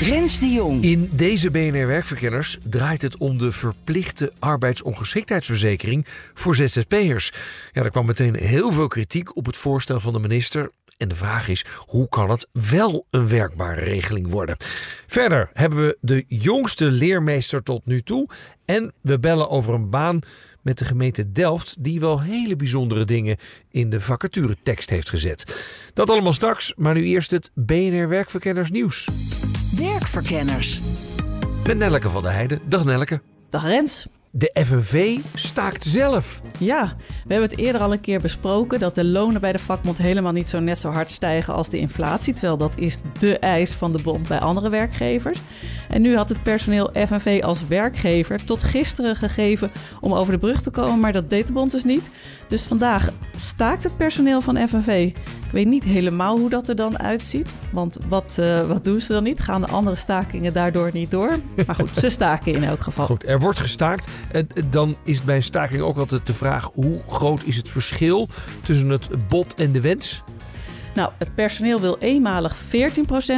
Rens 0.00 0.40
de 0.40 0.46
Jong. 0.46 0.82
In 0.82 1.10
deze 1.12 1.50
BNR 1.50 1.86
Werkverkenners 1.86 2.58
draait 2.64 3.02
het 3.02 3.16
om 3.16 3.38
de 3.38 3.52
verplichte 3.52 4.32
arbeidsongeschiktheidsverzekering 4.38 6.06
voor 6.34 6.54
ZZP'ers. 6.54 7.32
Ja, 7.72 7.82
er 7.82 7.90
kwam 7.90 8.06
meteen 8.06 8.36
heel 8.36 8.72
veel 8.72 8.88
kritiek 8.88 9.36
op 9.36 9.46
het 9.46 9.56
voorstel 9.56 10.00
van 10.00 10.12
de 10.12 10.18
minister. 10.18 10.70
En 10.96 11.08
de 11.08 11.14
vraag 11.14 11.48
is, 11.48 11.64
hoe 11.86 12.08
kan 12.08 12.30
het 12.30 12.48
wel 12.52 13.06
een 13.10 13.28
werkbare 13.28 13.80
regeling 13.80 14.30
worden? 14.30 14.56
Verder 15.06 15.50
hebben 15.52 15.78
we 15.78 15.98
de 16.00 16.24
jongste 16.26 16.84
leermeester 16.90 17.62
tot 17.62 17.86
nu 17.86 18.02
toe. 18.02 18.28
En 18.64 18.92
we 19.00 19.18
bellen 19.18 19.50
over 19.50 19.74
een 19.74 19.90
baan 19.90 20.20
met 20.62 20.78
de 20.78 20.84
gemeente 20.84 21.32
Delft, 21.32 21.76
die 21.78 22.00
wel 22.00 22.20
hele 22.20 22.56
bijzondere 22.56 23.04
dingen 23.04 23.36
in 23.70 23.90
de 23.90 24.00
vacaturetekst 24.00 24.90
heeft 24.90 25.08
gezet. 25.08 25.66
Dat 25.94 26.10
allemaal 26.10 26.32
straks, 26.32 26.72
maar 26.76 26.94
nu 26.94 27.04
eerst 27.04 27.30
het 27.30 27.50
BNR 27.54 28.08
Werkverkenners 28.08 28.70
nieuws. 28.70 29.08
Werkverkenners. 29.78 30.80
Met 31.66 31.78
Nelleke 31.78 32.10
van 32.10 32.22
der 32.22 32.32
Heijden. 32.32 32.60
Dag 32.64 32.84
Nelleke. 32.84 33.20
Dag 33.50 33.62
Rens. 33.62 34.06
De 34.30 34.50
FNV 34.64 35.18
staakt 35.34 35.84
zelf. 35.84 36.40
Ja, 36.58 36.96
we 36.98 37.32
hebben 37.34 37.48
het 37.50 37.58
eerder 37.58 37.80
al 37.80 37.92
een 37.92 38.00
keer 38.00 38.20
besproken 38.20 38.80
dat 38.80 38.94
de 38.94 39.04
lonen 39.04 39.40
bij 39.40 39.52
de 39.52 39.58
vakbond 39.58 39.98
helemaal 39.98 40.32
niet 40.32 40.48
zo 40.48 40.58
net 40.58 40.78
zo 40.78 40.90
hard 40.90 41.10
stijgen 41.10 41.54
als 41.54 41.68
de 41.68 41.78
inflatie. 41.78 42.32
Terwijl 42.32 42.56
dat 42.56 42.72
is 42.76 43.00
de 43.18 43.38
eis 43.38 43.72
van 43.72 43.92
de 43.92 44.02
bond 44.02 44.28
bij 44.28 44.38
andere 44.38 44.68
werkgevers. 44.68 45.38
En 45.88 46.02
nu 46.02 46.16
had 46.16 46.28
het 46.28 46.42
personeel 46.42 46.90
FNV 47.06 47.40
als 47.44 47.66
werkgever 47.66 48.44
tot 48.44 48.62
gisteren 48.62 49.16
gegeven 49.16 49.70
om 50.00 50.12
over 50.12 50.32
de 50.32 50.38
brug 50.38 50.60
te 50.60 50.70
komen, 50.70 51.00
maar 51.00 51.12
dat 51.12 51.30
deed 51.30 51.46
de 51.46 51.52
bond 51.52 51.70
dus 51.70 51.84
niet. 51.84 52.10
Dus 52.48 52.62
vandaag 52.62 53.08
staakt 53.36 53.82
het 53.82 53.96
personeel 53.96 54.40
van 54.40 54.68
FNV. 54.68 55.12
Ik 55.48 55.54
weet 55.54 55.66
niet 55.66 55.84
helemaal 55.84 56.38
hoe 56.38 56.50
dat 56.50 56.68
er 56.68 56.76
dan 56.76 56.98
uitziet. 56.98 57.54
Want 57.72 57.98
wat, 58.08 58.36
uh, 58.40 58.68
wat 58.68 58.84
doen 58.84 59.00
ze 59.00 59.12
dan 59.12 59.22
niet? 59.22 59.40
Gaan 59.40 59.60
de 59.60 59.66
andere 59.66 59.96
stakingen 59.96 60.52
daardoor 60.52 60.90
niet 60.92 61.10
door? 61.10 61.38
Maar 61.66 61.74
goed, 61.74 61.90
ze 61.96 62.08
staken 62.08 62.52
in 62.52 62.64
elk 62.64 62.80
geval. 62.80 63.06
Goed, 63.06 63.28
er 63.28 63.40
wordt 63.40 63.58
gestaakt. 63.58 64.08
Dan 64.70 64.96
is 65.04 65.22
bij 65.22 65.36
een 65.36 65.42
staking 65.42 65.82
ook 65.82 65.96
altijd 65.96 66.26
de 66.26 66.34
vraag: 66.34 66.70
hoe 66.72 67.00
groot 67.08 67.42
is 67.44 67.56
het 67.56 67.68
verschil 67.68 68.28
tussen 68.62 68.88
het 68.88 69.28
bod 69.28 69.54
en 69.54 69.72
de 69.72 69.80
wens? 69.80 70.22
Nou, 70.94 71.12
het 71.18 71.34
personeel 71.34 71.80
wil 71.80 71.96
eenmalig 71.98 72.56
14% 72.56 72.58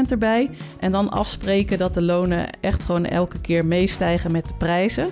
erbij. 0.09 0.51
En 0.79 0.93
dan 0.93 1.11
afspreken 1.11 1.79
dat 1.79 1.95
de 1.95 2.03
lonen 2.03 2.61
echt 2.61 2.85
gewoon 2.85 3.05
elke 3.05 3.41
keer 3.41 3.67
meestijgen 3.67 4.33
met 4.33 4.49
de 4.49 4.55
prijzen. 4.55 5.11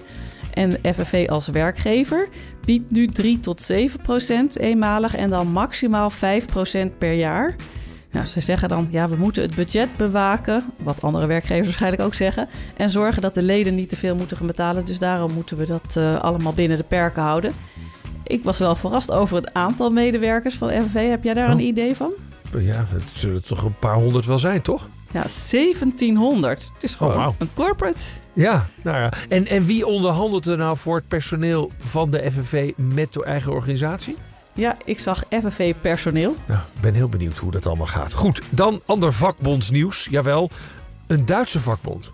En 0.55 0.79
FNV 0.95 1.27
als 1.31 1.49
werkgever 1.49 2.29
biedt 2.65 2.91
nu 2.91 3.07
3 3.07 3.41
tot 3.41 3.63
7 3.63 4.01
procent 4.01 4.59
eenmalig 4.59 5.17
en 5.17 5.31
dan 5.31 5.47
maximaal 5.47 6.11
5 6.11 6.47
procent 6.47 6.99
per 6.99 7.13
jaar. 7.13 7.57
Nou, 8.11 8.27
ze 8.27 8.41
zeggen 8.41 8.69
dan, 8.69 8.89
ja, 8.91 9.09
we 9.09 9.17
moeten 9.17 9.43
het 9.43 9.55
budget 9.55 9.97
bewaken, 9.97 10.65
wat 10.77 11.03
andere 11.03 11.27
werkgevers 11.27 11.67
waarschijnlijk 11.67 12.03
ook 12.03 12.15
zeggen, 12.15 12.49
en 12.77 12.89
zorgen 12.89 13.23
dat 13.23 13.35
de 13.35 13.43
leden 13.43 13.75
niet 13.75 13.89
te 13.89 13.97
veel 13.97 14.15
moeten 14.17 14.37
gaan 14.37 14.47
betalen. 14.47 14.85
Dus 14.85 14.99
daarom 14.99 15.33
moeten 15.33 15.57
we 15.57 15.67
dat 15.67 15.95
uh, 15.99 16.21
allemaal 16.21 16.53
binnen 16.53 16.77
de 16.77 16.85
perken 16.85 17.23
houden. 17.23 17.53
Ik 18.25 18.45
was 18.45 18.59
wel 18.59 18.75
verrast 18.75 19.13
over 19.13 19.37
het 19.37 19.55
aantal 19.55 19.91
medewerkers 19.91 20.55
van 20.55 20.71
FNV. 20.71 21.09
Heb 21.09 21.25
jij 21.25 21.35
daar 21.35 21.49
oh. 21.49 21.55
een 21.55 21.67
idee 21.67 21.95
van? 21.95 22.13
Ja, 22.59 22.85
het 22.89 23.03
zullen 23.13 23.45
toch 23.45 23.65
een 23.65 23.79
paar 23.79 23.95
honderd 23.95 24.27
wel 24.27 24.39
zijn, 24.39 24.63
toch? 24.63 24.89
Ja, 25.13 25.25
1700. 25.51 26.71
Het 26.75 26.83
is 26.83 26.95
gewoon 26.95 27.15
oh, 27.15 27.25
wow. 27.25 27.35
een 27.39 27.51
corporate. 27.55 28.01
Ja, 28.33 28.69
nou 28.83 28.97
ja. 28.97 29.13
En, 29.29 29.47
en 29.47 29.65
wie 29.65 29.87
onderhandelt 29.87 30.47
er 30.47 30.57
nou 30.57 30.77
voor 30.77 30.97
het 30.97 31.09
personeel 31.09 31.71
van 31.79 32.11
de 32.11 32.33
FNV 32.33 32.73
met 32.77 33.13
de 33.13 33.25
eigen 33.25 33.53
organisatie? 33.53 34.17
Ja, 34.59 34.77
ik 34.85 34.99
zag 34.99 35.25
FNV 35.31 35.75
personeel. 35.81 36.37
Ik 36.49 36.81
ben 36.81 36.95
heel 36.95 37.09
benieuwd 37.09 37.37
hoe 37.39 37.51
dat 37.51 37.67
allemaal 37.67 37.87
gaat. 37.87 38.13
Goed, 38.13 38.43
dan 38.51 38.81
ander 38.87 39.13
vakbondsnieuws. 39.13 40.07
Jawel, 40.11 40.51
een 41.07 41.27
Duitse 41.27 41.61
vakbond. 41.61 42.11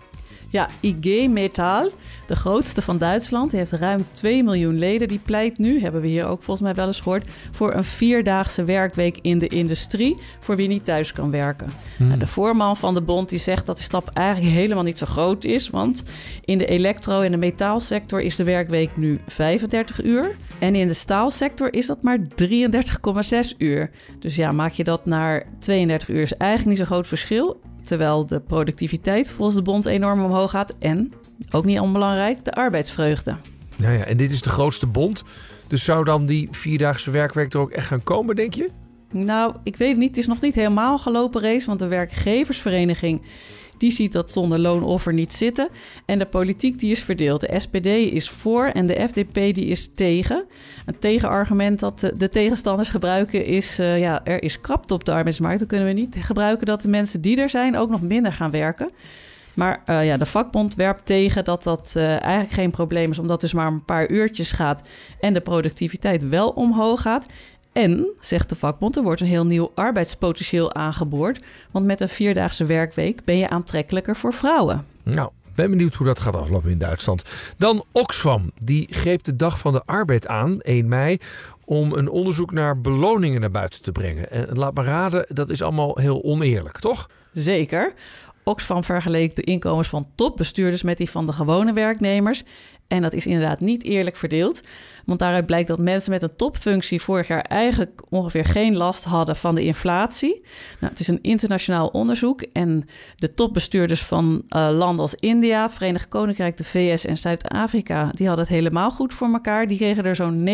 Ja, 0.55 0.69
IG 0.79 1.29
Metall, 1.29 1.89
de 2.27 2.35
grootste 2.35 2.81
van 2.81 2.97
Duitsland, 2.97 3.49
die 3.49 3.59
heeft 3.59 3.71
ruim 3.71 4.05
2 4.11 4.43
miljoen 4.43 4.77
leden. 4.77 5.07
Die 5.07 5.19
pleit 5.25 5.57
nu, 5.57 5.81
hebben 5.81 6.01
we 6.01 6.07
hier 6.07 6.25
ook 6.25 6.43
volgens 6.43 6.65
mij 6.65 6.75
wel 6.75 6.87
eens 6.87 7.01
gehoord, 7.01 7.27
voor 7.51 7.73
een 7.73 7.83
vierdaagse 7.83 8.63
werkweek 8.63 9.17
in 9.21 9.39
de 9.39 9.47
industrie 9.47 10.17
voor 10.39 10.55
wie 10.55 10.67
niet 10.67 10.85
thuis 10.85 11.11
kan 11.11 11.31
werken. 11.31 11.69
Hmm. 11.97 12.07
Nou, 12.07 12.19
de 12.19 12.27
voorman 12.27 12.77
van 12.77 12.93
de 12.93 13.01
bond 13.01 13.29
die 13.29 13.39
zegt 13.39 13.65
dat 13.65 13.77
de 13.77 13.83
stap 13.83 14.09
eigenlijk 14.09 14.55
helemaal 14.55 14.83
niet 14.83 14.97
zo 14.97 15.05
groot 15.05 15.43
is, 15.43 15.69
want 15.69 16.03
in 16.45 16.57
de 16.57 16.65
elektro- 16.65 17.21
en 17.21 17.31
de 17.31 17.37
metaalsector 17.37 18.21
is 18.21 18.35
de 18.35 18.43
werkweek 18.43 18.97
nu 18.97 19.19
35 19.27 20.03
uur. 20.03 20.35
En 20.59 20.75
in 20.75 20.87
de 20.87 20.93
staalsector 20.93 21.73
is 21.73 21.85
dat 21.85 22.01
maar 22.01 22.19
33,6 22.35 23.57
uur. 23.57 23.89
Dus 24.19 24.35
ja, 24.35 24.51
maak 24.51 24.71
je 24.71 24.83
dat 24.83 25.05
naar 25.05 25.45
32 25.59 26.09
uur 26.09 26.21
is 26.21 26.33
eigenlijk 26.33 26.69
niet 26.69 26.77
zo'n 26.77 26.95
groot 26.95 27.07
verschil. 27.07 27.61
Terwijl 27.85 28.25
de 28.25 28.39
productiviteit 28.39 29.31
volgens 29.31 29.55
de 29.55 29.61
bond 29.61 29.85
enorm 29.85 30.23
omhoog 30.23 30.51
gaat. 30.51 30.75
En, 30.79 31.11
ook 31.51 31.65
niet 31.65 31.79
onbelangrijk, 31.79 32.45
de 32.45 32.51
arbeidsvreugde. 32.51 33.35
Nou 33.77 33.93
ja, 33.93 34.03
en 34.03 34.17
dit 34.17 34.31
is 34.31 34.41
de 34.41 34.49
grootste 34.49 34.87
bond. 34.87 35.23
Dus 35.67 35.83
zou 35.83 36.03
dan 36.03 36.25
die 36.25 36.47
vierdaagse 36.51 37.11
werkweek 37.11 37.53
er 37.53 37.59
ook 37.59 37.71
echt 37.71 37.87
gaan 37.87 38.03
komen, 38.03 38.35
denk 38.35 38.53
je? 38.53 38.69
Nou, 39.11 39.55
ik 39.63 39.75
weet 39.75 39.89
het 39.89 39.97
niet. 39.97 40.09
Het 40.09 40.17
is 40.17 40.27
nog 40.27 40.41
niet 40.41 40.55
helemaal 40.55 40.97
gelopen 40.97 41.41
race. 41.41 41.65
Want 41.65 41.79
de 41.79 41.87
werkgeversvereniging 41.87 43.21
die 43.77 43.91
ziet 43.91 44.11
dat 44.11 44.31
zonder 44.31 44.59
loonoffer 44.59 45.13
niet 45.13 45.33
zitten. 45.33 45.69
En 46.05 46.19
de 46.19 46.25
politiek 46.25 46.79
die 46.79 46.91
is 46.91 47.03
verdeeld. 47.03 47.41
De 47.41 47.59
SPD 47.59 47.85
is 47.85 48.29
voor 48.29 48.65
en 48.65 48.87
de 48.87 49.07
FDP 49.09 49.33
die 49.33 49.65
is 49.65 49.93
tegen. 49.93 50.45
Een 50.85 50.99
tegenargument 50.99 51.79
dat 51.79 52.11
de, 52.17 52.29
tegenstanders 52.29 52.89
gebruiken 52.89 53.45
is... 53.45 53.79
Uh, 53.79 53.99
ja, 53.99 54.25
er 54.25 54.43
is 54.43 54.61
krapte 54.61 54.93
op 54.93 55.05
de 55.05 55.11
arbeidsmarkt. 55.11 55.59
Dan 55.59 55.67
kunnen 55.67 55.87
we 55.87 55.93
niet 55.93 56.15
gebruiken 56.19 56.65
dat 56.65 56.81
de 56.81 56.87
mensen 56.87 57.21
die 57.21 57.41
er 57.41 57.49
zijn... 57.49 57.77
ook 57.77 57.89
nog 57.89 58.01
minder 58.01 58.33
gaan 58.33 58.51
werken. 58.51 58.89
Maar 59.55 59.83
uh, 59.85 60.05
ja, 60.05 60.17
de 60.17 60.25
vakbond 60.25 60.75
werpt 60.75 61.05
tegen 61.05 61.43
dat 61.43 61.63
dat 61.63 61.93
uh, 61.97 62.21
eigenlijk 62.21 62.51
geen 62.51 62.71
probleem 62.71 63.11
is, 63.11 63.19
omdat 63.19 63.41
het 63.41 63.51
dus 63.51 63.59
maar 63.59 63.67
een 63.67 63.85
paar 63.85 64.09
uurtjes 64.09 64.51
gaat 64.51 64.83
en 65.19 65.33
de 65.33 65.41
productiviteit 65.41 66.29
wel 66.29 66.49
omhoog 66.49 67.01
gaat. 67.01 67.25
En, 67.75 68.07
zegt 68.19 68.49
de 68.49 68.55
vakbond, 68.55 68.95
er 68.95 69.03
wordt 69.03 69.21
een 69.21 69.27
heel 69.27 69.45
nieuw 69.45 69.71
arbeidspotentieel 69.73 70.73
aangeboord. 70.73 71.43
Want 71.71 71.85
met 71.85 71.99
een 72.01 72.09
vierdaagse 72.09 72.65
werkweek 72.65 73.23
ben 73.23 73.37
je 73.37 73.49
aantrekkelijker 73.49 74.15
voor 74.15 74.33
vrouwen. 74.33 74.85
Nou, 75.03 75.29
ben 75.55 75.69
benieuwd 75.69 75.93
hoe 75.93 76.07
dat 76.07 76.19
gaat 76.19 76.35
aflopen 76.35 76.69
in 76.69 76.77
Duitsland. 76.77 77.23
Dan 77.57 77.83
Oxfam. 77.91 78.51
Die 78.63 78.87
greep 78.89 79.23
de 79.23 79.35
dag 79.35 79.59
van 79.59 79.73
de 79.73 79.81
arbeid 79.85 80.27
aan, 80.27 80.61
1 80.61 80.87
mei, 80.87 81.17
om 81.65 81.93
een 81.93 82.09
onderzoek 82.09 82.51
naar 82.51 82.81
beloningen 82.81 83.41
naar 83.41 83.51
buiten 83.51 83.81
te 83.81 83.91
brengen. 83.91 84.31
En 84.31 84.57
laat 84.57 84.73
me 84.73 84.83
raden, 84.83 85.25
dat 85.29 85.49
is 85.49 85.61
allemaal 85.61 85.97
heel 85.97 86.23
oneerlijk, 86.23 86.79
toch? 86.79 87.09
Zeker. 87.33 87.93
Oxfam 88.43 88.83
vergeleek 88.83 89.35
de 89.35 89.41
inkomens 89.41 89.87
van 89.87 90.07
topbestuurders 90.15 90.83
met 90.83 90.97
die 90.97 91.09
van 91.09 91.25
de 91.25 91.33
gewone 91.33 91.73
werknemers. 91.73 92.43
En 92.87 93.01
dat 93.01 93.13
is 93.13 93.25
inderdaad 93.25 93.59
niet 93.59 93.83
eerlijk 93.83 94.15
verdeeld. 94.15 94.61
Want 95.05 95.19
daaruit 95.19 95.45
blijkt 95.45 95.67
dat 95.67 95.79
mensen 95.79 96.11
met 96.11 96.23
een 96.23 96.35
topfunctie 96.35 97.01
vorig 97.01 97.27
jaar 97.27 97.41
eigenlijk 97.41 98.01
ongeveer 98.09 98.45
geen 98.45 98.77
last 98.77 99.03
hadden 99.03 99.35
van 99.35 99.55
de 99.55 99.63
inflatie. 99.63 100.41
Nou, 100.79 100.91
het 100.91 100.99
is 100.99 101.07
een 101.07 101.21
internationaal 101.21 101.87
onderzoek 101.87 102.41
en 102.41 102.87
de 103.15 103.33
topbestuurders 103.33 104.03
van 104.03 104.43
uh, 104.49 104.69
landen 104.71 105.01
als 105.01 105.15
India, 105.15 105.61
het 105.61 105.73
Verenigd 105.73 106.07
Koninkrijk, 106.07 106.57
de 106.57 106.63
VS 106.63 107.05
en 107.05 107.17
Zuid-Afrika, 107.17 108.09
die 108.13 108.27
hadden 108.27 108.45
het 108.45 108.53
helemaal 108.53 108.91
goed 108.91 109.13
voor 109.13 109.27
elkaar. 109.27 109.67
Die 109.67 109.77
kregen 109.77 110.03
er 110.03 110.15
zo'n 110.15 110.49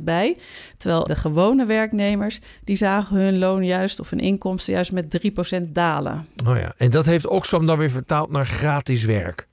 9% 0.00 0.02
bij. 0.02 0.36
Terwijl 0.76 1.04
de 1.04 1.16
gewone 1.16 1.64
werknemers, 1.64 2.40
die 2.64 2.76
zagen 2.76 3.16
hun 3.16 3.38
loon 3.38 3.64
juist 3.64 4.00
of 4.00 4.10
hun 4.10 4.20
inkomsten 4.20 4.72
juist 4.72 4.92
met 4.92 5.20
3% 5.60 5.62
dalen. 5.72 6.26
Oh 6.46 6.56
ja, 6.56 6.74
en 6.76 6.90
dat 6.90 7.06
heeft 7.06 7.26
Oxfam 7.26 7.66
dan 7.66 7.78
weer 7.78 7.90
vertaald 7.90 8.30
naar 8.30 8.46
gratis 8.46 9.04
werk. 9.04 9.46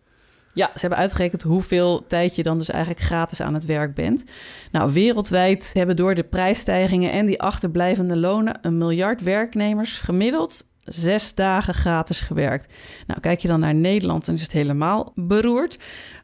Ja, 0.53 0.71
ze 0.73 0.79
hebben 0.79 1.00
uitgerekend 1.00 1.41
hoeveel 1.41 2.05
tijd 2.07 2.35
je 2.35 2.44
dan 2.44 2.57
dus 2.57 2.69
eigenlijk 2.69 3.03
gratis 3.03 3.41
aan 3.41 3.53
het 3.53 3.65
werk 3.65 3.95
bent. 3.95 4.23
Nou, 4.71 4.94
wereldwijd 4.94 5.71
hebben 5.73 5.95
door 5.95 6.15
de 6.15 6.23
prijsstijgingen 6.23 7.11
en 7.11 7.25
die 7.25 7.41
achterblijvende 7.41 8.17
lonen 8.17 8.59
een 8.61 8.77
miljard 8.77 9.21
werknemers 9.21 9.97
gemiddeld 9.97 10.65
zes 10.83 11.35
dagen 11.35 11.73
gratis 11.73 12.19
gewerkt. 12.19 12.73
Nou, 13.07 13.19
kijk 13.19 13.39
je 13.39 13.47
dan 13.47 13.59
naar 13.59 13.75
Nederland, 13.75 14.25
dan 14.25 14.35
is 14.35 14.41
het 14.41 14.51
helemaal 14.51 15.11
beroerd. 15.15 15.79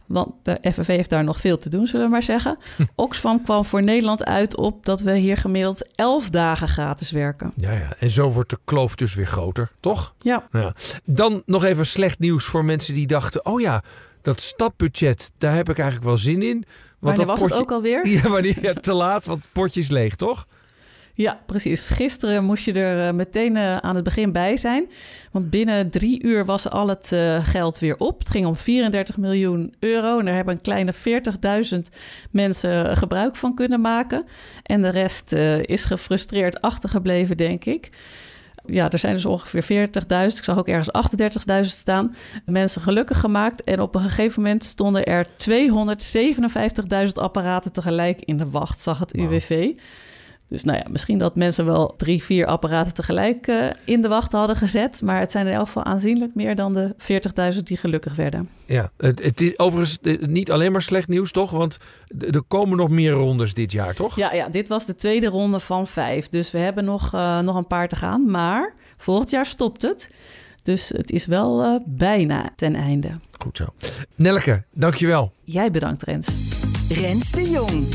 Want 0.09 0.33
de 0.43 0.57
FNV 0.61 0.87
heeft 0.87 1.09
daar 1.09 1.23
nog 1.23 1.39
veel 1.39 1.57
te 1.57 1.69
doen, 1.69 1.87
zullen 1.87 2.05
we 2.05 2.11
maar 2.11 2.23
zeggen. 2.23 2.57
Oxfam 2.95 3.43
kwam 3.43 3.65
voor 3.65 3.83
Nederland 3.83 4.25
uit 4.25 4.57
op 4.57 4.85
dat 4.85 5.01
we 5.01 5.17
hier 5.17 5.37
gemiddeld 5.37 5.87
elf 5.95 6.29
dagen 6.29 6.67
gratis 6.67 7.11
werken. 7.11 7.51
Ja, 7.55 7.71
ja. 7.71 7.93
En 7.99 8.09
zo 8.09 8.31
wordt 8.31 8.49
de 8.49 8.59
kloof 8.63 8.95
dus 8.95 9.13
weer 9.13 9.27
groter, 9.27 9.71
toch? 9.79 10.13
Ja, 10.21 10.47
Ja. 10.51 10.73
Dan 11.03 11.43
nog 11.45 11.63
even 11.63 11.85
slecht 11.85 12.19
nieuws 12.19 12.45
voor 12.45 12.65
mensen 12.65 12.93
die 12.93 13.07
dachten: 13.07 13.45
oh 13.45 13.61
ja, 13.61 13.83
dat 14.21 14.41
stapbudget, 14.41 15.31
daar 15.37 15.55
heb 15.55 15.69
ik 15.69 15.77
eigenlijk 15.79 16.07
wel 16.09 16.17
zin 16.17 16.41
in. 16.41 16.65
Want 16.99 17.17
wanneer 17.17 17.25
dat 17.25 17.39
was 17.39 17.49
het 17.49 17.59
ook 17.59 17.71
alweer? 17.71 18.07
Ja, 18.21 18.29
wanneer 18.29 18.57
ja, 18.61 18.73
te 18.73 18.93
laat, 18.93 19.25
want 19.25 19.41
het 19.43 19.51
potje 19.51 19.79
is 19.79 19.89
leeg, 19.89 20.15
toch? 20.15 20.47
Ja, 21.21 21.39
precies. 21.45 21.89
Gisteren 21.89 22.43
moest 22.43 22.65
je 22.65 22.73
er 22.73 23.07
eh, 23.07 23.13
meteen 23.13 23.57
eh, 23.57 23.77
aan 23.77 23.95
het 23.95 24.03
begin 24.03 24.31
bij 24.31 24.57
zijn. 24.57 24.89
Want 25.31 25.49
binnen 25.49 25.89
drie 25.89 26.23
uur 26.23 26.45
was 26.45 26.69
al 26.69 26.87
het 26.87 27.11
eh, 27.11 27.45
geld 27.45 27.79
weer 27.79 27.97
op. 27.97 28.19
Het 28.19 28.29
ging 28.29 28.45
om 28.45 28.55
34 28.55 29.17
miljoen 29.17 29.73
euro. 29.79 30.19
En 30.19 30.25
daar 30.25 30.35
hebben 30.35 30.53
een 30.53 30.61
kleine 30.61 30.93
40.000 31.73 31.79
mensen 32.31 32.97
gebruik 32.97 33.35
van 33.35 33.55
kunnen 33.55 33.81
maken. 33.81 34.25
En 34.63 34.81
de 34.81 34.89
rest 34.89 35.31
is 35.61 35.85
gefrustreerd 35.85 36.61
achtergebleven, 36.61 37.37
denk 37.37 37.65
ik. 37.65 37.89
Ja, 38.65 38.91
er 38.91 38.99
zijn 38.99 39.13
dus 39.13 39.25
ongeveer 39.25 39.87
40.000. 39.87 40.37
Ik 40.37 40.43
zag 40.43 40.57
ook 40.57 40.67
ergens 40.67 41.11
38.000 41.61 41.61
staan. 41.61 42.15
Mensen 42.45 42.81
gelukkig 42.81 43.19
gemaakt. 43.19 43.63
En 43.63 43.81
op 43.81 43.95
een 43.95 44.01
gegeven 44.01 44.41
moment 44.41 44.63
stonden 44.63 45.05
er 45.05 45.25
257.000 45.25 47.11
apparaten 47.13 47.71
tegelijk 47.71 48.21
in 48.21 48.37
de 48.37 48.49
wacht, 48.49 48.79
zag 48.79 48.99
het 48.99 49.13
UWV. 49.13 49.71
Dus 50.49 50.63
nou 50.63 50.77
ja, 50.77 50.85
misschien 50.89 51.17
dat 51.17 51.35
mensen 51.35 51.65
wel 51.65 51.93
drie, 51.97 52.23
vier 52.23 52.45
apparaten 52.45 52.93
tegelijk 52.93 53.47
eh, 53.47 53.67
in 53.85 54.01
de 54.01 54.07
wacht 54.07 54.31
hadden 54.31 54.55
gezet. 54.55 55.01
Maar 55.01 55.19
het 55.19 55.31
zijn 55.31 55.47
in 55.47 55.53
elk 55.53 55.65
geval 55.65 55.83
aanzienlijk 55.83 56.35
meer 56.35 56.55
dan 56.55 56.73
de 56.73 56.95
40.000 57.53 57.63
die 57.63 57.77
gelukkig 57.77 58.15
werden. 58.15 58.49
Ja, 58.65 58.91
het, 58.97 59.23
het 59.23 59.41
is 59.41 59.59
overigens 59.59 59.97
eh, 60.01 60.27
niet 60.27 60.51
alleen 60.51 60.71
maar 60.71 60.81
slecht 60.81 61.07
nieuws, 61.07 61.31
toch? 61.31 61.51
Want 61.51 61.77
er 62.19 62.43
komen 62.47 62.77
nog 62.77 62.89
meer 62.89 63.11
rondes 63.11 63.53
dit 63.53 63.71
jaar, 63.71 63.93
toch? 63.93 64.15
Ja, 64.15 64.33
ja, 64.33 64.49
dit 64.49 64.67
was 64.67 64.85
de 64.85 64.95
tweede 64.95 65.27
ronde 65.27 65.59
van 65.59 65.87
vijf. 65.87 66.29
Dus 66.29 66.51
we 66.51 66.57
hebben 66.57 66.85
nog, 66.85 67.13
eh, 67.13 67.39
nog 67.39 67.55
een 67.55 67.67
paar 67.67 67.87
te 67.87 67.95
gaan. 67.95 68.31
Maar 68.31 68.73
volgend 68.97 69.29
jaar 69.29 69.45
stopt 69.45 69.81
het. 69.81 70.09
Dus 70.63 70.89
het 70.89 71.11
is 71.11 71.25
wel 71.25 71.63
eh, 71.63 71.75
bijna 71.85 72.49
ten 72.55 72.75
einde. 72.75 73.11
Goed 73.37 73.57
zo. 73.57 73.65
Nelke, 74.15 74.63
dankjewel. 74.73 75.31
Jij 75.43 75.71
bedankt, 75.71 76.03
Rens. 76.03 76.27
Rens 76.89 77.31
de 77.31 77.49
Jong. 77.49 77.87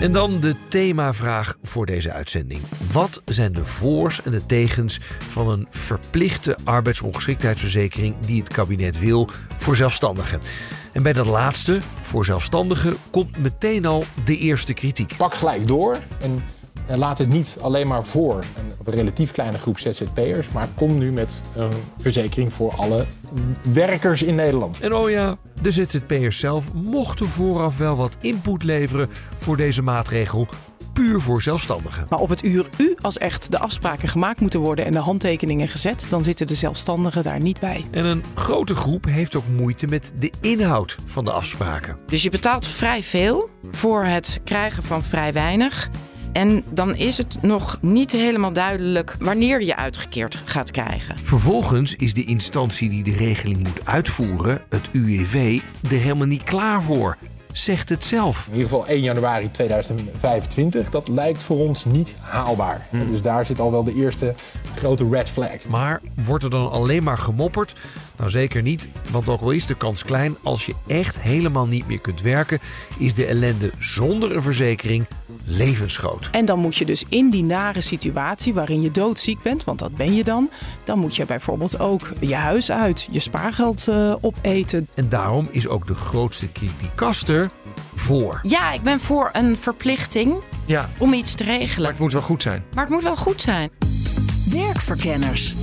En 0.00 0.12
dan 0.12 0.40
de 0.40 0.54
themavraag 0.68 1.56
voor 1.62 1.86
deze 1.86 2.12
uitzending. 2.12 2.60
Wat 2.92 3.22
zijn 3.24 3.52
de 3.52 3.64
voors 3.64 4.22
en 4.22 4.30
de 4.30 4.46
tegens 4.46 5.00
van 5.28 5.48
een 5.48 5.66
verplichte 5.70 6.56
arbeidsongeschiktheidsverzekering 6.64 8.14
die 8.18 8.40
het 8.40 8.48
kabinet 8.48 8.98
wil 8.98 9.28
voor 9.58 9.76
zelfstandigen? 9.76 10.40
En 10.92 11.02
bij 11.02 11.12
dat 11.12 11.26
laatste, 11.26 11.80
voor 12.00 12.24
zelfstandigen, 12.24 12.96
komt 13.10 13.38
meteen 13.38 13.86
al 13.86 14.04
de 14.24 14.36
eerste 14.36 14.72
kritiek. 14.72 15.14
pak 15.16 15.34
gelijk 15.34 15.66
door 15.66 15.98
en 16.20 16.44
eh, 16.86 16.96
laat 16.96 17.18
het 17.18 17.28
niet 17.28 17.56
alleen 17.60 17.88
maar 17.88 18.04
voor 18.04 18.44
een 18.86 18.94
relatief 18.94 19.32
kleine 19.32 19.58
groep 19.58 19.78
ZZP'ers, 19.78 20.48
maar 20.48 20.68
kom 20.74 20.98
nu 20.98 21.12
met 21.12 21.40
een 21.54 21.70
verzekering 21.98 22.52
voor 22.52 22.74
alle 22.76 23.06
werkers 23.72 24.22
in 24.22 24.34
Nederland. 24.34 24.80
En 24.80 24.94
oh 24.94 25.10
ja, 25.10 25.36
de 25.62 25.70
ZZP'ers 25.70 26.38
zelf 26.38 26.72
mochten 26.72 27.28
vooraf 27.28 27.78
wel 27.78 27.96
wat 27.96 28.16
input 28.20 28.62
leveren 28.62 29.08
voor 29.36 29.56
deze 29.56 29.82
maatregel, 29.82 30.48
puur 30.92 31.20
voor 31.20 31.42
zelfstandigen. 31.42 32.06
Maar 32.08 32.18
op 32.18 32.28
het 32.28 32.44
uur 32.44 32.66
U, 32.78 32.96
als 33.00 33.18
echt 33.18 33.50
de 33.50 33.58
afspraken 33.58 34.08
gemaakt 34.08 34.40
moeten 34.40 34.60
worden 34.60 34.84
en 34.84 34.92
de 34.92 34.98
handtekeningen 34.98 35.68
gezet, 35.68 36.06
dan 36.08 36.22
zitten 36.22 36.46
de 36.46 36.54
zelfstandigen 36.54 37.22
daar 37.22 37.40
niet 37.40 37.60
bij. 37.60 37.84
En 37.90 38.04
een 38.04 38.24
grote 38.34 38.74
groep 38.74 39.04
heeft 39.04 39.34
ook 39.34 39.48
moeite 39.56 39.86
met 39.86 40.12
de 40.18 40.32
inhoud 40.40 40.96
van 41.06 41.24
de 41.24 41.32
afspraken. 41.32 41.96
Dus 42.06 42.22
je 42.22 42.30
betaalt 42.30 42.66
vrij 42.66 43.02
veel 43.02 43.50
voor 43.72 44.04
het 44.04 44.40
krijgen 44.44 44.82
van 44.82 45.02
vrij 45.02 45.32
weinig. 45.32 45.90
En 46.32 46.64
dan 46.70 46.96
is 46.96 47.16
het 47.16 47.42
nog 47.42 47.78
niet 47.80 48.12
helemaal 48.12 48.52
duidelijk 48.52 49.16
wanneer 49.18 49.62
je 49.62 49.76
uitgekeerd 49.76 50.42
gaat 50.44 50.70
krijgen. 50.70 51.16
Vervolgens 51.22 51.96
is 51.96 52.14
de 52.14 52.24
instantie 52.24 52.88
die 52.90 53.04
de 53.04 53.12
regeling 53.12 53.58
moet 53.58 53.86
uitvoeren, 53.86 54.62
het 54.68 54.88
UWV, 54.92 55.60
er 55.82 55.90
helemaal 55.90 56.26
niet 56.26 56.42
klaar 56.42 56.82
voor. 56.82 57.16
Zegt 57.52 57.88
het 57.88 58.04
zelf. 58.04 58.46
In 58.46 58.52
ieder 58.52 58.68
geval 58.68 58.86
1 58.86 59.00
januari 59.00 59.50
2025, 59.50 60.90
dat 60.90 61.08
lijkt 61.08 61.42
voor 61.42 61.58
ons 61.58 61.84
niet 61.84 62.14
haalbaar. 62.20 62.86
Dus 63.10 63.22
daar 63.22 63.46
zit 63.46 63.60
al 63.60 63.70
wel 63.70 63.84
de 63.84 63.94
eerste 63.94 64.34
grote 64.76 65.08
red 65.10 65.28
flag. 65.28 65.64
Maar 65.68 66.00
wordt 66.24 66.44
er 66.44 66.50
dan 66.50 66.70
alleen 66.70 67.02
maar 67.02 67.18
gemopperd? 67.18 67.74
Nou 68.20 68.32
zeker 68.32 68.62
niet, 68.62 68.88
want 69.10 69.28
ook 69.28 69.40
al 69.40 69.50
is 69.50 69.66
de 69.66 69.74
kans 69.74 70.04
klein, 70.04 70.36
als 70.42 70.66
je 70.66 70.74
echt 70.86 71.20
helemaal 71.20 71.66
niet 71.66 71.86
meer 71.86 71.98
kunt 72.00 72.20
werken, 72.20 72.58
is 72.98 73.14
de 73.14 73.26
ellende 73.26 73.70
zonder 73.78 74.36
een 74.36 74.42
verzekering 74.42 75.06
levensgroot. 75.44 76.28
En 76.32 76.44
dan 76.44 76.58
moet 76.58 76.76
je 76.76 76.84
dus 76.84 77.04
in 77.08 77.30
die 77.30 77.42
nare 77.42 77.80
situatie 77.80 78.54
waarin 78.54 78.82
je 78.82 78.90
doodziek 78.90 79.42
bent, 79.42 79.64
want 79.64 79.78
dat 79.78 79.96
ben 79.96 80.14
je 80.14 80.24
dan, 80.24 80.50
dan 80.84 80.98
moet 80.98 81.16
je 81.16 81.24
bijvoorbeeld 81.24 81.78
ook 81.78 82.12
je 82.20 82.34
huis 82.34 82.70
uit, 82.70 83.08
je 83.10 83.20
spaargeld 83.20 83.88
eh, 83.88 84.14
opeten. 84.20 84.88
En 84.94 85.08
daarom 85.08 85.48
is 85.50 85.68
ook 85.68 85.86
de 85.86 85.94
grootste 85.94 86.48
kritiekaster 86.48 87.50
voor. 87.94 88.40
Ja, 88.42 88.72
ik 88.72 88.82
ben 88.82 89.00
voor 89.00 89.28
een 89.32 89.56
verplichting 89.56 90.34
Ja, 90.66 90.88
om 90.98 91.12
iets 91.12 91.34
te 91.34 91.44
regelen. 91.44 91.94
moet 91.98 92.12
wel 92.12 92.22
goed 92.22 92.42
zijn. 92.42 92.64
Maar 92.74 92.84
het 92.84 92.92
moet 92.92 93.02
wel 93.02 93.16
goed 93.16 93.40
zijn. 93.40 93.70
Werkverkenners. 94.50 95.54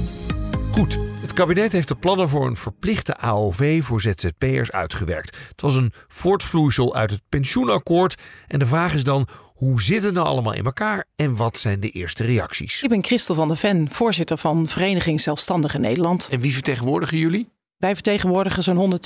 Goed, 0.71 1.06
het 1.27 1.35
kabinet 1.35 1.71
heeft 1.71 1.87
de 1.87 1.95
plannen 1.95 2.29
voor 2.29 2.45
een 2.45 2.55
verplichte 2.55 3.17
AOV 3.17 3.83
voor 3.83 4.01
ZZP'ers 4.01 4.71
uitgewerkt. 4.71 5.37
Het 5.47 5.61
was 5.61 5.75
een 5.75 5.93
voortvloeisel 6.07 6.95
uit 6.95 7.11
het 7.11 7.21
pensioenakkoord. 7.29 8.15
En 8.47 8.59
de 8.59 8.65
vraag 8.65 8.93
is 8.93 9.03
dan, 9.03 9.27
hoe 9.53 9.81
zit 9.81 10.03
het 10.03 10.13
nou 10.13 10.27
allemaal 10.27 10.53
in 10.53 10.65
elkaar 10.65 11.05
en 11.15 11.35
wat 11.35 11.57
zijn 11.57 11.79
de 11.79 11.89
eerste 11.89 12.23
reacties? 12.23 12.83
Ik 12.83 12.89
ben 12.89 13.03
Christel 13.03 13.35
van 13.35 13.47
der 13.47 13.57
Ven, 13.57 13.91
voorzitter 13.91 14.37
van 14.37 14.67
Vereniging 14.67 15.21
Zelfstandigen 15.21 15.81
Nederland. 15.81 16.27
En 16.31 16.39
wie 16.39 16.53
vertegenwoordigen 16.53 17.17
jullie? 17.17 17.49
Wij 17.77 17.93
vertegenwoordigen 17.93 18.63
zo'n 18.63 18.99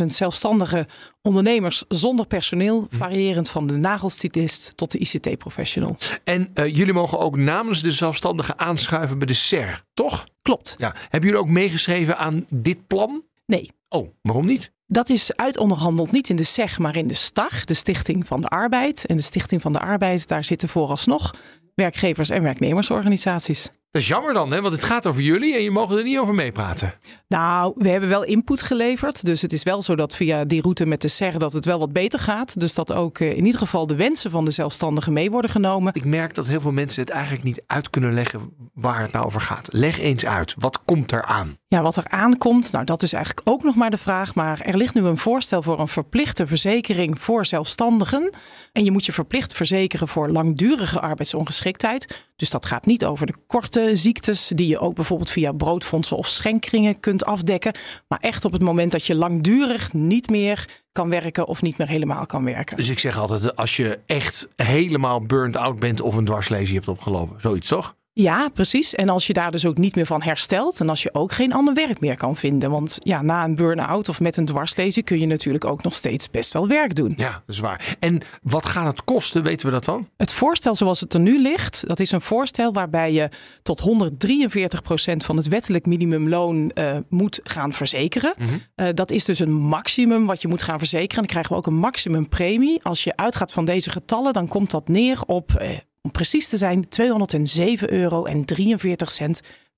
120.000 0.00 0.06
zelfstandige 0.06 0.86
ondernemers 1.22 1.84
zonder 1.88 2.26
personeel, 2.26 2.86
variërend 2.90 3.50
van 3.50 3.66
de 3.66 3.76
nagelstylist 3.76 4.76
tot 4.76 4.90
de 4.90 4.98
ICT-professional. 4.98 5.96
En 6.24 6.50
eh, 6.54 6.76
jullie 6.76 6.92
mogen 6.92 7.18
ook 7.18 7.36
namens 7.36 7.82
de 7.82 7.90
zelfstandigen 7.90 8.58
aanschuiven 8.58 9.18
bij 9.18 9.26
de 9.26 9.34
SER, 9.34 9.84
toch? 9.94 10.24
Klopt. 10.42 10.74
Ja. 10.78 10.94
Hebben 11.08 11.30
jullie 11.30 11.44
ook 11.44 11.50
meegeschreven 11.52 12.18
aan 12.18 12.46
dit 12.48 12.86
plan? 12.86 13.22
Nee, 13.46 13.70
Oh, 13.92 14.08
waarom 14.22 14.46
niet? 14.46 14.72
Dat 14.86 15.08
is 15.08 15.36
uitonderhandeld 15.36 16.10
niet 16.10 16.28
in 16.28 16.36
de 16.36 16.44
SEG, 16.44 16.78
maar 16.78 16.96
in 16.96 17.06
de 17.06 17.14
STAG, 17.14 17.64
de 17.64 17.74
Stichting 17.74 18.26
van 18.26 18.40
de 18.40 18.48
Arbeid. 18.48 19.06
En 19.06 19.16
de 19.16 19.22
Stichting 19.22 19.62
van 19.62 19.72
de 19.72 19.78
Arbeid, 19.78 20.28
daar 20.28 20.44
zitten 20.44 20.68
vooralsnog 20.68 21.34
werkgevers- 21.74 22.30
en 22.30 22.42
werknemersorganisaties. 22.42 23.70
Dat 23.92 24.02
is 24.02 24.08
jammer 24.08 24.34
dan, 24.34 24.52
hè? 24.52 24.60
want 24.60 24.72
het 24.72 24.84
gaat 24.84 25.06
over 25.06 25.22
jullie 25.22 25.54
en 25.54 25.62
je 25.62 25.70
mogen 25.70 25.96
er 25.96 26.02
niet 26.02 26.18
over 26.18 26.34
meepraten. 26.34 26.94
Nou, 27.28 27.72
we 27.76 27.88
hebben 27.88 28.08
wel 28.08 28.24
input 28.24 28.62
geleverd. 28.62 29.24
Dus 29.24 29.42
het 29.42 29.52
is 29.52 29.62
wel 29.62 29.82
zo 29.82 29.94
dat 29.94 30.14
via 30.16 30.44
die 30.44 30.60
route 30.60 30.86
met 30.86 31.00
de 31.00 31.08
SER 31.08 31.38
dat 31.38 31.52
het 31.52 31.64
wel 31.64 31.78
wat 31.78 31.92
beter 31.92 32.18
gaat. 32.18 32.60
Dus 32.60 32.74
dat 32.74 32.92
ook 32.92 33.18
eh, 33.18 33.36
in 33.36 33.44
ieder 33.44 33.60
geval 33.60 33.86
de 33.86 33.94
wensen 33.94 34.30
van 34.30 34.44
de 34.44 34.50
zelfstandigen 34.50 35.12
mee 35.12 35.30
worden 35.30 35.50
genomen. 35.50 35.94
Ik 35.94 36.04
merk 36.04 36.34
dat 36.34 36.46
heel 36.46 36.60
veel 36.60 36.72
mensen 36.72 37.00
het 37.00 37.10
eigenlijk 37.10 37.44
niet 37.44 37.62
uit 37.66 37.90
kunnen 37.90 38.12
leggen 38.12 38.52
waar 38.74 39.00
het 39.00 39.12
nou 39.12 39.24
over 39.24 39.40
gaat. 39.40 39.68
Leg 39.70 39.98
eens 39.98 40.26
uit, 40.26 40.54
wat 40.58 40.84
komt 40.84 41.12
er 41.12 41.24
aan? 41.24 41.56
Ja, 41.66 41.82
wat 41.82 41.96
er 41.96 42.08
aankomt, 42.08 42.72
nou 42.72 42.84
dat 42.84 43.02
is 43.02 43.12
eigenlijk 43.12 43.48
ook 43.48 43.62
nog 43.62 43.74
maar 43.74 43.90
de 43.90 43.98
vraag. 43.98 44.34
Maar 44.34 44.60
er 44.60 44.76
ligt 44.76 44.94
nu 44.94 45.04
een 45.04 45.18
voorstel 45.18 45.62
voor 45.62 45.80
een 45.80 45.88
verplichte 45.88 46.46
verzekering 46.46 47.20
voor 47.20 47.46
zelfstandigen. 47.46 48.30
En 48.72 48.84
je 48.84 48.90
moet 48.90 49.06
je 49.06 49.12
verplicht 49.12 49.52
verzekeren 49.52 50.08
voor 50.08 50.28
langdurige 50.28 51.00
arbeidsongeschiktheid. 51.00 52.26
Dus 52.36 52.50
dat 52.50 52.66
gaat 52.66 52.86
niet 52.86 53.04
over 53.04 53.26
de 53.26 53.34
korte 53.46 53.81
ziektes 53.92 54.48
die 54.48 54.68
je 54.68 54.78
ook 54.78 54.94
bijvoorbeeld 54.94 55.30
via 55.30 55.52
broodfondsen 55.52 56.16
of 56.16 56.26
schenkringen 56.26 57.00
kunt 57.00 57.24
afdekken. 57.24 57.74
Maar 58.08 58.18
echt 58.20 58.44
op 58.44 58.52
het 58.52 58.62
moment 58.62 58.92
dat 58.92 59.06
je 59.06 59.14
langdurig 59.14 59.92
niet 59.92 60.30
meer 60.30 60.68
kan 60.92 61.08
werken 61.08 61.46
of 61.46 61.62
niet 61.62 61.78
meer 61.78 61.88
helemaal 61.88 62.26
kan 62.26 62.44
werken. 62.44 62.76
Dus 62.76 62.88
ik 62.88 62.98
zeg 62.98 63.18
altijd, 63.18 63.56
als 63.56 63.76
je 63.76 63.98
echt 64.06 64.48
helemaal 64.56 65.22
burnt 65.22 65.56
out 65.56 65.78
bent 65.78 66.00
of 66.00 66.16
een 66.16 66.24
dwarslesie 66.24 66.74
hebt 66.74 66.88
opgelopen. 66.88 67.40
Zoiets 67.40 67.68
toch? 67.68 67.94
Ja, 68.14 68.48
precies. 68.48 68.94
En 68.94 69.08
als 69.08 69.26
je 69.26 69.32
daar 69.32 69.50
dus 69.50 69.66
ook 69.66 69.78
niet 69.78 69.94
meer 69.94 70.06
van 70.06 70.22
herstelt 70.22 70.80
en 70.80 70.88
als 70.88 71.02
je 71.02 71.14
ook 71.14 71.32
geen 71.32 71.52
ander 71.52 71.74
werk 71.74 72.00
meer 72.00 72.16
kan 72.16 72.36
vinden. 72.36 72.70
Want 72.70 72.96
ja, 72.98 73.22
na 73.22 73.44
een 73.44 73.54
burn-out 73.54 74.08
of 74.08 74.20
met 74.20 74.36
een 74.36 74.44
dwarslesie 74.44 75.02
kun 75.02 75.20
je 75.20 75.26
natuurlijk 75.26 75.64
ook 75.64 75.82
nog 75.82 75.94
steeds 75.94 76.30
best 76.30 76.52
wel 76.52 76.68
werk 76.68 76.94
doen. 76.94 77.12
Ja, 77.16 77.30
dat 77.30 77.54
is 77.54 77.58
waar. 77.58 77.96
En 77.98 78.20
wat 78.42 78.66
gaat 78.66 78.86
het 78.86 79.04
kosten, 79.04 79.42
weten 79.42 79.66
we 79.66 79.72
dat 79.72 79.84
dan? 79.84 80.08
Het 80.16 80.32
voorstel 80.32 80.74
zoals 80.74 81.00
het 81.00 81.14
er 81.14 81.20
nu 81.20 81.42
ligt, 81.42 81.88
dat 81.88 82.00
is 82.00 82.12
een 82.12 82.20
voorstel 82.20 82.72
waarbij 82.72 83.12
je 83.12 83.28
tot 83.62 83.80
143% 83.80 85.16
van 85.16 85.36
het 85.36 85.48
wettelijk 85.48 85.86
minimumloon 85.86 86.70
eh, 86.70 86.96
moet 87.08 87.40
gaan 87.42 87.72
verzekeren. 87.72 88.34
Eh, 88.74 88.88
dat 88.94 89.10
is 89.10 89.24
dus 89.24 89.38
een 89.38 89.52
maximum 89.52 90.26
wat 90.26 90.42
je 90.42 90.48
moet 90.48 90.62
gaan 90.62 90.78
verzekeren. 90.78 91.10
En 91.10 91.16
dan 91.16 91.26
krijgen 91.26 91.52
we 91.52 91.58
ook 91.58 91.66
een 91.66 91.74
maximumpremie. 91.74 92.82
Als 92.82 93.04
je 93.04 93.16
uitgaat 93.16 93.52
van 93.52 93.64
deze 93.64 93.90
getallen, 93.90 94.32
dan 94.32 94.48
komt 94.48 94.70
dat 94.70 94.88
neer 94.88 95.22
op, 95.26 95.54
eh, 95.54 95.78
om 96.02 96.10
precies 96.10 96.48
te 96.48 96.56
zijn, 96.56 96.84
207,43 96.84 97.88
euro 97.88 98.24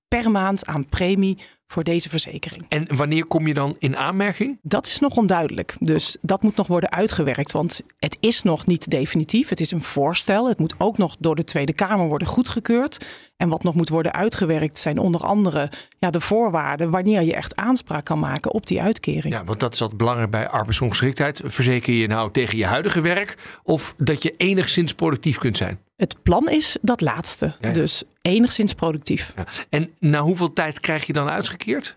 per 0.07 0.31
maand 0.31 0.65
aan 0.65 0.89
premie 0.89 1.37
voor 1.67 1.83
deze 1.83 2.09
verzekering. 2.09 2.65
En 2.69 2.95
wanneer 2.95 3.25
kom 3.25 3.47
je 3.47 3.53
dan 3.53 3.75
in 3.79 3.97
aanmerking? 3.97 4.59
Dat 4.61 4.85
is 4.85 4.99
nog 4.99 5.15
onduidelijk. 5.15 5.75
Dus 5.79 6.17
dat 6.21 6.41
moet 6.41 6.55
nog 6.55 6.67
worden 6.67 6.91
uitgewerkt. 6.91 7.51
Want 7.51 7.81
het 7.99 8.17
is 8.19 8.43
nog 8.43 8.65
niet 8.65 8.89
definitief. 8.89 9.49
Het 9.49 9.59
is 9.59 9.71
een 9.71 9.81
voorstel. 9.81 10.47
Het 10.47 10.59
moet 10.59 10.75
ook 10.77 10.97
nog 10.97 11.15
door 11.19 11.35
de 11.35 11.43
Tweede 11.43 11.73
Kamer 11.73 12.07
worden 12.07 12.27
goedgekeurd. 12.27 13.05
En 13.37 13.49
wat 13.49 13.63
nog 13.63 13.75
moet 13.75 13.89
worden 13.89 14.13
uitgewerkt 14.13 14.79
zijn 14.79 14.97
onder 14.97 15.21
andere 15.21 15.69
ja, 15.99 16.09
de 16.09 16.19
voorwaarden 16.19 16.89
wanneer 16.89 17.21
je 17.21 17.35
echt 17.35 17.55
aanspraak 17.55 18.05
kan 18.05 18.19
maken 18.19 18.51
op 18.51 18.67
die 18.67 18.81
uitkering. 18.81 19.33
Ja, 19.33 19.43
want 19.43 19.59
dat 19.59 19.73
is 19.73 19.81
altijd 19.81 19.97
belangrijk 19.97 20.31
bij 20.31 20.47
arbeidsongeschiktheid. 20.47 21.41
Verzeker 21.45 21.93
je 21.93 22.07
nou 22.07 22.31
tegen 22.31 22.57
je 22.57 22.65
huidige 22.65 23.01
werk 23.01 23.59
of 23.63 23.93
dat 23.97 24.23
je 24.23 24.33
enigszins 24.37 24.93
productief 24.93 25.37
kunt 25.37 25.57
zijn? 25.57 25.79
Het 25.95 26.23
plan 26.23 26.49
is 26.49 26.77
dat 26.81 27.01
laatste. 27.01 27.45
Ja, 27.45 27.67
ja. 27.67 27.73
Dus 27.73 28.03
enigszins 28.21 28.73
productief. 28.73 29.33
Ja. 29.35 29.45
En 29.69 29.89
na 29.99 30.19
hoeveel 30.19 30.53
tijd 30.53 30.79
krijg 30.79 31.05
je 31.05 31.13
dan 31.13 31.29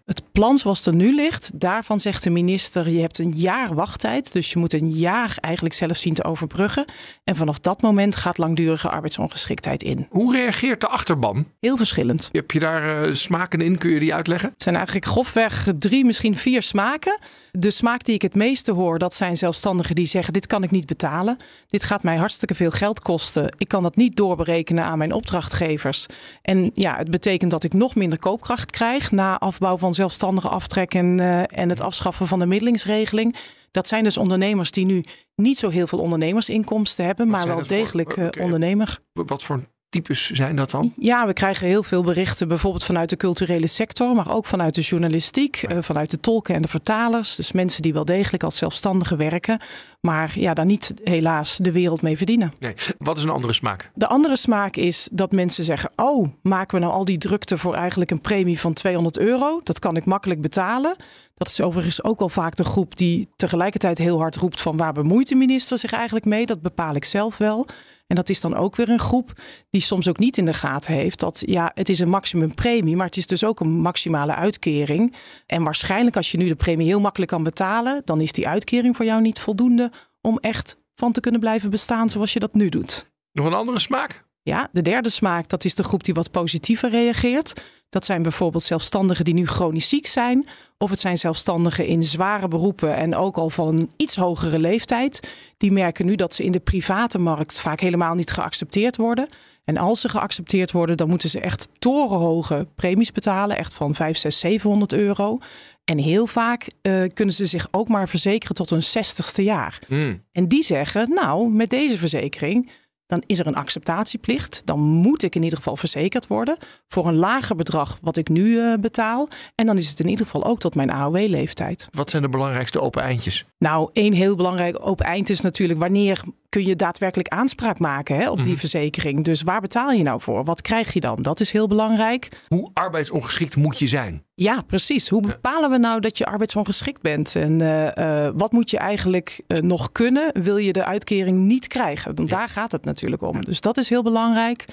Het 0.04 0.22
plan 0.32 0.58
zoals 0.58 0.78
het 0.78 0.86
er 0.86 0.94
nu 0.94 1.14
ligt, 1.14 1.60
daarvan 1.60 2.00
zegt 2.00 2.22
de 2.22 2.30
minister: 2.30 2.90
je 2.90 3.00
hebt 3.00 3.18
een 3.18 3.32
jaar 3.36 3.74
wachttijd. 3.74 4.32
Dus 4.32 4.52
je 4.52 4.58
moet 4.58 4.72
een 4.72 4.90
jaar 4.90 5.36
eigenlijk 5.40 5.74
zelf 5.74 5.96
zien 5.96 6.14
te 6.14 6.24
overbruggen. 6.24 6.84
En 7.24 7.36
vanaf 7.36 7.58
dat 7.58 7.82
moment 7.82 8.16
gaat 8.16 8.38
langdurige 8.38 8.88
arbeidsongeschiktheid 8.88 9.82
in. 9.82 10.06
Hoe 10.10 10.36
reageert 10.36 10.80
de 10.80 10.88
achterban? 10.88 11.46
Heel 11.60 11.76
verschillend. 11.76 12.28
Heb 12.32 12.50
je 12.50 12.58
daar 12.58 13.06
uh, 13.08 13.14
smaken 13.14 13.60
in? 13.60 13.78
Kun 13.78 13.90
je 13.90 13.98
die 14.00 14.14
uitleggen? 14.14 14.50
Het 14.52 14.62
zijn 14.62 14.74
eigenlijk 14.74 15.06
grofweg 15.06 15.68
drie, 15.78 16.04
misschien 16.04 16.36
vier 16.36 16.62
smaken. 16.62 17.18
De 17.52 17.70
smaak 17.70 18.04
die 18.04 18.14
ik 18.14 18.22
het 18.22 18.34
meeste 18.34 18.72
hoor, 18.72 18.98
dat 18.98 19.14
zijn 19.14 19.36
zelfstandigen 19.36 19.94
die 19.94 20.06
zeggen: 20.06 20.32
Dit 20.32 20.46
kan 20.46 20.62
ik 20.62 20.70
niet 20.70 20.86
betalen. 20.86 21.38
Dit 21.68 21.84
gaat 21.84 22.02
mij 22.02 22.16
hartstikke 22.16 22.54
veel 22.54 22.70
geld 22.70 23.00
kosten. 23.00 23.54
Ik 23.56 23.68
kan 23.68 23.82
dat 23.82 23.96
niet 23.96 24.16
doorberekenen 24.16 24.84
aan 24.84 24.98
mijn 24.98 25.12
opdrachtgevers. 25.12 26.06
En 26.42 26.70
ja, 26.74 26.96
het 26.96 27.10
betekent 27.10 27.50
dat 27.50 27.64
ik 27.64 27.72
nog 27.72 27.94
minder 27.94 28.18
koopkracht 28.18 28.70
krijg 28.70 29.10
na 29.10 29.38
afbouw 29.38 29.76
van 29.76 29.94
zelfstandige 29.94 30.48
aftrek 30.48 30.94
en, 30.94 31.18
uh, 31.18 31.58
en 31.58 31.68
het 31.68 31.80
afschaffen 31.80 32.26
van 32.26 32.38
de 32.38 32.46
middelingsregeling. 32.46 33.36
Dat 33.70 33.88
zijn 33.88 34.04
dus 34.04 34.18
ondernemers 34.18 34.70
die 34.70 34.84
nu 34.84 35.04
niet 35.34 35.58
zo 35.58 35.68
heel 35.68 35.86
veel 35.86 35.98
ondernemersinkomsten 35.98 37.04
hebben, 37.04 37.28
maar 37.28 37.46
wel 37.46 37.66
degelijk 37.66 38.16
uh, 38.16 38.24
okay. 38.26 38.44
ondernemer. 38.44 38.98
Wat 39.12 39.42
voor 39.42 39.60
types 39.88 40.30
zijn 40.30 40.56
dat 40.56 40.70
dan? 40.70 40.92
Ja, 40.96 41.26
we 41.26 41.32
krijgen 41.32 41.66
heel 41.66 41.82
veel 41.82 42.02
berichten, 42.02 42.48
bijvoorbeeld 42.48 42.84
vanuit 42.84 43.10
de 43.10 43.16
culturele 43.16 43.66
sector, 43.66 44.14
maar 44.14 44.30
ook 44.30 44.46
vanuit 44.46 44.74
de 44.74 44.80
journalistiek, 44.80 45.64
uh, 45.68 45.78
vanuit 45.80 46.10
de 46.10 46.20
tolken 46.20 46.54
en 46.54 46.62
de 46.62 46.68
vertalers. 46.68 47.36
Dus 47.36 47.52
mensen 47.52 47.82
die 47.82 47.92
wel 47.92 48.04
degelijk 48.04 48.42
als 48.42 48.56
zelfstandigen 48.56 49.16
werken, 49.16 49.60
maar 50.00 50.38
ja, 50.38 50.54
daar 50.54 50.64
niet 50.64 50.94
helaas 51.02 51.56
de 51.56 51.72
wereld 51.72 52.02
mee 52.02 52.16
verdienen. 52.16 52.52
Nee. 52.58 52.74
Wat 52.98 53.16
is 53.16 53.22
een 53.22 53.30
andere 53.30 53.52
smaak? 53.52 53.90
De 53.94 54.06
andere 54.06 54.36
smaak 54.36 54.76
is 54.76 55.08
dat 55.12 55.32
mensen 55.32 55.64
zeggen: 55.64 55.90
Oh, 55.96 56.28
maken 56.42 56.74
we 56.78 56.84
nou 56.84 56.92
al 56.92 57.04
die 57.04 57.18
drukte 57.18 57.58
voor 57.58 57.74
eigenlijk 57.74 58.10
een 58.10 58.20
premie 58.20 58.60
van 58.60 58.72
200 58.72 59.18
euro? 59.18 59.60
Dat 59.62 59.78
kan 59.78 59.96
ik 59.96 60.04
makkelijk 60.04 60.40
betalen. 60.40 60.96
Dat 61.34 61.48
is 61.48 61.60
overigens 61.60 62.04
ook 62.04 62.18
wel 62.18 62.28
vaak 62.28 62.56
de 62.56 62.64
groep 62.64 62.96
die 62.96 63.28
tegelijkertijd 63.36 63.98
heel 63.98 64.18
hard 64.18 64.36
roept 64.36 64.60
van 64.60 64.76
waar 64.76 64.92
bemoeit 64.92 65.28
de 65.28 65.34
minister 65.34 65.78
zich 65.78 65.92
eigenlijk 65.92 66.24
mee? 66.24 66.46
Dat 66.46 66.62
bepaal 66.62 66.94
ik 66.94 67.04
zelf 67.04 67.38
wel. 67.38 67.66
En 68.08 68.16
dat 68.16 68.28
is 68.28 68.40
dan 68.40 68.54
ook 68.54 68.76
weer 68.76 68.88
een 68.88 68.98
groep 68.98 69.32
die 69.70 69.80
soms 69.80 70.08
ook 70.08 70.18
niet 70.18 70.38
in 70.38 70.44
de 70.44 70.52
gaten 70.52 70.92
heeft 70.92 71.20
dat 71.20 71.42
ja, 71.46 71.70
het 71.74 71.88
is 71.88 71.98
een 71.98 72.08
maximumpremie, 72.08 72.96
maar 72.96 73.06
het 73.06 73.16
is 73.16 73.26
dus 73.26 73.44
ook 73.44 73.60
een 73.60 73.80
maximale 73.80 74.34
uitkering. 74.34 75.14
En 75.46 75.62
waarschijnlijk 75.62 76.16
als 76.16 76.30
je 76.30 76.38
nu 76.38 76.48
de 76.48 76.56
premie 76.56 76.86
heel 76.86 77.00
makkelijk 77.00 77.30
kan 77.30 77.42
betalen, 77.42 78.02
dan 78.04 78.20
is 78.20 78.32
die 78.32 78.48
uitkering 78.48 78.96
voor 78.96 79.04
jou 79.04 79.20
niet 79.20 79.40
voldoende 79.40 79.92
om 80.20 80.38
echt 80.38 80.78
van 80.94 81.12
te 81.12 81.20
kunnen 81.20 81.40
blijven 81.40 81.70
bestaan 81.70 82.10
zoals 82.10 82.32
je 82.32 82.40
dat 82.40 82.54
nu 82.54 82.68
doet. 82.68 83.06
Nog 83.32 83.46
een 83.46 83.54
andere 83.54 83.78
smaak? 83.78 84.26
Ja, 84.42 84.68
de 84.72 84.82
derde 84.82 85.08
smaak, 85.08 85.48
dat 85.48 85.64
is 85.64 85.74
de 85.74 85.82
groep 85.82 86.04
die 86.04 86.14
wat 86.14 86.30
positiever 86.30 86.90
reageert. 86.90 87.64
Dat 87.90 88.04
zijn 88.04 88.22
bijvoorbeeld 88.22 88.62
zelfstandigen 88.62 89.24
die 89.24 89.34
nu 89.34 89.46
chronisch 89.46 89.88
ziek 89.88 90.06
zijn. 90.06 90.46
Of 90.78 90.90
het 90.90 91.00
zijn 91.00 91.18
zelfstandigen 91.18 91.86
in 91.86 92.02
zware 92.02 92.48
beroepen 92.48 92.96
en 92.96 93.14
ook 93.14 93.36
al 93.36 93.50
van 93.50 93.68
een 93.68 93.90
iets 93.96 94.16
hogere 94.16 94.58
leeftijd. 94.58 95.32
Die 95.56 95.72
merken 95.72 96.06
nu 96.06 96.14
dat 96.14 96.34
ze 96.34 96.44
in 96.44 96.52
de 96.52 96.60
private 96.60 97.18
markt 97.18 97.58
vaak 97.58 97.80
helemaal 97.80 98.14
niet 98.14 98.30
geaccepteerd 98.30 98.96
worden. 98.96 99.28
En 99.64 99.76
als 99.76 100.00
ze 100.00 100.08
geaccepteerd 100.08 100.72
worden, 100.72 100.96
dan 100.96 101.08
moeten 101.08 101.28
ze 101.28 101.40
echt 101.40 101.68
torenhoge 101.78 102.66
premies 102.74 103.12
betalen. 103.12 103.56
Echt 103.56 103.74
van 103.74 103.94
5, 103.94 104.16
6, 104.16 104.38
700 104.38 104.92
euro. 104.92 105.38
En 105.84 105.98
heel 105.98 106.26
vaak 106.26 106.66
uh, 106.82 107.02
kunnen 107.14 107.34
ze 107.34 107.46
zich 107.46 107.68
ook 107.70 107.88
maar 107.88 108.08
verzekeren 108.08 108.54
tot 108.54 108.70
hun 108.70 108.82
60ste 108.82 109.42
jaar. 109.44 109.78
Mm. 109.88 110.22
En 110.32 110.48
die 110.48 110.62
zeggen, 110.62 111.14
nou, 111.14 111.50
met 111.50 111.70
deze 111.70 111.98
verzekering 111.98 112.70
dan 113.08 113.22
is 113.26 113.38
er 113.38 113.46
een 113.46 113.54
acceptatieplicht. 113.54 114.62
Dan 114.64 114.80
moet 114.80 115.22
ik 115.22 115.34
in 115.34 115.42
ieder 115.42 115.58
geval 115.58 115.76
verzekerd 115.76 116.26
worden 116.26 116.56
voor 116.88 117.06
een 117.06 117.16
lager 117.16 117.56
bedrag 117.56 117.98
wat 118.02 118.16
ik 118.16 118.28
nu 118.28 118.46
uh, 118.46 118.74
betaal. 118.80 119.28
En 119.54 119.66
dan 119.66 119.76
is 119.76 119.90
het 119.90 120.00
in 120.00 120.08
ieder 120.08 120.24
geval 120.24 120.44
ook 120.44 120.60
tot 120.60 120.74
mijn 120.74 120.90
AOW-leeftijd. 120.90 121.88
Wat 121.90 122.10
zijn 122.10 122.22
de 122.22 122.28
belangrijkste 122.28 122.80
open 122.80 123.02
eindjes? 123.02 123.44
Nou, 123.58 123.90
één 123.92 124.12
heel 124.12 124.36
belangrijk 124.36 124.86
open 124.86 125.06
eind 125.06 125.30
is 125.30 125.40
natuurlijk 125.40 125.80
wanneer 125.80 126.22
kun 126.48 126.66
je 126.66 126.76
daadwerkelijk 126.76 127.28
aanspraak 127.28 127.78
maken 127.78 128.16
hè, 128.16 128.30
op 128.30 128.42
die 128.42 128.52
mm. 128.52 128.58
verzekering. 128.58 129.24
Dus 129.24 129.42
waar 129.42 129.60
betaal 129.60 129.90
je 129.90 130.02
nou 130.02 130.20
voor? 130.20 130.44
Wat 130.44 130.62
krijg 130.62 130.92
je 130.92 131.00
dan? 131.00 131.22
Dat 131.22 131.40
is 131.40 131.50
heel 131.50 131.66
belangrijk. 131.66 132.28
Hoe 132.48 132.70
arbeidsongeschikt 132.72 133.56
moet 133.56 133.78
je 133.78 133.86
zijn? 133.86 134.24
Ja, 134.34 134.62
precies. 134.62 135.08
Hoe 135.08 135.22
bepalen 135.22 135.70
we 135.70 135.78
nou 135.78 136.00
dat 136.00 136.18
je 136.18 136.26
arbeidsongeschikt 136.26 137.02
bent? 137.02 137.36
En 137.36 137.60
uh, 137.60 137.84
uh, 137.84 138.28
wat 138.34 138.52
moet 138.52 138.70
je 138.70 138.78
eigenlijk 138.78 139.40
uh, 139.48 139.60
nog 139.60 139.92
kunnen? 139.92 140.42
Wil 140.42 140.56
je 140.56 140.72
de 140.72 140.84
uitkering 140.84 141.38
niet 141.40 141.66
krijgen? 141.66 142.14
Want 142.14 142.30
ja. 142.30 142.38
daar 142.38 142.48
gaat 142.48 142.72
het 142.72 142.84
natuurlijk 142.84 143.22
om. 143.22 143.44
Dus 143.44 143.60
dat 143.60 143.76
is 143.76 143.88
heel 143.88 144.02
belangrijk. 144.02 144.64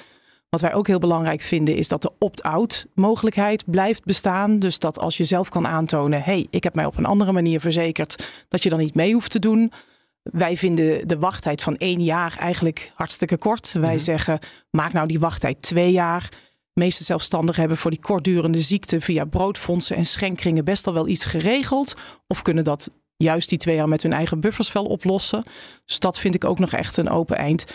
Wat 0.49 0.61
wij 0.61 0.73
ook 0.73 0.87
heel 0.87 0.99
belangrijk 0.99 1.41
vinden 1.41 1.75
is 1.75 1.87
dat 1.87 2.01
de 2.01 2.11
opt-out 2.19 2.85
mogelijkheid 2.93 3.63
blijft 3.65 4.05
bestaan. 4.05 4.59
Dus 4.59 4.79
dat 4.79 4.99
als 4.99 5.17
je 5.17 5.23
zelf 5.23 5.49
kan 5.49 5.67
aantonen, 5.67 6.21
hey, 6.21 6.47
ik 6.49 6.63
heb 6.63 6.75
mij 6.75 6.85
op 6.85 6.97
een 6.97 7.05
andere 7.05 7.31
manier 7.31 7.59
verzekerd, 7.59 8.29
dat 8.47 8.63
je 8.63 8.69
dan 8.69 8.79
niet 8.79 8.95
mee 8.95 9.13
hoeft 9.13 9.31
te 9.31 9.39
doen. 9.39 9.71
Wij 10.31 10.57
vinden 10.57 11.07
de 11.07 11.19
wachttijd 11.19 11.61
van 11.61 11.77
één 11.77 12.03
jaar 12.03 12.37
eigenlijk 12.37 12.91
hartstikke 12.95 13.37
kort. 13.37 13.71
Wij 13.71 13.81
mm-hmm. 13.81 13.99
zeggen, 13.99 14.39
maak 14.69 14.93
nou 14.93 15.07
die 15.07 15.19
wachttijd 15.19 15.61
twee 15.61 15.91
jaar. 15.91 16.29
De 16.73 16.81
meeste 16.81 17.03
zelfstandigen 17.03 17.59
hebben 17.59 17.77
voor 17.77 17.91
die 17.91 17.99
kortdurende 17.99 18.61
ziekte 18.61 19.01
via 19.01 19.25
broodfondsen 19.25 19.95
en 19.95 20.05
schenkringen 20.05 20.65
best 20.65 20.87
al 20.87 20.93
wel 20.93 21.07
iets 21.07 21.25
geregeld. 21.25 21.95
Of 22.27 22.41
kunnen 22.41 22.63
dat 22.63 22.89
juist 23.17 23.49
die 23.49 23.57
twee 23.57 23.75
jaar 23.75 23.89
met 23.89 24.03
hun 24.03 24.13
eigen 24.13 24.39
buffers 24.39 24.71
wel 24.71 24.85
oplossen. 24.85 25.43
Dus 25.85 25.99
dat 25.99 26.19
vind 26.19 26.35
ik 26.35 26.43
ook 26.43 26.59
nog 26.59 26.71
echt 26.71 26.97
een 26.97 27.09
open 27.09 27.37
eind. 27.37 27.65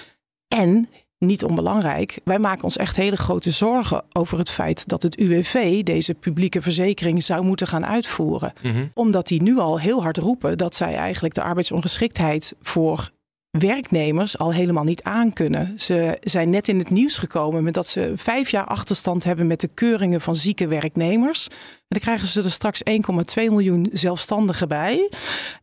En 0.49 0.89
niet 1.21 1.45
onbelangrijk, 1.45 2.21
wij 2.25 2.39
maken 2.39 2.65
ons 2.65 2.77
echt 2.77 2.97
hele 2.97 3.17
grote 3.17 3.51
zorgen 3.51 4.03
over 4.13 4.39
het 4.39 4.51
feit 4.51 4.89
dat 4.89 5.03
het 5.03 5.17
UWV 5.17 5.83
deze 5.83 6.15
publieke 6.15 6.63
verzekering 6.63 7.23
zou 7.23 7.45
moeten 7.45 7.67
gaan 7.67 7.87
uitvoeren. 7.87 8.53
Mm-hmm. 8.63 8.91
Omdat 8.95 9.27
die 9.27 9.43
nu 9.43 9.59
al 9.59 9.81
heel 9.81 10.03
hard 10.03 10.17
roepen 10.17 10.59
dat 10.59 10.75
zij 10.75 10.95
eigenlijk 10.95 11.35
de 11.35 11.43
arbeidsongeschiktheid 11.43 12.55
voor 12.63 13.11
werknemers 13.51 14.39
al 14.39 14.53
helemaal 14.53 14.85
niet 14.85 15.03
aankunnen. 15.03 15.73
Ze 15.77 16.19
zijn 16.21 16.51
net 16.51 16.69
in 16.69 16.79
het 16.79 16.91
nieuws 16.91 17.19
gekomen 17.19 17.65
met 17.65 17.75
dat 17.75 17.87
ze 17.87 18.13
vijf 18.17 18.51
jaar 18.51 18.65
achterstand 18.65 19.25
hebben 19.25 19.47
met 19.47 19.61
de 19.61 19.69
keuringen 19.75 20.21
van 20.21 20.37
zieke 20.37 20.67
werknemers. 20.67 21.49
En 21.49 21.57
dan 21.89 22.01
krijgen 22.01 22.27
ze 22.27 22.43
er 22.43 22.51
straks 22.51 22.83
1,2 22.91 22.95
miljoen 23.35 23.89
zelfstandigen 23.93 24.69
bij. 24.69 25.11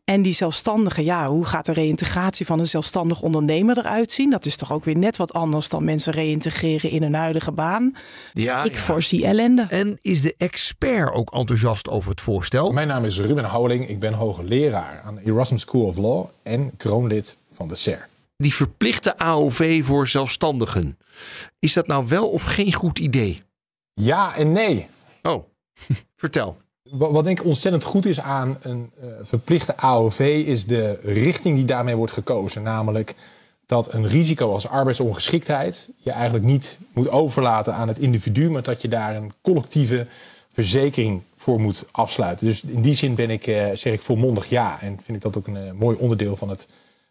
En 0.04 0.22
die 0.22 0.32
zelfstandigen, 0.32 1.04
ja, 1.04 1.28
hoe 1.28 1.44
gaat 1.44 1.66
de 1.66 1.72
reïntegratie 1.72 2.46
van 2.46 2.58
een 2.58 2.66
zelfstandig 2.66 3.22
ondernemer 3.22 3.78
eruit 3.78 4.12
zien? 4.12 4.30
Dat 4.30 4.46
is 4.46 4.56
toch 4.56 4.72
ook 4.72 4.84
weer 4.84 4.98
net 4.98 5.16
wat 5.16 5.32
anders 5.32 5.68
dan 5.68 5.84
mensen 5.84 6.12
reïntegreren 6.12 6.90
in 6.90 7.02
een 7.02 7.14
huidige 7.14 7.52
baan. 7.52 7.94
Ja, 8.32 8.64
Ik 8.64 8.74
ja. 8.74 8.78
voorzie 8.78 9.26
ellende. 9.26 9.66
En 9.68 9.98
is 10.02 10.22
de 10.22 10.34
expert 10.38 11.14
ook 11.14 11.32
enthousiast 11.32 11.88
over 11.88 12.10
het 12.10 12.20
voorstel? 12.20 12.72
Mijn 12.72 12.88
naam 12.88 13.04
is 13.04 13.20
Ruben 13.20 13.44
Houweling. 13.44 13.88
Ik 13.88 13.98
ben 13.98 14.12
hoogleraar 14.12 15.02
aan 15.04 15.14
de 15.14 15.20
Erasmus 15.24 15.60
School 15.60 15.84
of 15.84 15.96
Law 15.96 16.26
en 16.42 16.70
kroonlid 16.76 17.37
van 17.58 17.68
de 17.68 17.74
SER. 17.74 18.08
Die 18.36 18.54
verplichte 18.54 19.18
AOV 19.18 19.84
voor 19.84 20.08
zelfstandigen. 20.08 20.98
Is 21.58 21.72
dat 21.72 21.86
nou 21.86 22.06
wel 22.08 22.30
of 22.30 22.42
geen 22.42 22.72
goed 22.72 22.98
idee? 22.98 23.38
Ja 23.94 24.36
en 24.36 24.52
nee. 24.52 24.86
Oh, 25.22 25.44
vertel. 26.16 26.56
Wat, 26.82 27.10
wat 27.10 27.24
denk 27.24 27.40
ik 27.40 27.46
ontzettend 27.46 27.84
goed 27.84 28.06
is 28.06 28.20
aan 28.20 28.56
een 28.60 28.90
uh, 29.02 29.10
verplichte 29.22 29.76
AOV 29.76 30.20
is 30.46 30.66
de 30.66 30.98
richting 31.02 31.56
die 31.56 31.64
daarmee 31.64 31.96
wordt 31.96 32.12
gekozen. 32.12 32.62
Namelijk 32.62 33.14
dat 33.66 33.92
een 33.92 34.08
risico 34.08 34.52
als 34.52 34.68
arbeidsongeschiktheid 34.68 35.88
je 35.96 36.10
eigenlijk 36.10 36.44
niet 36.44 36.78
moet 36.92 37.08
overlaten 37.08 37.74
aan 37.74 37.88
het 37.88 37.98
individu, 37.98 38.50
maar 38.50 38.62
dat 38.62 38.82
je 38.82 38.88
daar 38.88 39.16
een 39.16 39.32
collectieve 39.42 40.06
verzekering 40.52 41.22
voor 41.36 41.60
moet 41.60 41.86
afsluiten. 41.90 42.46
Dus 42.46 42.62
in 42.62 42.82
die 42.82 42.94
zin 42.94 43.14
ben 43.14 43.30
ik, 43.30 43.46
uh, 43.46 43.70
zeg 43.74 43.92
ik 43.92 44.02
volmondig 44.02 44.48
ja. 44.48 44.80
En 44.80 45.00
vind 45.02 45.16
ik 45.16 45.22
dat 45.22 45.36
ook 45.36 45.46
een 45.46 45.66
uh, 45.66 45.72
mooi 45.72 45.96
onderdeel 45.96 46.36
van 46.36 46.48
het 46.48 46.68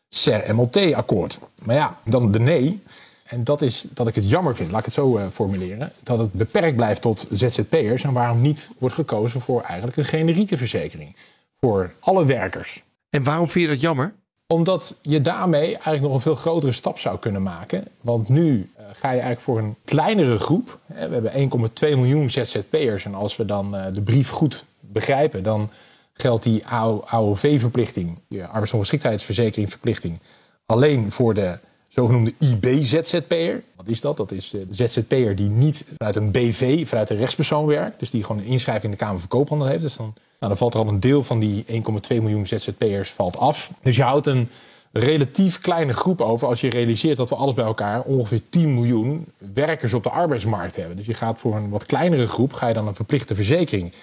SER-MLT-akkoord. 0.09 1.39
Maar 1.63 1.75
ja, 1.75 1.97
dan 2.03 2.31
de 2.31 2.39
nee. 2.39 2.81
En 3.23 3.43
dat 3.43 3.61
is 3.61 3.85
dat 3.89 4.07
ik 4.07 4.15
het 4.15 4.29
jammer 4.29 4.55
vind, 4.55 4.71
laat 4.71 4.79
ik 4.79 4.85
het 4.85 4.93
zo 4.93 5.17
uh, 5.17 5.23
formuleren, 5.31 5.91
dat 6.03 6.19
het 6.19 6.33
beperkt 6.33 6.75
blijft 6.75 7.01
tot 7.01 7.27
ZZP'ers 7.29 8.03
en 8.03 8.13
waarom 8.13 8.41
niet 8.41 8.69
wordt 8.77 8.95
gekozen 8.95 9.41
voor 9.41 9.61
eigenlijk 9.61 9.97
een 9.97 10.05
generieke 10.05 10.57
verzekering 10.57 11.15
voor 11.59 11.91
alle 11.99 12.25
werkers. 12.25 12.83
En 13.09 13.23
waarom 13.23 13.47
vind 13.47 13.65
je 13.65 13.71
dat 13.71 13.81
jammer? 13.81 14.13
Omdat 14.47 14.95
je 15.01 15.21
daarmee 15.21 15.65
eigenlijk 15.65 16.01
nog 16.01 16.13
een 16.13 16.21
veel 16.21 16.35
grotere 16.35 16.71
stap 16.71 16.99
zou 16.99 17.19
kunnen 17.19 17.43
maken. 17.43 17.87
Want 18.01 18.29
nu 18.29 18.69
eh, 18.75 18.83
ga 18.93 19.07
je 19.07 19.19
eigenlijk 19.19 19.41
voor 19.41 19.57
een 19.57 19.75
kleinere 19.85 20.39
groep. 20.39 20.79
Hè, 20.93 21.07
we 21.09 21.29
hebben 21.29 21.69
1,2 21.69 21.97
miljoen 21.97 22.29
ZZP'ers. 22.29 23.05
En 23.05 23.15
als 23.15 23.35
we 23.35 23.45
dan 23.45 23.75
eh, 23.75 23.93
de 23.93 24.01
brief 24.01 24.29
goed 24.29 24.65
begrijpen, 24.79 25.43
dan 25.43 25.69
geldt 26.17 26.43
die 26.43 26.65
AOV-verplichting, 27.05 28.19
die 28.27 28.43
arbeidsongeschiktheidsverzekeringverplichting, 28.43 30.19
alleen 30.65 31.11
voor 31.11 31.33
de 31.33 31.57
zogenoemde 31.87 32.33
IB-ZZP'er. 32.39 33.63
Wat 33.75 33.87
is 33.87 34.01
dat? 34.01 34.17
Dat 34.17 34.31
is 34.31 34.49
de 34.49 34.67
ZZP'er 34.71 35.35
die 35.35 35.49
niet 35.49 35.85
vanuit 35.97 36.15
een 36.15 36.31
BV, 36.31 36.87
vanuit 36.87 37.09
een 37.09 37.17
rechtspersoon 37.17 37.65
werkt. 37.65 37.99
Dus 37.99 38.09
die 38.09 38.23
gewoon 38.23 38.41
een 38.41 38.47
inschrijving 38.47 38.85
in 38.85 38.91
de 38.91 39.03
Kamer 39.03 39.19
van 39.19 39.27
Koophandel 39.27 39.67
heeft. 39.67 39.81
Dus 39.81 39.95
dan, 39.95 40.05
nou, 40.05 40.17
dan 40.39 40.57
valt 40.57 40.73
er 40.73 40.79
al 40.79 40.87
een 40.87 40.99
deel 40.99 41.23
van 41.23 41.39
die 41.39 41.65
1,2 41.65 41.73
miljoen 42.07 42.47
ZZP'ers 42.47 43.11
valt 43.11 43.37
af. 43.37 43.71
Dus 43.81 43.95
je 43.95 44.03
houdt 44.03 44.27
een 44.27 44.49
relatief 44.91 45.59
kleine 45.59 45.93
groep 45.93 46.21
over 46.21 46.47
als 46.47 46.61
je 46.61 46.69
realiseert 46.69 47.17
dat 47.17 47.29
we 47.29 47.35
alles 47.35 47.53
bij 47.53 47.65
elkaar 47.65 48.01
ongeveer 48.01 48.41
10 48.49 48.73
miljoen 48.73 49.25
werkers 49.53 49.93
op 49.93 50.03
de 50.03 50.09
arbeidsmarkt 50.09 50.75
hebben. 50.75 50.97
Dus 50.97 51.05
je 51.05 51.13
gaat 51.13 51.39
voor 51.39 51.55
een 51.55 51.69
wat 51.69 51.85
kleinere 51.85 52.27
groep, 52.27 52.53
ga 52.53 52.67
je 52.67 52.73
dan 52.73 52.87
een 52.87 52.95
verplichte 52.95 53.35
verzekering 53.35 53.93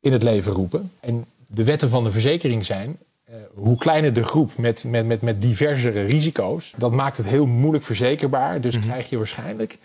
in 0.00 0.12
het 0.12 0.22
leven 0.22 0.52
roepen. 0.52 0.92
En 1.00 1.24
de 1.46 1.64
wetten 1.64 1.88
van 1.88 2.04
de 2.04 2.10
verzekering 2.10 2.66
zijn 2.66 2.98
uh, 3.30 3.36
hoe 3.54 3.78
kleiner 3.78 4.12
de 4.12 4.22
groep 4.22 4.56
met, 4.56 4.84
met, 4.84 5.06
met, 5.06 5.22
met 5.22 5.42
diversere 5.42 6.02
risico's, 6.02 6.72
dat 6.76 6.92
maakt 6.92 7.16
het 7.16 7.26
heel 7.26 7.46
moeilijk 7.46 7.84
verzekerbaar. 7.84 8.60
Dus 8.60 8.78
krijg 8.78 9.10
je 9.10 9.16
waarschijnlijk 9.16 9.78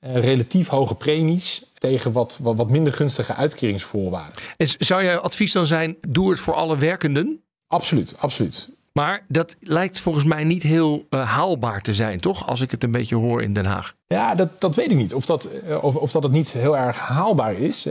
uh, 0.00 0.16
relatief 0.16 0.68
hoge 0.68 0.94
premies 0.94 1.64
tegen 1.78 2.12
wat, 2.12 2.38
wat, 2.42 2.56
wat 2.56 2.70
minder 2.70 2.92
gunstige 2.92 3.34
uitkeringsvoorwaarden. 3.34 4.42
En 4.56 4.66
zou 4.78 5.04
jouw 5.04 5.18
advies 5.18 5.52
dan 5.52 5.66
zijn, 5.66 5.96
doe 6.08 6.30
het 6.30 6.40
voor 6.40 6.54
alle 6.54 6.78
werkenden? 6.78 7.42
Absoluut, 7.66 8.14
absoluut. 8.18 8.70
Maar 8.96 9.24
dat 9.28 9.56
lijkt 9.60 10.00
volgens 10.00 10.24
mij 10.24 10.44
niet 10.44 10.62
heel 10.62 11.06
uh, 11.10 11.30
haalbaar 11.30 11.82
te 11.82 11.94
zijn, 11.94 12.20
toch? 12.20 12.48
Als 12.48 12.60
ik 12.60 12.70
het 12.70 12.84
een 12.84 12.90
beetje 12.90 13.16
hoor 13.16 13.42
in 13.42 13.52
Den 13.52 13.64
Haag. 13.64 13.94
Ja, 14.06 14.34
dat, 14.34 14.60
dat 14.60 14.74
weet 14.74 14.90
ik 14.90 14.96
niet. 14.96 15.14
Of 15.14 15.26
dat, 15.26 15.48
of, 15.80 15.96
of 15.96 16.12
dat 16.12 16.22
het 16.22 16.32
niet 16.32 16.52
heel 16.52 16.76
erg 16.76 16.98
haalbaar 16.98 17.52
is. 17.52 17.86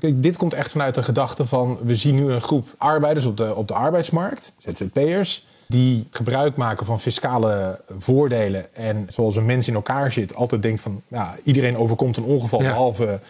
Kijk, 0.00 0.22
dit 0.22 0.36
komt 0.36 0.54
echt 0.54 0.70
vanuit 0.70 0.94
de 0.94 1.02
gedachte 1.02 1.46
van... 1.46 1.78
we 1.82 1.96
zien 1.96 2.14
nu 2.14 2.32
een 2.32 2.40
groep 2.40 2.68
arbeiders 2.78 3.26
op 3.26 3.36
de, 3.36 3.54
op 3.54 3.68
de 3.68 3.74
arbeidsmarkt, 3.74 4.52
ZZP'ers... 4.58 5.46
die 5.66 6.08
gebruik 6.10 6.56
maken 6.56 6.86
van 6.86 7.00
fiscale 7.00 7.80
voordelen. 7.98 8.74
En 8.74 9.06
zoals 9.10 9.36
een 9.36 9.46
mens 9.46 9.68
in 9.68 9.74
elkaar 9.74 10.12
zit, 10.12 10.34
altijd 10.34 10.62
denkt 10.62 10.80
van... 10.80 11.02
Ja, 11.08 11.36
iedereen 11.44 11.76
overkomt 11.76 12.16
een 12.16 12.24
ongeval, 12.24 12.62
ja. 12.62 12.68
behalve 12.68 13.20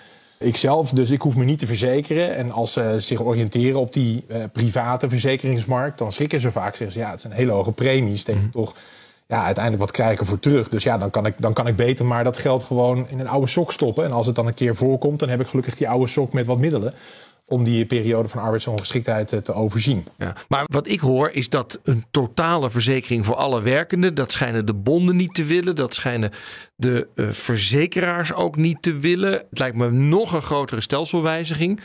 ikzelf. 0.42 0.90
Dus 0.90 1.10
ik 1.10 1.22
hoef 1.22 1.36
me 1.36 1.44
niet 1.44 1.58
te 1.58 1.66
verzekeren. 1.66 2.36
En 2.36 2.50
als 2.50 2.72
ze 2.72 2.96
zich 2.98 3.20
oriënteren 3.20 3.80
op 3.80 3.92
die 3.92 4.24
uh, 4.28 4.44
private 4.52 5.08
verzekeringsmarkt... 5.08 5.98
dan 5.98 6.12
schrikken 6.12 6.40
ze 6.40 6.50
vaak. 6.50 6.74
Zeggen 6.74 6.92
ze, 6.92 6.98
ja, 6.98 7.10
het 7.10 7.20
zijn 7.20 7.32
hele 7.32 7.52
hoge 7.52 7.72
premies. 7.72 8.24
Tegen 8.24 8.40
mm 8.40 8.50
-hmm. 8.52 8.64
toch 8.64 8.74
ja, 9.26 9.44
uiteindelijk 9.44 9.84
wat 9.84 9.92
krijgen 9.92 10.26
voor 10.26 10.38
terug. 10.38 10.68
Dus 10.68 10.82
ja, 10.82 10.98
dan 10.98 11.10
kan, 11.10 11.26
ik, 11.26 11.34
dan 11.38 11.52
kan 11.52 11.66
ik 11.66 11.76
beter 11.76 12.04
maar 12.04 12.24
dat 12.24 12.36
geld 12.36 12.62
gewoon 12.62 13.08
in 13.08 13.20
een 13.20 13.28
oude 13.28 13.46
sok 13.46 13.72
stoppen. 13.72 14.04
En 14.04 14.12
als 14.12 14.26
het 14.26 14.34
dan 14.34 14.46
een 14.46 14.54
keer 14.54 14.76
voorkomt, 14.76 15.18
dan 15.18 15.28
heb 15.28 15.40
ik 15.40 15.46
gelukkig 15.46 15.76
die 15.76 15.88
oude 15.88 16.06
sok 16.06 16.32
met 16.32 16.46
wat 16.46 16.58
middelen. 16.58 16.94
Om 17.46 17.64
die 17.64 17.86
periode 17.86 18.28
van 18.28 18.42
arbeidsongeschiktheid 18.42 19.28
te, 19.28 19.42
te 19.42 19.52
overzien. 19.52 20.06
Ja, 20.18 20.34
maar 20.48 20.64
wat 20.66 20.88
ik 20.88 21.00
hoor 21.00 21.30
is 21.30 21.48
dat 21.48 21.80
een 21.82 22.04
totale 22.10 22.70
verzekering 22.70 23.24
voor 23.24 23.34
alle 23.34 23.60
werkenden. 23.62 24.14
dat 24.14 24.32
schijnen 24.32 24.66
de 24.66 24.74
bonden 24.74 25.16
niet 25.16 25.34
te 25.34 25.44
willen. 25.44 25.76
Dat 25.76 25.94
schijnen 25.94 26.30
de 26.76 27.06
uh, 27.14 27.30
verzekeraars 27.30 28.34
ook 28.34 28.56
niet 28.56 28.82
te 28.82 28.98
willen. 28.98 29.32
Het 29.32 29.58
lijkt 29.58 29.76
me 29.76 29.90
nog 29.90 30.32
een 30.32 30.42
grotere 30.42 30.80
stelselwijziging. 30.80 31.80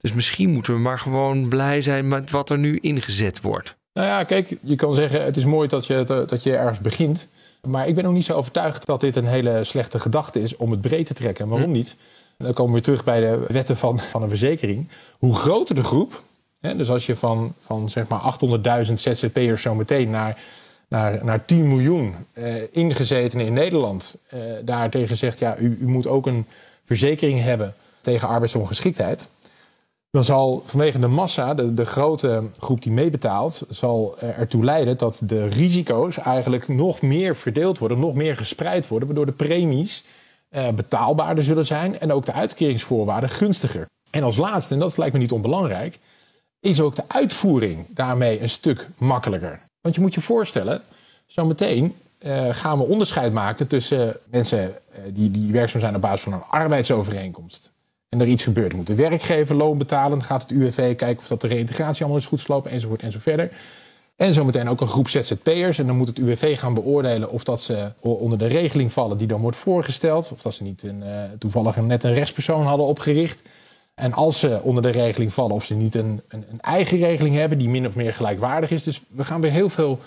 Dus 0.00 0.12
misschien 0.12 0.50
moeten 0.50 0.74
we 0.74 0.80
maar 0.80 0.98
gewoon 0.98 1.48
blij 1.48 1.82
zijn 1.82 2.08
met 2.08 2.30
wat 2.30 2.50
er 2.50 2.58
nu 2.58 2.76
ingezet 2.76 3.40
wordt. 3.40 3.76
Nou 3.92 4.06
ja, 4.06 4.24
kijk, 4.24 4.56
je 4.62 4.76
kan 4.76 4.94
zeggen 4.94 5.24
het 5.24 5.36
is 5.36 5.44
mooi 5.44 5.68
dat 5.68 5.86
je, 5.86 6.24
dat 6.26 6.42
je 6.42 6.56
ergens 6.56 6.80
begint. 6.80 7.28
Maar 7.66 7.88
ik 7.88 7.94
ben 7.94 8.04
ook 8.04 8.12
niet 8.12 8.24
zo 8.24 8.34
overtuigd 8.34 8.86
dat 8.86 9.00
dit 9.00 9.16
een 9.16 9.26
hele 9.26 9.64
slechte 9.64 10.00
gedachte 10.00 10.42
is 10.42 10.56
om 10.56 10.70
het 10.70 10.80
breed 10.80 11.06
te 11.06 11.14
trekken. 11.14 11.48
Waarom 11.48 11.70
hm. 11.70 11.76
niet? 11.76 11.96
Dan 12.44 12.52
komen 12.52 12.66
we 12.66 12.72
weer 12.72 12.82
terug 12.82 13.04
bij 13.04 13.20
de 13.20 13.44
wetten 13.48 13.76
van, 13.76 13.98
van 13.98 14.22
een 14.22 14.28
verzekering. 14.28 14.88
Hoe 15.18 15.36
groter 15.36 15.74
de 15.74 15.84
groep, 15.84 16.22
hè, 16.60 16.76
dus 16.76 16.90
als 16.90 17.06
je 17.06 17.16
van, 17.16 17.54
van 17.60 17.88
zeg 17.88 18.08
maar 18.08 18.20
800.000 18.86 18.92
ZZP'ers 18.92 19.62
zo 19.62 19.74
meteen 19.74 20.10
naar, 20.10 20.38
naar, 20.88 21.24
naar 21.24 21.44
10 21.44 21.68
miljoen 21.68 22.14
eh, 22.32 22.54
ingezetenen 22.70 23.46
in 23.46 23.52
Nederland 23.52 24.16
eh, 24.28 24.40
daartegen 24.64 25.16
zegt, 25.16 25.38
ja, 25.38 25.56
u, 25.58 25.78
u 25.80 25.88
moet 25.88 26.06
ook 26.06 26.26
een 26.26 26.46
verzekering 26.84 27.42
hebben 27.42 27.74
tegen 28.00 28.28
arbeidsongeschiktheid 28.28 29.28
dan 30.10 30.24
zal 30.24 30.62
vanwege 30.64 30.98
de 30.98 31.06
massa, 31.06 31.54
de, 31.54 31.74
de 31.74 31.84
grote 31.84 32.42
groep 32.58 32.82
die 32.82 32.92
meebetaalt, 32.92 33.66
zal 33.68 34.18
ertoe 34.18 34.64
leiden 34.64 34.96
dat 34.96 35.20
de 35.24 35.46
risico's 35.46 36.18
eigenlijk 36.18 36.68
nog 36.68 37.02
meer 37.02 37.36
verdeeld 37.36 37.78
worden, 37.78 37.98
nog 37.98 38.14
meer 38.14 38.36
gespreid 38.36 38.88
worden, 38.88 39.08
waardoor 39.08 39.26
de 39.26 39.44
premies 39.44 40.04
betaalbaarder 40.74 41.44
zullen 41.44 41.66
zijn 41.66 42.00
en 42.00 42.12
ook 42.12 42.26
de 42.26 42.32
uitkeringsvoorwaarden 42.32 43.30
gunstiger. 43.30 43.86
En 44.10 44.22
als 44.22 44.36
laatste, 44.36 44.74
en 44.74 44.80
dat 44.80 44.96
lijkt 44.96 45.12
me 45.12 45.18
niet 45.18 45.32
onbelangrijk, 45.32 45.98
is 46.60 46.80
ook 46.80 46.96
de 46.96 47.04
uitvoering 47.06 47.94
daarmee 47.94 48.40
een 48.40 48.48
stuk 48.48 48.88
makkelijker. 48.98 49.60
Want 49.80 49.94
je 49.94 50.00
moet 50.00 50.14
je 50.14 50.20
voorstellen, 50.20 50.82
zometeen 51.26 51.94
uh, 52.22 52.54
gaan 52.54 52.78
we 52.78 52.84
onderscheid 52.84 53.32
maken 53.32 53.66
tussen 53.66 54.16
mensen 54.30 54.60
uh, 54.60 54.98
die, 55.12 55.30
die 55.30 55.52
werkzaam 55.52 55.80
zijn 55.80 55.94
op 55.94 56.00
basis 56.00 56.20
van 56.20 56.32
een 56.32 56.42
arbeidsovereenkomst 56.48 57.70
en 58.08 58.20
er 58.20 58.26
iets 58.26 58.42
gebeurt, 58.42 58.72
moet 58.72 58.86
de 58.86 58.94
werkgever 58.94 59.54
loon 59.54 59.78
betalen. 59.78 60.22
Gaat 60.22 60.42
het 60.42 60.50
UWV 60.50 60.96
kijken 60.96 61.18
of 61.18 61.26
dat 61.26 61.40
de 61.40 61.46
reïntegratie 61.46 62.00
allemaal 62.00 62.20
is 62.20 62.26
goed 62.26 62.40
slopen, 62.40 62.70
enzovoort 62.70 63.02
en 63.02 63.12
zo 63.12 63.18
verder. 63.20 63.50
En 64.20 64.34
zometeen 64.34 64.68
ook 64.68 64.80
een 64.80 64.86
groep 64.86 65.08
ZZP'ers. 65.08 65.78
En 65.78 65.86
dan 65.86 65.96
moet 65.96 66.08
het 66.08 66.18
UWV 66.18 66.58
gaan 66.58 66.74
beoordelen 66.74 67.30
of 67.30 67.44
dat 67.44 67.62
ze 67.62 67.92
onder 68.00 68.38
de 68.38 68.46
regeling 68.46 68.92
vallen 68.92 69.18
die 69.18 69.26
dan 69.26 69.40
wordt 69.40 69.56
voorgesteld. 69.56 70.32
Of 70.32 70.42
dat 70.42 70.54
ze 70.54 70.62
niet 70.62 70.82
een, 70.82 71.02
uh, 71.02 71.22
toevallig 71.38 71.76
een, 71.76 71.86
net 71.86 72.04
een 72.04 72.14
rechtspersoon 72.14 72.66
hadden 72.66 72.86
opgericht. 72.86 73.42
En 73.94 74.12
als 74.12 74.38
ze 74.38 74.60
onder 74.62 74.82
de 74.82 74.90
regeling 74.90 75.32
vallen, 75.32 75.54
of 75.54 75.64
ze 75.64 75.74
niet 75.74 75.94
een, 75.94 76.20
een, 76.28 76.44
een, 76.50 76.60
eigen 76.60 76.98
regeling 76.98 77.34
hebben 77.34 77.58
die 77.58 77.68
min 77.68 77.86
of 77.86 77.94
meer 77.94 78.14
gelijkwaardig 78.14 78.70
is. 78.70 78.82
Dus 78.82 79.02
we 79.08 79.24
gaan 79.24 79.40
weer 79.40 79.50
heel 79.50 79.70
veel 79.70 80.00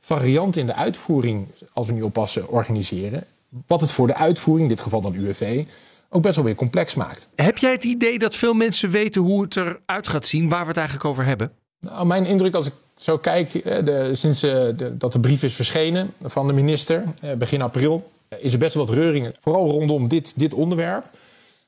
varianten 0.00 0.60
in 0.60 0.66
de 0.66 0.74
uitvoering, 0.74 1.46
als 1.72 1.86
we 1.86 1.92
nu 1.92 2.02
oppassen, 2.02 2.48
organiseren. 2.48 3.24
Wat 3.66 3.80
het 3.80 3.92
voor 3.92 4.06
de 4.06 4.14
uitvoering, 4.14 4.68
in 4.68 4.74
dit 4.74 4.84
geval 4.84 5.00
dan 5.00 5.14
UWV, 5.14 5.64
ook 6.08 6.22
best 6.22 6.36
wel 6.36 6.44
weer 6.44 6.54
complex 6.54 6.94
maakt. 6.94 7.28
Heb 7.34 7.58
jij 7.58 7.72
het 7.72 7.84
idee 7.84 8.18
dat 8.18 8.34
veel 8.34 8.54
mensen 8.54 8.90
weten 8.90 9.22
hoe 9.22 9.42
het 9.42 9.56
eruit 9.56 10.08
gaat 10.08 10.26
zien, 10.26 10.48
waar 10.48 10.62
we 10.62 10.68
het 10.68 10.76
eigenlijk 10.76 11.06
over 11.06 11.24
hebben? 11.24 11.52
Nou, 11.80 12.06
mijn 12.06 12.26
indruk 12.26 12.54
als 12.54 12.66
ik 12.66 12.72
zo 12.96 13.18
kijk, 13.18 13.52
de, 13.52 14.10
sinds 14.12 14.40
de, 14.40 14.94
dat 14.98 15.12
de 15.12 15.20
brief 15.20 15.42
is 15.42 15.54
verschenen 15.54 16.12
van 16.22 16.46
de 16.46 16.52
minister, 16.52 17.04
begin 17.38 17.62
april, 17.62 18.10
is 18.38 18.52
er 18.52 18.58
best 18.58 18.74
wel 18.74 18.86
wat 18.86 18.94
reuring, 18.94 19.34
vooral 19.40 19.68
rondom 19.68 20.08
dit, 20.08 20.38
dit 20.38 20.54
onderwerp. 20.54 21.04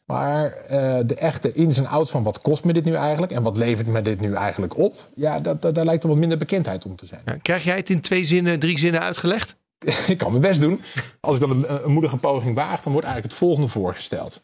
Maar 0.05 0.57
uh, 0.71 0.99
de 1.07 1.15
echte 1.15 1.53
ins 1.53 1.79
en 1.79 1.87
outs 1.87 2.11
van 2.11 2.23
wat 2.23 2.41
kost 2.41 2.65
me 2.65 2.73
dit 2.73 2.85
nu 2.85 2.95
eigenlijk 2.95 3.33
en 3.33 3.43
wat 3.43 3.57
levert 3.57 3.87
me 3.87 4.03
dit 4.03 4.21
nu 4.21 4.35
eigenlijk 4.35 4.77
op, 4.77 5.09
ja, 5.15 5.39
dat, 5.39 5.63
dat, 5.63 5.75
daar 5.75 5.85
lijkt 5.85 6.03
er 6.03 6.09
wat 6.09 6.19
minder 6.19 6.39
bekendheid 6.39 6.85
om 6.85 6.97
te 6.97 7.07
zijn. 7.07 7.21
Ja, 7.25 7.37
krijg 7.43 7.65
jij 7.65 7.77
het 7.77 7.91
in 7.91 8.01
twee 8.01 8.25
zinnen, 8.25 8.59
drie 8.59 8.79
zinnen 8.79 9.01
uitgelegd? 9.01 9.57
ik 10.07 10.19
kan 10.19 10.31
mijn 10.31 10.43
best 10.43 10.61
doen. 10.61 10.81
Als 11.21 11.35
ik 11.35 11.41
dan 11.41 11.51
een, 11.51 11.85
een 11.85 11.93
moedige 11.93 12.17
poging 12.17 12.55
waag, 12.55 12.83
dan 12.83 12.93
wordt 12.93 13.07
eigenlijk 13.07 13.35
het 13.35 13.45
volgende 13.45 13.69
voorgesteld. 13.69 14.41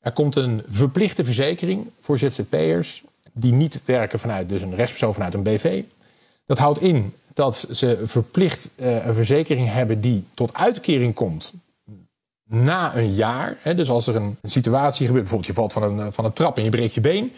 Er 0.00 0.12
komt 0.12 0.36
een 0.36 0.62
verplichte 0.68 1.24
verzekering 1.24 1.86
voor 2.00 2.18
ZZP'ers 2.18 3.02
die 3.32 3.52
niet 3.52 3.80
werken 3.84 4.18
vanuit 4.18 4.48
dus 4.48 4.62
een 4.62 4.74
rechtspersoon 4.74 5.14
vanuit 5.14 5.34
een 5.34 5.42
BV. 5.42 5.82
Dat 6.46 6.58
houdt 6.58 6.80
in 6.80 7.14
dat 7.34 7.66
ze 7.72 8.00
verplicht 8.04 8.70
uh, 8.76 9.06
een 9.06 9.14
verzekering 9.14 9.72
hebben 9.72 10.00
die 10.00 10.24
tot 10.34 10.54
uitkering 10.54 11.14
komt 11.14 11.52
na 12.48 12.96
een 12.96 13.14
jaar. 13.14 13.58
Dus 13.76 13.90
als 13.90 14.06
er 14.06 14.16
een, 14.16 14.36
situatie 14.42 15.06
gebeurt, 15.06 15.22
bijvoorbeeld 15.22 15.50
je 15.50 15.60
valt 15.60 15.72
van 15.72 15.82
een, 15.82 16.12
van 16.12 16.24
een 16.24 16.32
trap 16.32 16.56
en 16.56 16.64
je 16.64 16.70
breekt 16.70 16.94
je 16.94 17.00
been. 17.00 17.32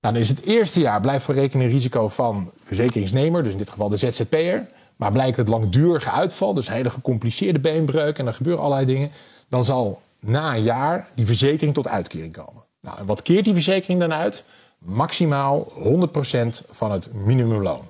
Nou, 0.00 0.14
dan 0.14 0.16
is 0.16 0.28
het 0.28 0.42
eerste 0.42 0.80
jaar 0.80 1.00
blijft 1.00 1.28
rekening 1.28 1.70
risico 1.70 2.08
van 2.08 2.50
verzekeringsnemer, 2.56 3.42
dus 3.42 3.52
in 3.52 3.58
dit 3.58 3.70
geval 3.70 3.88
de 3.88 3.96
ZZP'er. 3.96 4.66
Maar 4.96 5.12
blijkt 5.12 5.36
het 5.36 5.48
langdurige 5.48 6.10
uitval, 6.10 6.54
dus 6.54 6.68
hele 6.68 6.90
gecompliceerde 6.90 7.58
beenbreuk 7.58 8.18
en 8.18 8.26
er 8.26 8.34
gebeuren 8.34 8.62
allerlei 8.62 8.86
dingen, 8.86 9.10
dan 9.48 9.64
zal 9.64 10.02
na 10.20 10.54
een 10.54 10.62
jaar 10.62 11.08
die 11.14 11.26
verzekering 11.26 11.74
tot 11.74 11.88
uitkering 11.88 12.32
komen. 12.32 12.62
Nou, 12.80 12.98
en 12.98 13.06
wat 13.06 13.22
keert 13.22 13.44
die 13.44 13.52
verzekering 13.52 14.00
dan 14.00 14.12
uit? 14.12 14.44
Maximaal 14.78 15.72
100% 15.72 16.66
van 16.70 16.92
het 16.92 17.12
minimumloon. 17.12 17.86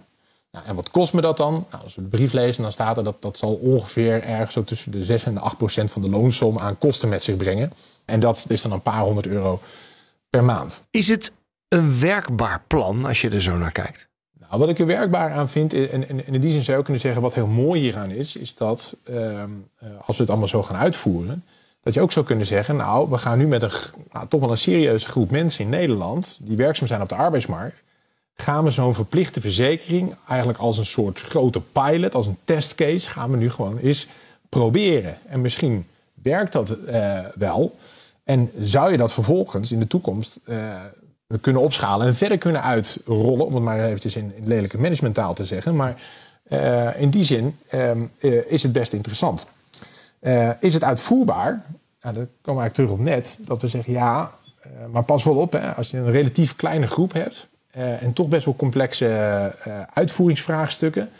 Nou, 0.56 0.68
en 0.68 0.74
wat 0.74 0.90
kost 0.90 1.12
me 1.12 1.20
dat 1.20 1.36
dan? 1.36 1.66
Nou, 1.70 1.82
als 1.82 1.94
we 1.94 2.02
de 2.02 2.08
brief 2.08 2.32
lezen, 2.32 2.62
dan 2.62 2.72
staat 2.72 2.96
er 2.96 3.04
dat 3.04 3.22
dat 3.22 3.38
zal 3.38 3.54
ongeveer 3.54 4.22
ergens 4.22 4.52
zo 4.52 4.64
tussen 4.64 4.92
de 4.92 5.04
6 5.04 5.24
en 5.24 5.34
de 5.34 5.40
8% 5.84 5.84
van 5.84 6.02
de 6.02 6.08
loonsom 6.08 6.58
aan 6.58 6.78
kosten 6.78 7.08
met 7.08 7.22
zich 7.22 7.36
brengen. 7.36 7.72
En 8.04 8.20
dat 8.20 8.46
is 8.48 8.62
dan 8.62 8.72
een 8.72 8.80
paar 8.80 9.00
honderd 9.00 9.26
euro 9.26 9.60
per 10.30 10.44
maand. 10.44 10.82
Is 10.90 11.08
het 11.08 11.32
een 11.68 12.00
werkbaar 12.00 12.62
plan 12.66 13.04
als 13.04 13.20
je 13.20 13.30
er 13.30 13.42
zo 13.42 13.56
naar 13.56 13.72
kijkt? 13.72 14.08
Nou, 14.38 14.58
wat 14.58 14.68
ik 14.68 14.78
er 14.78 14.86
werkbaar 14.86 15.32
aan 15.32 15.48
vind, 15.48 15.72
en, 15.72 16.08
en, 16.08 16.26
in 16.26 16.40
die 16.40 16.52
zin 16.52 16.62
zou 16.62 16.76
je 16.76 16.82
kunnen 16.82 17.02
zeggen, 17.02 17.22
wat 17.22 17.34
heel 17.34 17.46
mooi 17.46 17.80
hieraan 17.80 18.10
is, 18.10 18.36
is 18.36 18.54
dat 18.54 18.96
uh, 19.10 19.42
als 20.06 20.16
we 20.16 20.22
het 20.22 20.30
allemaal 20.30 20.48
zo 20.48 20.62
gaan 20.62 20.76
uitvoeren, 20.76 21.44
dat 21.82 21.94
je 21.94 22.00
ook 22.00 22.12
zou 22.12 22.26
kunnen 22.26 22.46
zeggen, 22.46 22.76
nou, 22.76 23.10
we 23.10 23.18
gaan 23.18 23.38
nu 23.38 23.46
met 23.46 23.62
een 23.62 23.70
nou, 24.12 24.28
toch 24.28 24.40
wel 24.40 24.50
een 24.50 24.58
serieuze 24.58 25.08
groep 25.08 25.30
mensen 25.30 25.64
in 25.64 25.70
Nederland, 25.70 26.38
die 26.40 26.56
werkzaam 26.56 26.86
zijn 26.86 27.02
op 27.02 27.08
de 27.08 27.14
arbeidsmarkt, 27.14 27.82
gaan 28.36 28.64
we 28.64 28.70
zo'n 28.70 28.94
verplichte 28.94 29.40
verzekering 29.40 30.14
eigenlijk 30.28 30.58
als 30.58 30.78
een 30.78 30.86
soort 30.86 31.20
grote 31.20 31.60
pilot, 31.60 32.14
als 32.14 32.26
een 32.26 32.38
testcase, 32.44 33.10
gaan 33.10 33.30
we 33.30 33.36
nu 33.36 33.50
gewoon 33.50 33.78
eens 33.78 34.08
proberen. 34.48 35.18
En 35.28 35.40
misschien 35.40 35.86
werkt 36.22 36.52
dat 36.52 36.76
uh, 36.88 37.18
wel. 37.34 37.76
En 38.24 38.50
zou 38.60 38.90
je 38.90 38.96
dat 38.96 39.12
vervolgens 39.12 39.72
in 39.72 39.78
de 39.78 39.86
toekomst 39.86 40.40
uh, 40.44 40.74
kunnen 41.40 41.62
opschalen 41.62 42.06
en 42.06 42.14
verder 42.14 42.38
kunnen 42.38 42.62
uitrollen, 42.62 43.46
om 43.46 43.54
het 43.54 43.62
maar 43.62 43.84
eventjes 43.84 44.16
in, 44.16 44.32
lelijke 44.44 44.78
managementtaal 44.78 45.34
te 45.34 45.44
zeggen. 45.44 45.76
Maar 45.76 46.02
uh, 46.48 47.00
in 47.00 47.10
die 47.10 47.24
zin 47.24 47.58
is 48.48 48.62
het 48.62 48.72
best 48.72 48.92
interessant. 48.92 49.46
is 50.60 50.74
het 50.74 50.84
uitvoerbaar? 50.84 51.64
Nou, 52.02 52.14
dan 52.14 52.28
komen 52.42 52.42
we 52.42 52.60
eigenlijk 52.60 52.74
terug 52.74 52.90
op 52.90 52.98
net, 52.98 53.38
dat 53.46 53.60
we 53.60 53.68
zeggen 53.68 53.92
ja, 53.92 54.32
maar 54.92 55.02
pas 55.02 55.24
wel 55.24 55.36
op, 55.36 55.52
hè, 55.52 55.74
als 55.74 55.90
je 55.90 55.96
een 55.96 56.10
relatief 56.10 56.56
kleine 56.56 56.86
groep 56.86 57.12
hebt 57.12 57.48
en 57.76 58.12
toch 58.12 58.28
best 58.28 58.44
wel 58.44 58.56
complexe 58.56 59.06
uitvoeringsvraagstukken. 59.94 61.10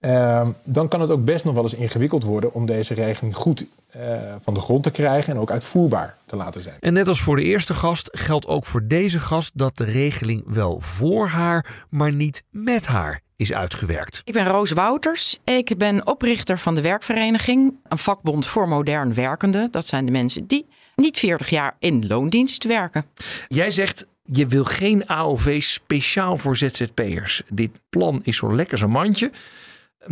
Uh, 0.00 0.48
dan 0.64 0.88
kan 0.88 1.00
het 1.00 1.10
ook 1.10 1.24
best 1.24 1.44
nog 1.44 1.54
wel 1.54 1.62
eens 1.62 1.74
ingewikkeld 1.74 2.22
worden 2.22 2.54
om 2.54 2.66
deze 2.66 2.94
regeling 2.94 3.34
goed 3.34 3.64
uh, 3.96 4.02
van 4.40 4.54
de 4.54 4.60
grond 4.60 4.82
te 4.82 4.90
krijgen 4.90 5.34
en 5.34 5.40
ook 5.40 5.50
uitvoerbaar 5.50 6.16
te 6.26 6.36
laten 6.36 6.62
zijn. 6.62 6.76
En 6.80 6.92
net 6.92 7.08
als 7.08 7.20
voor 7.20 7.36
de 7.36 7.42
eerste 7.42 7.74
gast 7.74 8.08
geldt 8.12 8.46
ook 8.46 8.66
voor 8.66 8.86
deze 8.86 9.20
gast 9.20 9.58
dat 9.58 9.76
de 9.76 9.84
regeling 9.84 10.42
wel 10.46 10.80
voor 10.80 11.28
haar, 11.28 11.84
maar 11.88 12.12
niet 12.12 12.42
met 12.50 12.86
haar 12.86 13.20
is 13.36 13.52
uitgewerkt. 13.52 14.22
Ik 14.24 14.32
ben 14.32 14.46
Roos 14.46 14.72
Wouters. 14.72 15.38
Ik 15.44 15.78
ben 15.78 16.06
oprichter 16.06 16.58
van 16.58 16.74
de 16.74 16.80
werkvereniging, 16.80 17.74
een 17.88 17.98
vakbond 17.98 18.46
voor 18.46 18.68
modern 18.68 19.14
werkenden. 19.14 19.70
Dat 19.70 19.86
zijn 19.86 20.06
de 20.06 20.12
mensen 20.12 20.46
die 20.46 20.66
niet 20.96 21.18
40 21.18 21.50
jaar 21.50 21.76
in 21.78 22.06
loondienst 22.06 22.64
werken. 22.64 23.04
Jij 23.48 23.70
zegt 23.70 24.06
je 24.32 24.46
wil 24.46 24.64
geen 24.64 25.08
AOV 25.08 25.62
speciaal 25.62 26.36
voor 26.36 26.56
ZZP'ers. 26.56 27.42
Dit 27.48 27.70
plan 27.88 28.20
is 28.22 28.36
zo 28.36 28.54
lekker 28.54 28.72
als 28.72 28.82
een 28.82 28.90
mandje. 28.90 29.30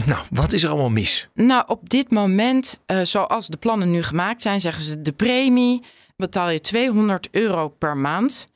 Nou, 0.06 0.24
wat 0.30 0.52
is 0.52 0.62
er 0.62 0.68
allemaal 0.68 0.90
mis? 0.90 1.28
Nou, 1.34 1.64
op 1.66 1.88
dit 1.88 2.10
moment, 2.10 2.80
uh, 2.86 3.00
zoals 3.02 3.46
de 3.46 3.56
plannen 3.56 3.90
nu 3.90 4.02
gemaakt 4.02 4.42
zijn, 4.42 4.60
zeggen 4.60 4.82
ze 4.82 5.02
de 5.02 5.12
premie 5.12 5.82
betaal 6.16 6.50
je 6.50 6.60
200 6.60 7.28
euro 7.30 7.68
per 7.68 7.96
maand. 7.96 8.46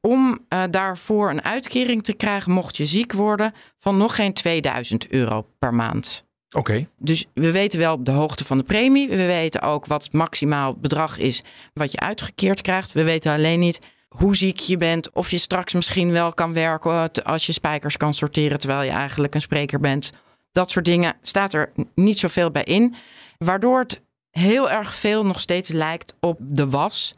Om 0.00 0.38
uh, 0.48 0.62
daarvoor 0.70 1.30
een 1.30 1.44
uitkering 1.44 2.04
te 2.04 2.12
krijgen, 2.12 2.52
mocht 2.52 2.76
je 2.76 2.86
ziek 2.86 3.12
worden, 3.12 3.52
van 3.78 3.96
nog 3.96 4.14
geen 4.14 4.32
2000 4.32 5.08
euro 5.08 5.46
per 5.58 5.74
maand. 5.74 6.24
Oké. 6.48 6.58
Okay. 6.58 6.88
Dus 6.98 7.26
we 7.34 7.50
weten 7.50 7.78
wel 7.78 8.04
de 8.04 8.10
hoogte 8.10 8.44
van 8.44 8.58
de 8.58 8.64
premie. 8.64 9.08
We 9.08 9.26
weten 9.26 9.62
ook 9.62 9.86
wat 9.86 10.02
het 10.02 10.12
maximaal 10.12 10.74
bedrag 10.74 11.18
is 11.18 11.42
wat 11.72 11.92
je 11.92 11.98
uitgekeerd 12.00 12.60
krijgt. 12.60 12.92
We 12.92 13.04
weten 13.04 13.32
alleen 13.32 13.58
niet 13.58 13.78
hoe 14.08 14.36
ziek 14.36 14.58
je 14.58 14.76
bent. 14.76 15.12
Of 15.12 15.30
je 15.30 15.38
straks 15.38 15.74
misschien 15.74 16.10
wel 16.10 16.32
kan 16.32 16.52
werken 16.52 17.12
als 17.24 17.46
je 17.46 17.52
spijkers 17.52 17.96
kan 17.96 18.14
sorteren 18.14 18.58
terwijl 18.58 18.82
je 18.82 18.90
eigenlijk 18.90 19.34
een 19.34 19.40
spreker 19.40 19.80
bent 19.80 20.10
dat 20.58 20.70
soort 20.70 20.84
dingen 20.84 21.16
staat 21.22 21.52
er 21.52 21.72
niet 21.94 22.18
zoveel 22.18 22.50
bij 22.50 22.64
in. 22.64 22.94
Waardoor 23.36 23.78
het 23.78 24.00
heel 24.30 24.70
erg 24.70 24.94
veel 24.94 25.26
nog 25.26 25.40
steeds 25.40 25.68
lijkt 25.68 26.14
op 26.20 26.38
de 26.40 26.68
was. 26.68 27.12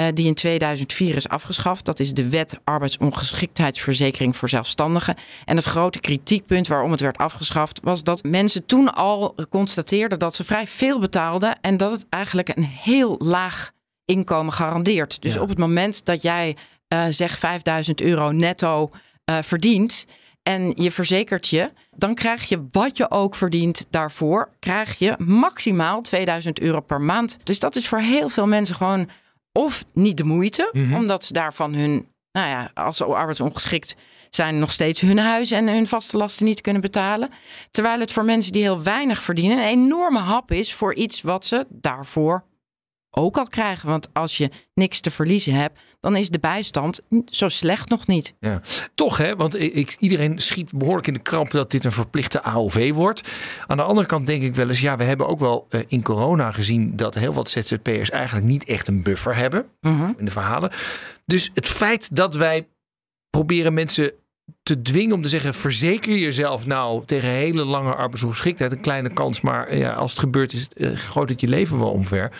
Uh, 0.00 0.06
die 0.14 0.26
in 0.26 0.34
2004 0.34 1.16
is 1.16 1.28
afgeschaft. 1.28 1.84
Dat 1.84 2.00
is 2.00 2.12
de 2.12 2.28
wet 2.28 2.58
arbeidsongeschiktheidsverzekering 2.64 4.36
voor 4.36 4.48
zelfstandigen. 4.48 5.16
En 5.44 5.56
het 5.56 5.64
grote 5.64 6.00
kritiekpunt 6.00 6.66
waarom 6.66 6.90
het 6.90 7.00
werd 7.00 7.18
afgeschaft 7.18 7.80
was 7.82 8.02
dat 8.02 8.22
mensen 8.22 8.66
toen 8.66 8.94
al 8.94 9.34
constateerden 9.48 10.18
dat 10.18 10.34
ze 10.34 10.44
vrij 10.44 10.66
veel 10.66 10.98
betaalden 10.98 11.60
en 11.60 11.76
dat 11.76 11.92
het 11.92 12.06
eigenlijk 12.08 12.56
een 12.56 12.64
heel 12.64 13.16
laag 13.18 13.72
inkomen 14.04 14.52
garandeert. 14.52 15.22
Dus 15.22 15.34
ja. 15.34 15.40
op 15.40 15.48
het 15.48 15.58
moment 15.58 16.04
dat 16.04 16.22
jij 16.22 16.56
uh, 16.88 17.06
zeg 17.08 17.38
5000 17.38 18.00
euro 18.00 18.30
netto 18.30 18.90
uh, 19.30 19.38
verdient, 19.42 20.06
en 20.44 20.72
je 20.74 20.90
verzekert 20.90 21.48
je, 21.48 21.68
dan 21.96 22.14
krijg 22.14 22.48
je 22.48 22.66
wat 22.70 22.96
je 22.96 23.10
ook 23.10 23.34
verdient 23.34 23.86
daarvoor, 23.90 24.50
krijg 24.58 24.98
je 24.98 25.14
maximaal 25.18 26.00
2000 26.00 26.60
euro 26.60 26.80
per 26.80 27.00
maand. 27.00 27.38
Dus 27.42 27.58
dat 27.58 27.76
is 27.76 27.88
voor 27.88 27.98
heel 27.98 28.28
veel 28.28 28.46
mensen 28.46 28.76
gewoon 28.76 29.08
of 29.52 29.84
niet 29.92 30.16
de 30.16 30.24
moeite, 30.24 30.70
mm-hmm. 30.72 30.94
omdat 30.94 31.24
ze 31.24 31.32
daarvan 31.32 31.74
hun, 31.74 32.08
nou 32.32 32.48
ja, 32.48 32.70
als 32.74 32.96
ze 32.96 33.04
arbeidsongeschikt 33.04 33.96
zijn, 34.30 34.58
nog 34.58 34.72
steeds 34.72 35.00
hun 35.00 35.18
huis 35.18 35.50
en 35.50 35.68
hun 35.68 35.86
vaste 35.86 36.16
lasten 36.16 36.46
niet 36.46 36.60
kunnen 36.60 36.82
betalen. 36.82 37.30
Terwijl 37.70 38.00
het 38.00 38.12
voor 38.12 38.24
mensen 38.24 38.52
die 38.52 38.62
heel 38.62 38.82
weinig 38.82 39.22
verdienen 39.22 39.58
een 39.58 39.64
enorme 39.64 40.18
hap 40.18 40.52
is 40.52 40.74
voor 40.74 40.94
iets 40.94 41.22
wat 41.22 41.44
ze 41.44 41.66
daarvoor 41.68 42.44
ook 43.14 43.36
al 43.36 43.46
krijgen. 43.46 43.88
Want 43.88 44.08
als 44.12 44.36
je 44.36 44.50
niks 44.74 45.00
te 45.00 45.10
verliezen 45.10 45.52
hebt, 45.54 45.78
dan 46.00 46.16
is 46.16 46.28
de 46.28 46.38
bijstand 46.38 47.00
zo 47.26 47.48
slecht 47.48 47.88
nog 47.88 48.06
niet. 48.06 48.34
Ja. 48.40 48.60
Toch 48.94 49.16
hè, 49.16 49.36
want 49.36 49.60
ik, 49.60 49.96
iedereen 49.98 50.38
schiet 50.38 50.72
behoorlijk 50.72 51.06
in 51.06 51.12
de 51.12 51.18
kramp 51.18 51.50
dat 51.50 51.70
dit 51.70 51.84
een 51.84 51.92
verplichte 51.92 52.42
AOV 52.42 52.92
wordt. 52.92 53.28
Aan 53.66 53.76
de 53.76 53.82
andere 53.82 54.06
kant 54.06 54.26
denk 54.26 54.42
ik 54.42 54.54
wel 54.54 54.68
eens, 54.68 54.80
ja, 54.80 54.96
we 54.96 55.04
hebben 55.04 55.26
ook 55.26 55.38
wel 55.38 55.66
uh, 55.70 55.80
in 55.86 56.02
corona 56.02 56.52
gezien 56.52 56.96
dat 56.96 57.14
heel 57.14 57.32
wat 57.32 57.50
ZZP'ers 57.50 58.10
eigenlijk 58.10 58.46
niet 58.46 58.64
echt 58.64 58.88
een 58.88 59.02
buffer 59.02 59.36
hebben 59.36 59.66
mm-hmm. 59.80 60.14
in 60.18 60.24
de 60.24 60.30
verhalen. 60.30 60.70
Dus 61.26 61.50
het 61.54 61.68
feit 61.68 62.16
dat 62.16 62.34
wij 62.34 62.66
proberen 63.30 63.74
mensen 63.74 64.12
te 64.62 64.82
dwingen 64.82 65.14
om 65.14 65.22
te 65.22 65.28
zeggen: 65.28 65.54
verzeker 65.54 66.16
jezelf 66.16 66.66
nou 66.66 67.04
tegen 67.04 67.28
hele 67.28 67.64
lange 67.64 67.94
arbeidsongeschiktheid. 67.94 68.72
Een 68.72 68.80
kleine 68.80 69.12
kans, 69.12 69.40
maar 69.40 69.76
ja, 69.76 69.92
als 69.92 70.10
het 70.10 70.20
gebeurt, 70.20 70.52
is 70.52 70.60
het, 70.62 70.74
uh, 71.16 71.26
het 71.26 71.40
je 71.40 71.48
leven 71.48 71.78
wel 71.78 71.90
omver 71.90 72.30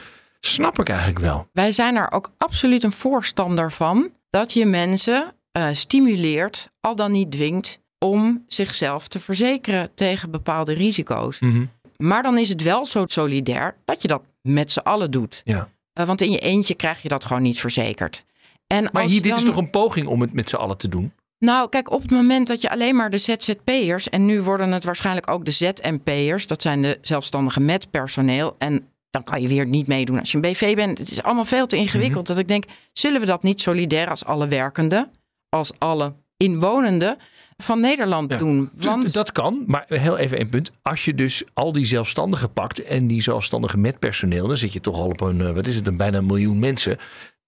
snap 0.47 0.79
ik 0.79 0.89
eigenlijk 0.89 1.19
wel. 1.19 1.47
Wij 1.53 1.73
zijn 1.73 1.97
er 1.97 2.13
ook 2.13 2.31
absoluut 2.39 2.83
een 2.83 2.93
voorstander 2.93 3.73
van 3.73 4.11
dat 4.31 4.53
je 4.53 4.67
mensen 4.67 5.35
uh, 5.57 5.69
stimuleert, 5.73 6.69
al 6.81 6.97
dan 6.97 7.13
niet 7.13 7.31
dwingt, 7.31 7.81
om 7.99 8.45
zichzelf 8.47 9.09
te 9.09 9.21
verzekeren 9.21 9.95
tegen 9.95 10.31
bepaalde 10.31 10.73
risico's. 10.73 11.39
Mm-hmm. 11.39 11.71
Maar 11.97 12.23
dan 12.23 12.39
is 12.39 12.49
het 12.49 12.63
wel 12.63 12.87
zo 12.87 13.05
solidair 13.07 13.77
dat 13.85 14.03
je 14.03 14.09
dat 14.09 14.23
met 14.43 14.73
z'n 14.73 14.79
allen 14.79 15.11
doet. 15.11 15.43
Ja. 15.45 15.69
Uh, 15.99 16.07
want 16.07 16.21
in 16.21 16.31
je 16.31 16.39
eentje 16.39 16.75
krijg 16.75 17.03
je 17.03 17.09
dat 17.09 17.25
gewoon 17.25 17.43
niet 17.43 17.61
verzekerd. 17.61 18.25
En 18.67 18.89
maar 18.93 19.05
hier, 19.05 19.23
dit 19.23 19.31
dan... 19.31 19.39
is 19.39 19.45
toch 19.45 19.57
een 19.57 19.71
poging 19.71 20.07
om 20.07 20.21
het 20.21 20.33
met 20.33 20.49
z'n 20.49 20.57
allen 20.57 20.77
te 20.77 20.89
doen? 20.89 21.13
Nou, 21.39 21.69
kijk, 21.69 21.91
op 21.91 22.03
het 22.03 22.11
moment 22.11 22.47
dat 22.47 22.61
je 22.61 22.71
alleen 22.71 22.97
maar 22.97 23.11
de 23.11 23.19
ZZP'ers... 23.19 24.09
en 24.09 24.27
nu 24.27 24.43
worden 24.43 24.73
het 24.73 24.85
waarschijnlijk 24.85 25.31
ook 25.31 25.45
de 25.45 25.51
ZMP'ers... 25.51 26.47
dat 26.47 26.63
zijn 26.63 26.83
de 26.83 26.99
zelfstandigen 27.03 27.65
met 27.65 27.91
personeel... 27.91 28.55
en 28.59 28.89
dan 29.15 29.23
kan 29.25 29.43
je 29.43 29.49
weer 29.49 29.67
niet 29.67 29.87
meedoen 29.87 30.19
als 30.19 30.31
je 30.31 30.37
een 30.37 30.43
BV 30.43 30.75
bent. 30.75 30.99
Het 30.99 31.11
is 31.11 31.23
allemaal 31.23 31.45
veel 31.45 31.67
te 31.67 31.77
ingewikkeld. 31.77 32.29
Mm-hmm. 32.29 32.35
Dat 32.35 32.39
ik 32.39 32.49
denk, 32.49 32.65
zullen 32.93 33.21
we 33.21 33.27
dat 33.27 33.43
niet 33.43 33.61
solidair 33.61 34.09
als 34.09 34.25
alle 34.25 34.49
werkenden, 34.49 35.11
als 35.49 35.73
alle 35.79 36.13
inwonenden 36.37 37.17
van 37.57 37.81
Nederland 37.81 38.31
ja, 38.31 38.39
doen? 38.39 38.71
Want... 38.75 39.13
Dat 39.13 39.33
kan, 39.33 39.63
maar 39.67 39.85
heel 39.89 40.17
even 40.17 40.39
één 40.39 40.49
punt. 40.49 40.71
Als 40.83 41.05
je 41.05 41.15
dus 41.15 41.43
al 41.53 41.73
die 41.73 41.87
zelfstandigen 41.87 42.53
pakt 42.53 42.83
en 42.83 43.07
die 43.07 43.23
zelfstandigen 43.23 43.81
met 43.81 43.99
personeel, 43.99 44.47
dan 44.47 44.57
zit 44.57 44.73
je 44.73 44.81
toch 44.81 44.99
al 44.99 45.09
op 45.09 45.21
een, 45.21 45.41
eh, 45.41 45.51
wat 45.51 45.67
is 45.67 45.77
het, 45.77 45.87
een 45.87 45.97
bijna 45.97 46.21
miljoen 46.21 46.59
mensen. 46.59 46.97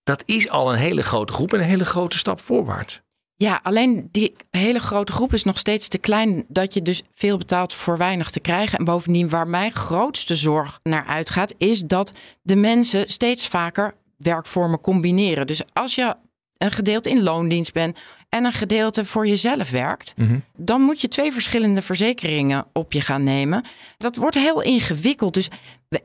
Dat 0.03 0.23
is 0.27 0.49
al 0.49 0.73
een 0.73 0.79
hele 0.79 1.03
grote 1.03 1.33
groep 1.33 1.53
en 1.53 1.61
een 1.61 1.67
hele 1.67 1.85
grote 1.85 2.19
stap 2.19 2.41
voorwaarts. 2.41 3.01
Ja, 3.39 3.61
alleen 3.63 4.09
die 4.11 4.37
hele 4.51 4.79
grote 4.79 5.13
groep 5.13 5.33
is 5.33 5.45
nog 5.45 5.59
steeds 5.59 5.89
te 5.89 5.99
klein 5.99 6.45
dat 6.49 6.75
je 6.75 6.83
dus 6.83 7.03
veel 7.15 7.39
betaalt 7.39 7.73
voor 7.73 7.99
weinig 7.99 8.31
te 8.31 8.41
krijgen. 8.41 8.79
En 8.79 8.85
bovendien, 8.85 9.29
waar 9.29 9.49
mijn 9.49 9.73
grootste 9.73 10.37
zorg 10.37 10.81
naar 10.83 11.07
uitgaat, 11.07 11.55
is 11.59 11.81
dat 11.81 12.13
de 12.43 12.57
mensen 12.57 13.11
steeds 13.11 13.49
vaker 13.49 13.95
werkvormen 14.17 14.81
combineren. 14.81 15.47
Dus 15.47 15.63
als 15.73 15.95
je 15.95 16.15
een 16.59 16.71
gedeelte 16.71 17.11
in 17.11 17.23
loondienst 17.23 17.73
bent 17.73 17.99
en 18.29 18.45
een 18.45 18.53
gedeelte 18.53 19.05
voor 19.05 19.27
jezelf 19.27 19.71
werkt, 19.71 20.13
mm-hmm. 20.17 20.45
dan 20.57 20.81
moet 20.81 21.01
je 21.01 21.09
twee 21.09 21.33
verschillende 21.33 21.83
verzekeringen 21.83 22.67
op 22.73 22.93
je 22.93 23.01
gaan 23.01 23.25
nemen. 23.25 23.65
Dat 23.99 24.17
wordt 24.17 24.37
heel 24.37 24.63
ingewikkeld. 24.63 25.35
Dus 25.35 25.49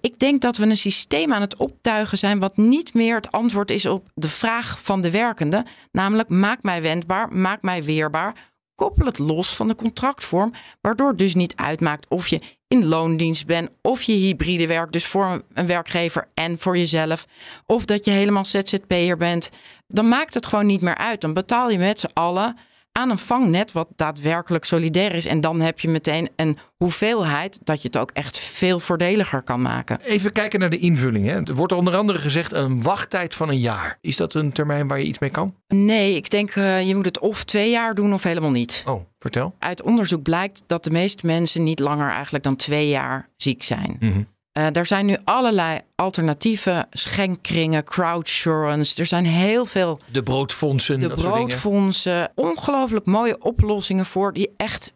ik 0.01 0.19
denk 0.19 0.41
dat 0.41 0.57
we 0.57 0.65
een 0.65 0.77
systeem 0.77 1.33
aan 1.33 1.41
het 1.41 1.55
optuigen 1.55 2.17
zijn 2.17 2.39
wat 2.39 2.57
niet 2.57 2.93
meer 2.93 3.15
het 3.15 3.31
antwoord 3.31 3.71
is 3.71 3.85
op 3.85 4.09
de 4.13 4.29
vraag 4.29 4.81
van 4.81 5.01
de 5.01 5.11
werkende, 5.11 5.65
namelijk 5.91 6.29
maak 6.29 6.63
mij 6.63 6.81
wendbaar, 6.81 7.33
maak 7.33 7.61
mij 7.61 7.83
weerbaar. 7.83 8.49
Koppel 8.75 9.05
het 9.05 9.19
los 9.19 9.55
van 9.55 9.67
de 9.67 9.75
contractvorm, 9.75 10.51
waardoor 10.81 11.07
het 11.07 11.17
dus 11.17 11.35
niet 11.35 11.55
uitmaakt 11.55 12.05
of 12.09 12.27
je 12.27 12.39
in 12.67 12.85
loondienst 12.85 13.45
bent 13.45 13.69
of 13.81 14.01
je 14.01 14.13
hybride 14.13 14.67
werkt, 14.67 14.93
dus 14.93 15.05
voor 15.05 15.43
een 15.53 15.67
werkgever 15.67 16.27
en 16.33 16.59
voor 16.59 16.77
jezelf, 16.77 17.25
of 17.65 17.85
dat 17.85 18.05
je 18.05 18.11
helemaal 18.11 18.45
ZZP'er 18.45 19.17
bent 19.17 19.49
dan 19.91 20.07
maakt 20.07 20.33
het 20.33 20.45
gewoon 20.45 20.65
niet 20.65 20.81
meer 20.81 20.97
uit. 20.97 21.21
Dan 21.21 21.33
betaal 21.33 21.69
je 21.69 21.77
met 21.77 21.99
z'n 21.99 22.09
allen 22.13 22.55
aan 22.91 23.09
een 23.09 23.17
vangnet 23.17 23.71
wat 23.71 23.87
daadwerkelijk 23.95 24.65
solidair 24.65 25.15
is. 25.15 25.25
En 25.25 25.41
dan 25.41 25.61
heb 25.61 25.79
je 25.79 25.89
meteen 25.89 26.29
een 26.35 26.57
hoeveelheid 26.75 27.59
dat 27.63 27.81
je 27.81 27.87
het 27.87 27.97
ook 27.97 28.11
echt 28.11 28.37
veel 28.37 28.79
voordeliger 28.79 29.41
kan 29.41 29.61
maken. 29.61 29.99
Even 30.01 30.31
kijken 30.31 30.59
naar 30.59 30.69
de 30.69 30.77
invulling. 30.77 31.25
Hè. 31.25 31.43
Er 31.43 31.55
wordt 31.55 31.73
onder 31.73 31.95
andere 31.95 32.19
gezegd 32.19 32.53
een 32.53 32.81
wachttijd 32.81 33.35
van 33.35 33.49
een 33.49 33.59
jaar. 33.59 33.97
Is 34.01 34.15
dat 34.15 34.33
een 34.33 34.51
termijn 34.51 34.87
waar 34.87 34.99
je 34.99 35.05
iets 35.05 35.19
mee 35.19 35.29
kan? 35.29 35.55
Nee, 35.67 36.15
ik 36.15 36.29
denk 36.29 36.55
uh, 36.55 36.87
je 36.87 36.95
moet 36.95 37.05
het 37.05 37.19
of 37.19 37.43
twee 37.43 37.69
jaar 37.69 37.95
doen 37.95 38.13
of 38.13 38.23
helemaal 38.23 38.51
niet. 38.51 38.83
Oh, 38.87 39.01
vertel. 39.19 39.55
Uit 39.59 39.81
onderzoek 39.81 40.23
blijkt 40.23 40.63
dat 40.67 40.83
de 40.83 40.91
meeste 40.91 41.25
mensen 41.25 41.63
niet 41.63 41.79
langer 41.79 42.09
eigenlijk 42.09 42.43
dan 42.43 42.55
twee 42.55 42.89
jaar 42.89 43.29
ziek 43.37 43.63
zijn. 43.63 43.95
Mm-hmm. 43.99 44.27
Uh, 44.53 44.75
er 44.75 44.85
zijn 44.85 45.05
nu 45.05 45.17
allerlei 45.23 45.79
alternatieve 45.95 46.85
schenkkringen, 46.91 47.83
crowdsurance. 47.83 49.01
Er 49.01 49.05
zijn 49.05 49.25
heel 49.25 49.65
veel. 49.65 49.99
De 50.11 50.23
broodfondsen. 50.23 50.99
De 50.99 51.09
broodfondsen. 51.09 52.31
Ongelooflijk 52.35 53.05
mooie 53.05 53.39
oplossingen 53.39 54.05
voor 54.05 54.33
die 54.33 54.49
echt 54.57 54.93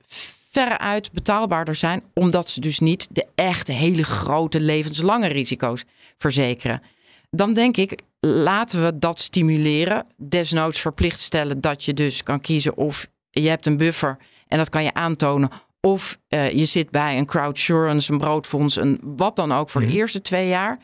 veruit 0.52 1.12
betaalbaarder 1.12 1.76
zijn. 1.76 2.04
Omdat 2.14 2.50
ze 2.50 2.60
dus 2.60 2.80
niet 2.80 3.08
de 3.12 3.28
echte 3.36 3.72
hele 3.72 4.04
grote 4.04 4.60
levenslange 4.60 5.28
risico's 5.28 5.84
verzekeren. 6.18 6.82
Dan 7.30 7.54
denk 7.54 7.78
ik, 7.78 8.00
laten 8.20 8.84
we 8.86 8.98
dat 8.98 9.20
stimuleren. 9.20 10.06
Desnoods 10.18 10.80
verplicht 10.80 11.20
stellen 11.20 11.62
dat 11.62 11.84
je 11.84 11.94
dus 11.94 12.24
kan 12.24 12.42
kiezen 12.42 12.78
of 12.78 13.08
je 13.32 13.50
hebt 13.50 13.66
een 13.66 13.78
buffer 13.78 14.18
en 14.48 14.58
dat 14.58 14.70
kan 14.70 14.84
je 14.84 14.94
aantonen. 14.94 15.50
Of 15.86 16.20
uh, 16.30 16.52
je 16.52 16.66
zit 16.66 16.90
bij 16.90 17.18
een 17.18 17.26
crowdsurance, 17.26 18.12
een 18.12 18.18
broodfonds, 18.18 18.76
een 18.76 19.00
wat 19.04 19.36
dan 19.36 19.52
ook 19.52 19.70
voor 19.70 19.82
de 19.82 19.88
mhm. 19.88 19.96
eerste 19.96 20.22
twee 20.22 20.48
jaar. 20.48 20.78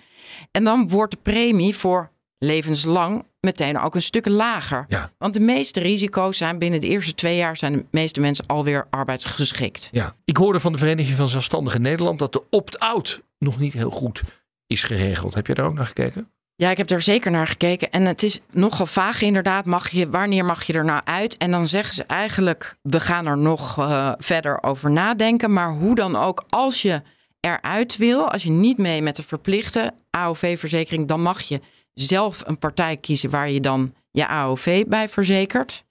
En 0.52 0.64
dan 0.64 0.90
wordt 0.90 1.12
de 1.12 1.18
premie 1.22 1.76
voor 1.76 2.12
levenslang 2.38 3.26
meteen 3.40 3.80
ook 3.80 3.96
een 3.96 4.02
stuk 4.02 4.28
lager. 4.28 4.86
Ja. 4.88 5.12
Want 5.18 5.34
de 5.34 5.40
meeste 5.40 5.80
risico's 5.80 6.38
zijn 6.38 6.58
binnen 6.58 6.80
de 6.80 6.88
eerste 6.88 7.14
twee 7.14 7.38
jaar 7.38 7.58
zijn 7.58 7.74
de 7.74 7.86
meeste 7.92 8.20
mensen 8.20 8.46
alweer 8.46 8.88
arbeidsgeschikt. 8.90 9.90
Ja. 9.92 10.16
Ik 10.26 10.38
hoorde 10.38 10.60
van 10.60 10.72
de 10.72 10.78
Vereniging 10.78 11.18
van 11.18 11.28
Zelfstandigen 11.28 11.82
Nederland 11.82 12.20
dat 12.20 12.34
de 12.34 12.44
opt-out 12.50 13.22
nog 13.38 13.60
niet 13.60 13.74
heel 13.74 13.90
goed 13.90 14.22
is 14.68 14.84
geregeld. 14.84 15.34
Heb 15.34 15.48
je 15.48 15.54
daar 15.54 15.66
ook 15.66 15.74
naar 15.74 15.86
gekeken? 15.86 16.32
Ja, 16.62 16.70
ik 16.70 16.78
heb 16.78 16.90
er 16.90 17.02
zeker 17.02 17.32
naar 17.32 17.48
gekeken. 17.48 17.92
En 17.92 18.06
het 18.06 18.24
is 18.24 18.40
nogal 18.52 18.86
vaag 18.86 19.22
inderdaad. 19.22 19.66
Mag 19.66 19.90
je, 19.90 20.10
wanneer 20.10 20.46
mag 20.46 20.64
je 20.64 20.74
er 20.74 20.86
nou 20.86 21.02
uit? 21.04 21.38
En 21.38 21.52
dan 21.52 21.68
zeggen 21.68 21.94
ze 21.94 22.04
eigenlijk, 22.04 22.76
we 22.82 23.00
gaan 23.00 23.26
er 23.26 23.38
nog 23.38 23.78
uh, 23.78 24.12
verder 24.18 24.64
over 24.64 24.92
nadenken. 24.92 25.54
Maar 25.54 25.72
hoe 25.74 25.96
dan 25.96 26.16
ook, 26.16 26.44
als 26.50 26.82
je 26.82 27.02
eruit 27.40 27.98
wil, 27.98 28.32
als 28.32 28.44
je 28.44 28.50
niet 28.50 28.78
mee 28.78 29.02
met 29.02 29.16
de 29.16 29.24
verplichte 29.24 29.94
AOV-verzekering, 30.10 31.08
dan 31.08 31.22
mag 31.22 31.42
je 31.42 31.62
zelf 31.94 32.44
een 32.46 32.58
partij 32.58 32.98
kiezen 32.98 33.30
waar 33.30 33.50
je 33.50 33.60
dan 33.60 33.94
je 34.12 34.28
AOV 34.28 34.84
bij 34.88 35.10
verzekert. 35.10 35.84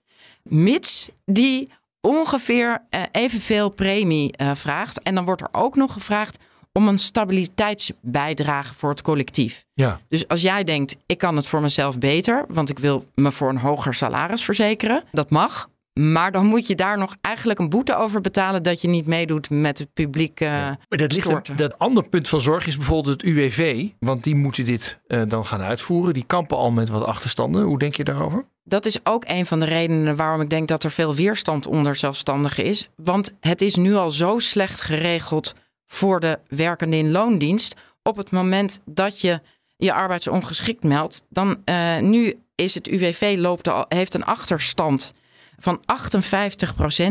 Mits 0.43 1.11
die 1.25 1.73
ongeveer 2.01 2.87
uh, 2.91 3.03
evenveel 3.13 3.71
premie 3.71 4.35
uh, 4.41 4.51
vraagt. 4.55 5.03
En 5.03 5.15
dan 5.15 5.25
wordt 5.25 5.43
er 5.43 5.49
ook 5.53 5.77
nog 5.77 5.93
gevraagd 5.93 6.39
om 6.73 6.89
een 6.89 6.99
stabiliteitsbijdrage 6.99 8.75
voor 8.75 8.91
het 8.91 9.03
collectief. 9.03 9.65
Ja. 9.75 10.01
Dus 10.09 10.29
als 10.29 10.43
jij 10.43 10.65
denkt, 10.65 10.97
ik 11.07 11.19
kan 11.19 11.37
het 11.37 11.47
voor 11.47 11.61
mezelf 11.61 11.99
beter, 11.99 12.45
want 12.49 12.69
ik 12.69 12.79
wil 12.79 13.07
me 13.15 13.33
voor 13.33 13.49
een 13.49 13.59
hoger 13.59 13.95
salaris 13.95 14.43
verzekeren, 14.43 15.05
dat 15.13 15.31
mag. 15.31 15.69
Maar 15.93 16.33
dan 16.33 16.47
moet 16.47 16.67
je 16.67 16.75
daar 16.75 16.99
nog 16.99 17.15
eigenlijk 17.21 17.59
een 17.59 17.69
boete 17.69 17.97
over 17.97 18.21
betalen 18.21 18.63
dat 18.63 18.81
je 18.81 18.89
niet 18.89 19.07
meedoet 19.07 19.51
met 19.51 19.79
het 19.79 19.93
publiek. 19.95 20.41
Uh, 20.41 20.49
ja. 20.49 20.79
dat, 20.89 21.13
ligt 21.13 21.59
dat 21.59 21.79
andere 21.79 22.09
punt 22.09 22.29
van 22.29 22.41
zorg 22.41 22.67
is 22.67 22.77
bijvoorbeeld 22.77 23.23
het 23.23 23.31
UWV. 23.31 23.87
Want 23.99 24.25
die 24.25 24.35
moeten 24.35 24.65
dit 24.65 24.99
uh, 25.07 25.23
dan 25.29 25.47
gaan 25.47 25.61
uitvoeren. 25.61 26.15
Die 26.15 26.25
kampen 26.27 26.57
al 26.57 26.71
met 26.71 26.89
wat 26.89 27.05
achterstanden. 27.05 27.63
Hoe 27.63 27.79
denk 27.79 27.95
je 27.95 28.05
daarover? 28.05 28.45
Dat 28.65 28.87
is 28.87 28.99
ook 29.07 29.25
een 29.27 29.47
van 29.47 29.59
de 29.59 29.65
redenen 29.65 30.17
waarom 30.17 30.41
ik 30.41 30.51
denk 30.51 30.69
dat 30.69 30.85
er 30.85 30.91
veel 30.91 31.15
weerstand 31.15 31.67
onder 31.67 31.97
zelfstandigen 31.97 32.65
is. 32.65 32.89
Want 32.97 33.33
het 33.41 33.61
is 33.61 33.75
nu 33.75 33.95
al 33.95 34.11
zo 34.11 34.39
slecht 34.39 34.83
geregeld 34.83 35.55
voor 35.93 36.21
de 36.21 36.39
werkende 36.49 36.97
in 36.97 37.11
loondienst. 37.11 37.75
Op 38.03 38.17
het 38.17 38.33
moment 38.33 38.81
dat 38.85 39.21
je 39.21 39.41
je 39.77 39.93
arbeidsongeschikt 39.93 40.83
meldt, 40.83 41.23
dan 41.29 41.63
uh, 41.65 41.99
nu 41.99 42.39
is 42.55 42.75
het 42.75 42.87
UWV 42.87 43.35
loopt 43.39 43.69
al, 43.69 43.85
heeft 43.89 44.15
een 44.15 44.25
achterstand 44.25 45.13
van 45.59 45.81
58% 45.81 45.83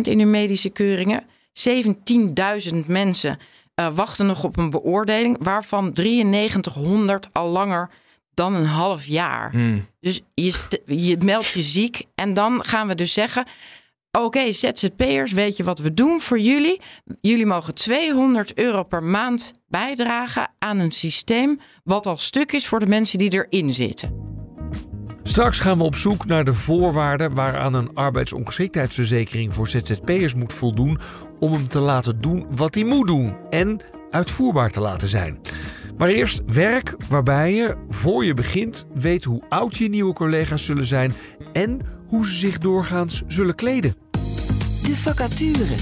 in 0.01 0.19
hun 0.19 0.29
medische 0.29 0.69
keuringen. 0.69 1.23
17.000 2.71 2.85
mensen 2.87 3.39
uh, 3.75 3.95
wachten 3.95 4.25
nog 4.25 4.43
op 4.43 4.57
een 4.57 4.69
beoordeling, 4.69 5.37
waarvan 5.39 5.91
9300 5.93 7.27
al 7.31 7.49
langer 7.49 7.89
dan 8.33 8.53
een 8.53 8.65
half 8.65 9.05
jaar. 9.05 9.51
Hmm. 9.51 9.85
Dus 9.99 10.21
je, 10.33 10.81
je 10.85 11.17
meldt 11.17 11.47
je 11.47 11.61
ziek 11.61 12.03
en 12.15 12.33
dan 12.33 12.63
gaan 12.63 12.87
we 12.87 12.95
dus 12.95 13.13
zeggen: 13.13 13.45
Oké, 14.11 14.51
ZZP'ers, 14.51 15.31
weet 15.31 15.57
je 15.57 15.63
wat 15.63 15.79
we 15.79 15.93
doen 15.93 16.19
voor 16.19 16.39
jullie? 16.39 16.81
Jullie 17.21 17.45
mogen 17.45 17.73
200 17.73 18.57
euro 18.57 18.83
per 18.83 19.03
maand 19.03 19.53
bijdragen 19.67 20.51
aan 20.59 20.79
een 20.79 20.91
systeem 20.91 21.59
wat 21.83 22.05
al 22.05 22.17
stuk 22.17 22.51
is 22.51 22.67
voor 22.67 22.79
de 22.79 22.85
mensen 22.85 23.17
die 23.17 23.33
erin 23.33 23.73
zitten. 23.73 24.27
Straks 25.23 25.59
gaan 25.59 25.77
we 25.77 25.83
op 25.83 25.95
zoek 25.95 26.25
naar 26.25 26.45
de 26.45 26.53
voorwaarden 26.53 27.33
waaraan 27.33 27.73
een 27.73 27.93
arbeidsongeschiktheidsverzekering 27.93 29.53
voor 29.53 29.67
ZZP'ers 29.67 30.33
moet 30.33 30.53
voldoen 30.53 30.99
om 31.39 31.51
hem 31.51 31.67
te 31.67 31.79
laten 31.79 32.21
doen 32.21 32.45
wat 32.51 32.75
hij 32.75 32.83
moet 32.83 33.07
doen 33.07 33.35
en 33.49 33.81
uitvoerbaar 34.09 34.71
te 34.71 34.79
laten 34.79 35.07
zijn. 35.07 35.39
Maar 35.97 36.09
eerst 36.09 36.41
werk 36.45 36.95
waarbij 37.09 37.53
je, 37.53 37.75
voor 37.89 38.25
je 38.25 38.33
begint, 38.33 38.85
weet 38.93 39.23
hoe 39.23 39.43
oud 39.49 39.77
je 39.77 39.89
nieuwe 39.89 40.13
collega's 40.13 40.65
zullen 40.65 40.85
zijn 40.85 41.13
en 41.53 41.98
hoe 42.09 42.25
ze 42.25 42.33
zich 42.33 42.57
doorgaans 42.57 43.21
zullen 43.27 43.55
kleden. 43.55 43.95
De 44.83 44.95
vacature. 44.95 45.75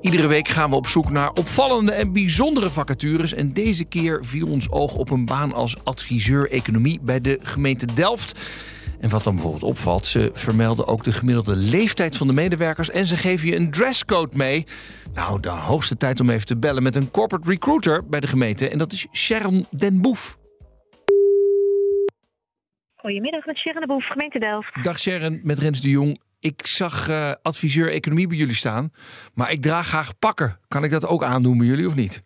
Iedere 0.00 0.26
week 0.26 0.48
gaan 0.48 0.70
we 0.70 0.76
op 0.76 0.86
zoek 0.86 1.10
naar 1.10 1.32
opvallende 1.32 1.92
en 1.92 2.12
bijzondere 2.12 2.70
vacatures. 2.70 3.32
En 3.32 3.52
deze 3.52 3.84
keer 3.84 4.24
viel 4.24 4.48
ons 4.48 4.70
oog 4.70 4.94
op 4.94 5.10
een 5.10 5.24
baan 5.24 5.52
als 5.52 5.84
adviseur 5.84 6.50
economie 6.50 7.00
bij 7.02 7.20
de 7.20 7.38
gemeente 7.42 7.86
Delft. 7.94 8.40
En 9.00 9.10
wat 9.10 9.24
dan 9.24 9.34
bijvoorbeeld 9.34 9.62
opvalt, 9.62 10.06
ze 10.06 10.30
vermelden 10.32 10.86
ook 10.86 11.04
de 11.04 11.12
gemiddelde 11.12 11.56
leeftijd 11.56 12.16
van 12.16 12.26
de 12.26 12.32
medewerkers 12.32 12.90
en 12.90 13.06
ze 13.06 13.16
geven 13.16 13.48
je 13.48 13.56
een 13.56 13.70
dresscode 13.70 14.36
mee. 14.36 14.66
Nou, 15.14 15.40
de 15.40 15.48
hoogste 15.48 15.96
tijd 15.96 16.20
om 16.20 16.30
even 16.30 16.46
te 16.46 16.56
bellen 16.56 16.82
met 16.82 16.96
een 16.96 17.10
corporate 17.10 17.48
recruiter 17.48 18.06
bij 18.06 18.20
de 18.20 18.26
gemeente. 18.26 18.68
En 18.68 18.78
dat 18.78 18.92
is 18.92 19.06
Sharon 19.12 19.66
Den 19.70 20.00
Boef. 20.00 20.38
Goedemiddag, 23.08 23.46
met 23.46 23.56
Sharon 23.56 23.80
Den 23.80 23.88
Boef, 23.88 24.06
gemeente 24.06 24.38
Delft. 24.38 24.84
Dag 24.84 24.98
Sharon, 24.98 25.40
met 25.42 25.58
Rens 25.58 25.80
de 25.80 25.90
Jong. 25.90 26.20
Ik 26.40 26.66
zag 26.66 27.08
uh, 27.08 27.32
adviseur 27.42 27.90
economie 27.90 28.28
bij 28.28 28.36
jullie 28.36 28.54
staan, 28.54 28.92
maar 29.34 29.50
ik 29.52 29.62
draag 29.62 29.86
graag 29.86 30.18
pakken. 30.18 30.58
Kan 30.68 30.84
ik 30.84 30.90
dat 30.90 31.06
ook 31.06 31.22
aandoen 31.22 31.58
bij 31.58 31.66
jullie 31.66 31.86
of 31.86 31.94
niet? 31.94 32.22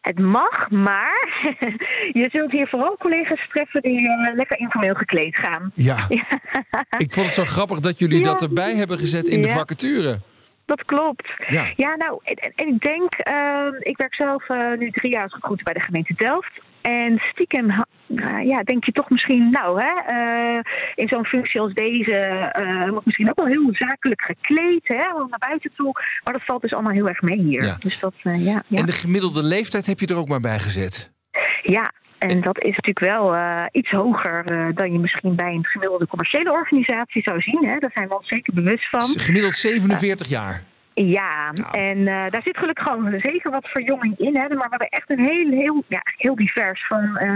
Het 0.00 0.18
mag, 0.18 0.70
maar 0.70 1.44
je 2.20 2.28
zult 2.32 2.50
hier 2.50 2.68
vooral 2.68 2.96
collega's 2.96 3.48
treffen 3.48 3.82
die 3.82 4.00
uh, 4.00 4.34
lekker 4.34 4.58
informeel 4.58 4.94
gekleed 4.94 5.36
gaan. 5.36 5.72
Ja. 5.90 5.96
ik 6.96 7.12
vond 7.12 7.26
het 7.26 7.34
zo 7.34 7.44
grappig 7.44 7.80
dat 7.80 7.98
jullie 7.98 8.22
dat 8.22 8.42
erbij 8.42 8.74
hebben 8.74 8.98
gezet 8.98 9.28
in 9.28 9.42
de 9.42 9.48
vacature. 9.48 10.18
Dat 10.64 10.84
klopt. 10.84 11.28
Ja, 11.48 11.72
ja 11.76 11.96
nou, 11.96 12.20
en, 12.22 12.52
en 12.54 12.68
ik 12.68 12.80
denk, 12.80 13.14
uh, 13.30 13.66
ik 13.78 13.96
werk 13.96 14.14
zelf 14.14 14.48
uh, 14.48 14.78
nu 14.78 14.90
drie 14.90 15.12
jaar 15.12 15.22
als 15.22 15.32
recruiter 15.32 15.64
bij 15.64 15.74
de 15.74 15.80
gemeente 15.80 16.14
Delft. 16.14 16.60
En 16.80 17.18
stiekem 17.32 17.84
uh, 18.06 18.44
ja, 18.44 18.62
denk 18.62 18.84
je 18.84 18.92
toch 18.92 19.10
misschien, 19.10 19.50
nou, 19.50 19.82
hè, 19.82 20.12
uh, 20.56 20.60
in 20.94 21.08
zo'n 21.08 21.24
functie 21.24 21.60
als 21.60 21.72
deze 21.72 22.52
uh, 22.60 22.88
wordt 22.90 23.06
misschien 23.06 23.30
ook 23.30 23.36
wel 23.36 23.46
heel 23.46 23.68
zakelijk 23.72 24.22
gekleed, 24.22 24.88
hè, 24.88 24.96
naar 25.28 25.38
buiten 25.38 25.70
toe. 25.76 25.92
Maar 26.24 26.32
dat 26.32 26.44
valt 26.44 26.62
dus 26.62 26.72
allemaal 26.72 26.92
heel 26.92 27.08
erg 27.08 27.22
mee 27.22 27.38
hier. 27.38 27.64
Ja. 27.64 27.76
Dus 27.80 27.98
dat, 27.98 28.14
ja, 28.22 28.62
ja. 28.66 28.78
En 28.78 28.86
de 28.86 28.92
gemiddelde 28.92 29.42
leeftijd 29.42 29.86
heb 29.86 30.00
je 30.00 30.06
er 30.06 30.16
ook 30.16 30.28
maar 30.28 30.40
bij 30.40 30.58
gezet? 30.58 31.10
Ja, 31.62 31.92
en 32.18 32.40
dat 32.40 32.64
is 32.64 32.76
natuurlijk 32.76 32.98
wel 32.98 33.34
uh, 33.34 33.64
iets 33.72 33.90
hoger 33.90 34.52
uh, 34.52 34.66
dan 34.74 34.92
je 34.92 34.98
misschien 34.98 35.34
bij 35.34 35.52
een 35.52 35.66
gemiddelde 35.66 36.06
commerciële 36.06 36.52
organisatie 36.52 37.22
zou 37.22 37.40
zien. 37.40 37.64
Hè. 37.64 37.78
Daar 37.78 37.90
zijn 37.94 38.08
we 38.08 38.16
ons 38.16 38.28
zeker 38.28 38.54
bewust 38.54 38.88
van. 38.88 39.00
Gemiddeld 39.00 39.56
47 39.56 40.26
uh, 40.26 40.32
jaar. 40.32 40.62
Ja, 40.94 41.52
nou. 41.52 41.78
en 41.78 41.98
uh, 41.98 42.06
daar 42.06 42.42
zit 42.44 42.56
gelukkig 42.56 42.84
gewoon 42.84 43.20
zeker 43.20 43.50
wat 43.50 43.68
verjonging 43.68 44.18
in. 44.18 44.36
Hè, 44.36 44.48
maar 44.48 44.48
we 44.48 44.66
hebben 44.68 44.88
echt 44.88 45.10
een 45.10 45.18
heel, 45.18 45.50
heel, 45.50 45.84
ja, 45.88 46.02
heel 46.16 46.34
divers 46.34 46.86
van 46.86 47.18
uh, 47.22 47.32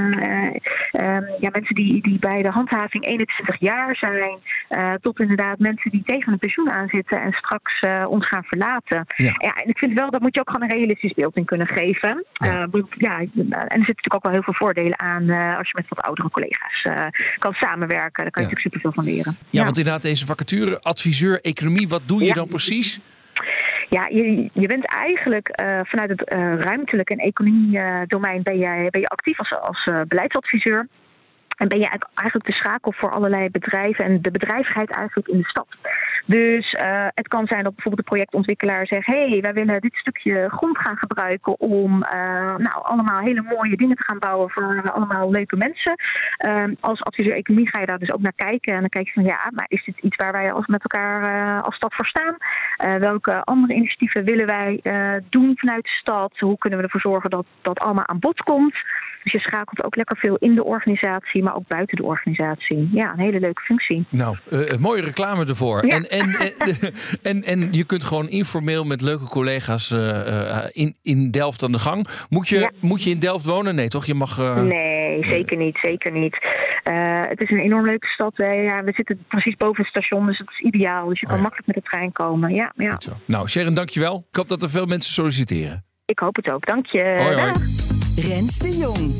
um, 0.92 1.26
ja, 1.40 1.50
mensen 1.52 1.74
die, 1.74 2.02
die 2.02 2.18
bij 2.18 2.42
de 2.42 2.48
handhaving 2.48 3.06
21 3.06 3.60
jaar 3.60 3.96
zijn, 3.96 4.38
uh, 4.70 4.92
tot 5.00 5.20
inderdaad 5.20 5.58
mensen 5.58 5.90
die 5.90 6.02
tegen 6.04 6.32
een 6.32 6.38
pensioen 6.38 6.70
aanzitten 6.70 7.20
en 7.20 7.32
straks 7.32 7.80
ons 8.08 8.28
gaan 8.28 8.44
verlaten. 8.44 9.06
Ja. 9.16 9.34
ja. 9.38 9.54
en 9.54 9.68
ik 9.68 9.78
vind 9.78 9.92
wel, 9.92 10.10
dat 10.10 10.20
moet 10.20 10.34
je 10.34 10.40
ook 10.40 10.50
gewoon 10.50 10.70
een 10.70 10.76
realistisch 10.76 11.14
beeld 11.14 11.36
in 11.36 11.44
kunnen 11.44 11.66
geven. 11.66 12.24
Ja. 12.32 12.68
ja 12.96 13.18
en 13.18 13.30
er 13.48 13.66
zitten 13.66 13.78
natuurlijk 13.78 14.14
ook 14.14 14.22
wel 14.22 14.32
heel 14.32 14.42
veel 14.42 14.54
voordelen 14.54 14.98
aan 14.98 15.30
als 15.30 15.70
je 15.70 15.76
met 15.76 15.88
wat 15.88 16.04
oudere 16.04 16.30
collega's 16.30 16.88
kan 17.38 17.52
samenwerken. 17.52 18.22
Daar 18.22 18.32
kan 18.32 18.42
je 18.42 18.48
natuurlijk 18.48 18.60
superveel 18.60 18.92
van 18.92 19.04
leren. 19.04 19.36
Ja, 19.50 19.64
want 19.64 19.78
inderdaad, 19.78 20.02
deze 20.02 20.26
vacature, 20.26 20.80
adviseur 20.80 21.40
economie, 21.40 21.88
wat 21.88 22.02
doe 22.08 22.24
je 22.24 22.32
dan 22.32 22.48
precies? 22.48 23.00
Ja, 23.88 24.06
je, 24.06 24.50
je 24.52 24.66
bent 24.66 24.86
eigenlijk 24.86 25.60
uh, 25.60 25.80
vanuit 25.82 26.10
het 26.10 26.32
uh, 26.32 26.54
ruimtelijk 26.60 27.10
en 27.10 27.18
economie-domein 27.18 28.42
ben 28.42 28.58
je, 28.58 28.90
ben 28.90 29.00
je 29.00 29.08
actief 29.08 29.38
als, 29.38 29.54
als 29.60 29.86
uh, 29.86 30.00
beleidsadviseur. 30.08 30.88
En 31.56 31.68
ben 31.68 31.78
je 31.78 31.88
eigenlijk 32.14 32.46
de 32.46 32.52
schakel 32.52 32.92
voor 32.92 33.10
allerlei 33.10 33.50
bedrijven 33.50 34.04
en 34.04 34.22
de 34.22 34.30
bedrijvigheid 34.30 34.90
eigenlijk 34.90 35.28
in 35.28 35.38
de 35.38 35.48
stad. 35.48 35.66
Dus 36.24 36.72
uh, 36.72 37.06
het 37.14 37.28
kan 37.28 37.46
zijn 37.46 37.62
dat 37.64 37.74
bijvoorbeeld 37.74 38.06
de 38.06 38.12
projectontwikkelaar 38.12 38.86
zegt: 38.86 39.06
hé, 39.06 39.28
hey, 39.28 39.40
wij 39.40 39.52
willen 39.52 39.80
dit 39.80 39.94
stukje 39.94 40.48
grond 40.50 40.78
gaan 40.78 40.96
gebruiken 40.96 41.60
om 41.60 41.92
uh, 41.94 42.56
nou, 42.56 42.82
allemaal 42.82 43.20
hele 43.20 43.42
mooie 43.42 43.76
dingen 43.76 43.96
te 43.96 44.04
gaan 44.04 44.18
bouwen 44.18 44.50
voor 44.50 44.90
allemaal 44.90 45.30
leuke 45.30 45.56
mensen. 45.56 45.94
Uh, 46.46 46.64
als 46.80 47.02
adviseur 47.02 47.34
economie 47.34 47.68
ga 47.68 47.80
je 47.80 47.86
daar 47.86 47.98
dus 47.98 48.12
ook 48.12 48.20
naar 48.20 48.32
kijken. 48.36 48.74
En 48.74 48.80
dan 48.80 48.88
kijk 48.88 49.06
je 49.06 49.12
van 49.12 49.24
ja, 49.24 49.50
maar 49.54 49.66
is 49.68 49.84
dit 49.84 49.98
iets 49.98 50.16
waar 50.16 50.32
wij 50.32 50.52
als 50.52 50.66
met 50.66 50.82
elkaar 50.82 51.62
als 51.62 51.74
stad 51.74 51.94
voor 51.94 52.06
staan? 52.06 52.36
welke 52.98 53.44
andere 53.44 53.74
initiatieven 53.74 54.24
willen 54.24 54.46
wij 54.46 54.80
doen 55.28 55.52
vanuit 55.56 55.82
de 55.82 55.90
stad? 55.90 56.38
Hoe 56.38 56.58
kunnen 56.58 56.78
we 56.78 56.84
ervoor 56.84 57.00
zorgen 57.00 57.30
dat 57.30 57.46
dat 57.62 57.78
allemaal 57.78 58.06
aan 58.06 58.18
bod 58.18 58.42
komt? 58.42 58.74
Dus 59.24 59.32
je 59.32 59.38
schakelt 59.38 59.84
ook 59.84 59.96
lekker 59.96 60.16
veel 60.16 60.36
in 60.36 60.54
de 60.54 60.64
organisatie, 60.64 61.42
maar 61.42 61.54
ook 61.54 61.66
buiten 61.66 61.96
de 61.96 62.02
organisatie. 62.02 62.88
Ja, 62.92 63.12
een 63.12 63.18
hele 63.18 63.40
leuke 63.40 63.62
functie. 63.62 64.06
Nou, 64.08 64.36
uh, 64.50 64.76
mooie 64.78 65.02
reclame 65.02 65.46
ervoor. 65.46 65.80
En, 65.80 66.08
en, 66.18 66.52
en, 67.30 67.44
en, 67.44 67.68
je 67.72 67.84
kunt 67.84 68.04
gewoon 68.04 68.28
informeel 68.28 68.84
met 68.84 69.00
leuke 69.00 69.24
collega's 69.24 69.90
uh, 69.90 70.64
in, 70.72 70.96
in 71.02 71.30
Delft 71.30 71.62
aan 71.62 71.72
de 71.72 71.78
gang. 71.78 72.06
Moet 72.28 72.48
je, 72.48 72.70
moet 72.80 73.02
je 73.02 73.10
in 73.10 73.18
Delft 73.18 73.44
wonen? 73.44 73.74
Nee, 73.74 73.88
toch? 73.88 74.06
Je 74.06 74.14
mag. 74.14 74.38
Nee, 74.62 75.24
zeker 75.24 75.56
niet. 75.56 75.78
Zeker 75.82 76.12
niet. 76.12 76.36
het 77.28 77.40
is 77.40 77.50
een 77.50 77.58
enorm 77.58 77.86
leuke 77.86 78.06
stad. 78.06 78.32
Ja, 78.36 78.84
we 78.84 78.92
zitten 78.92 79.24
precies 79.28 79.56
boven 79.56 79.82
het 79.82 79.86
station, 79.86 80.26
dus 80.26 80.38
het 80.38 80.50
is 80.50 80.60
ideaal. 80.60 81.08
Dus 81.08 81.20
je 81.20 81.26
kan 81.26 81.36
oh 81.36 81.42
makkelijk 81.42 81.66
met 81.66 81.76
de 81.76 81.90
trein 81.90 82.12
komen. 82.12 82.54
Ja, 82.54 82.72
ja. 82.76 82.98
Nou, 83.24 83.48
Sharon, 83.48 83.74
dankjewel. 83.74 84.26
Ik 84.30 84.36
hoop 84.36 84.48
dat 84.48 84.62
er 84.62 84.70
veel 84.70 84.86
mensen 84.86 85.12
solliciteren. 85.12 85.84
Ik 86.06 86.18
hoop 86.18 86.36
het 86.36 86.50
ook. 86.50 86.66
Dank 86.66 86.86
je. 86.86 87.14
Hoi, 87.18 87.36
hoi. 87.36 87.52
Rens 88.16 88.58
de 88.58 88.76
Jong. 88.76 89.14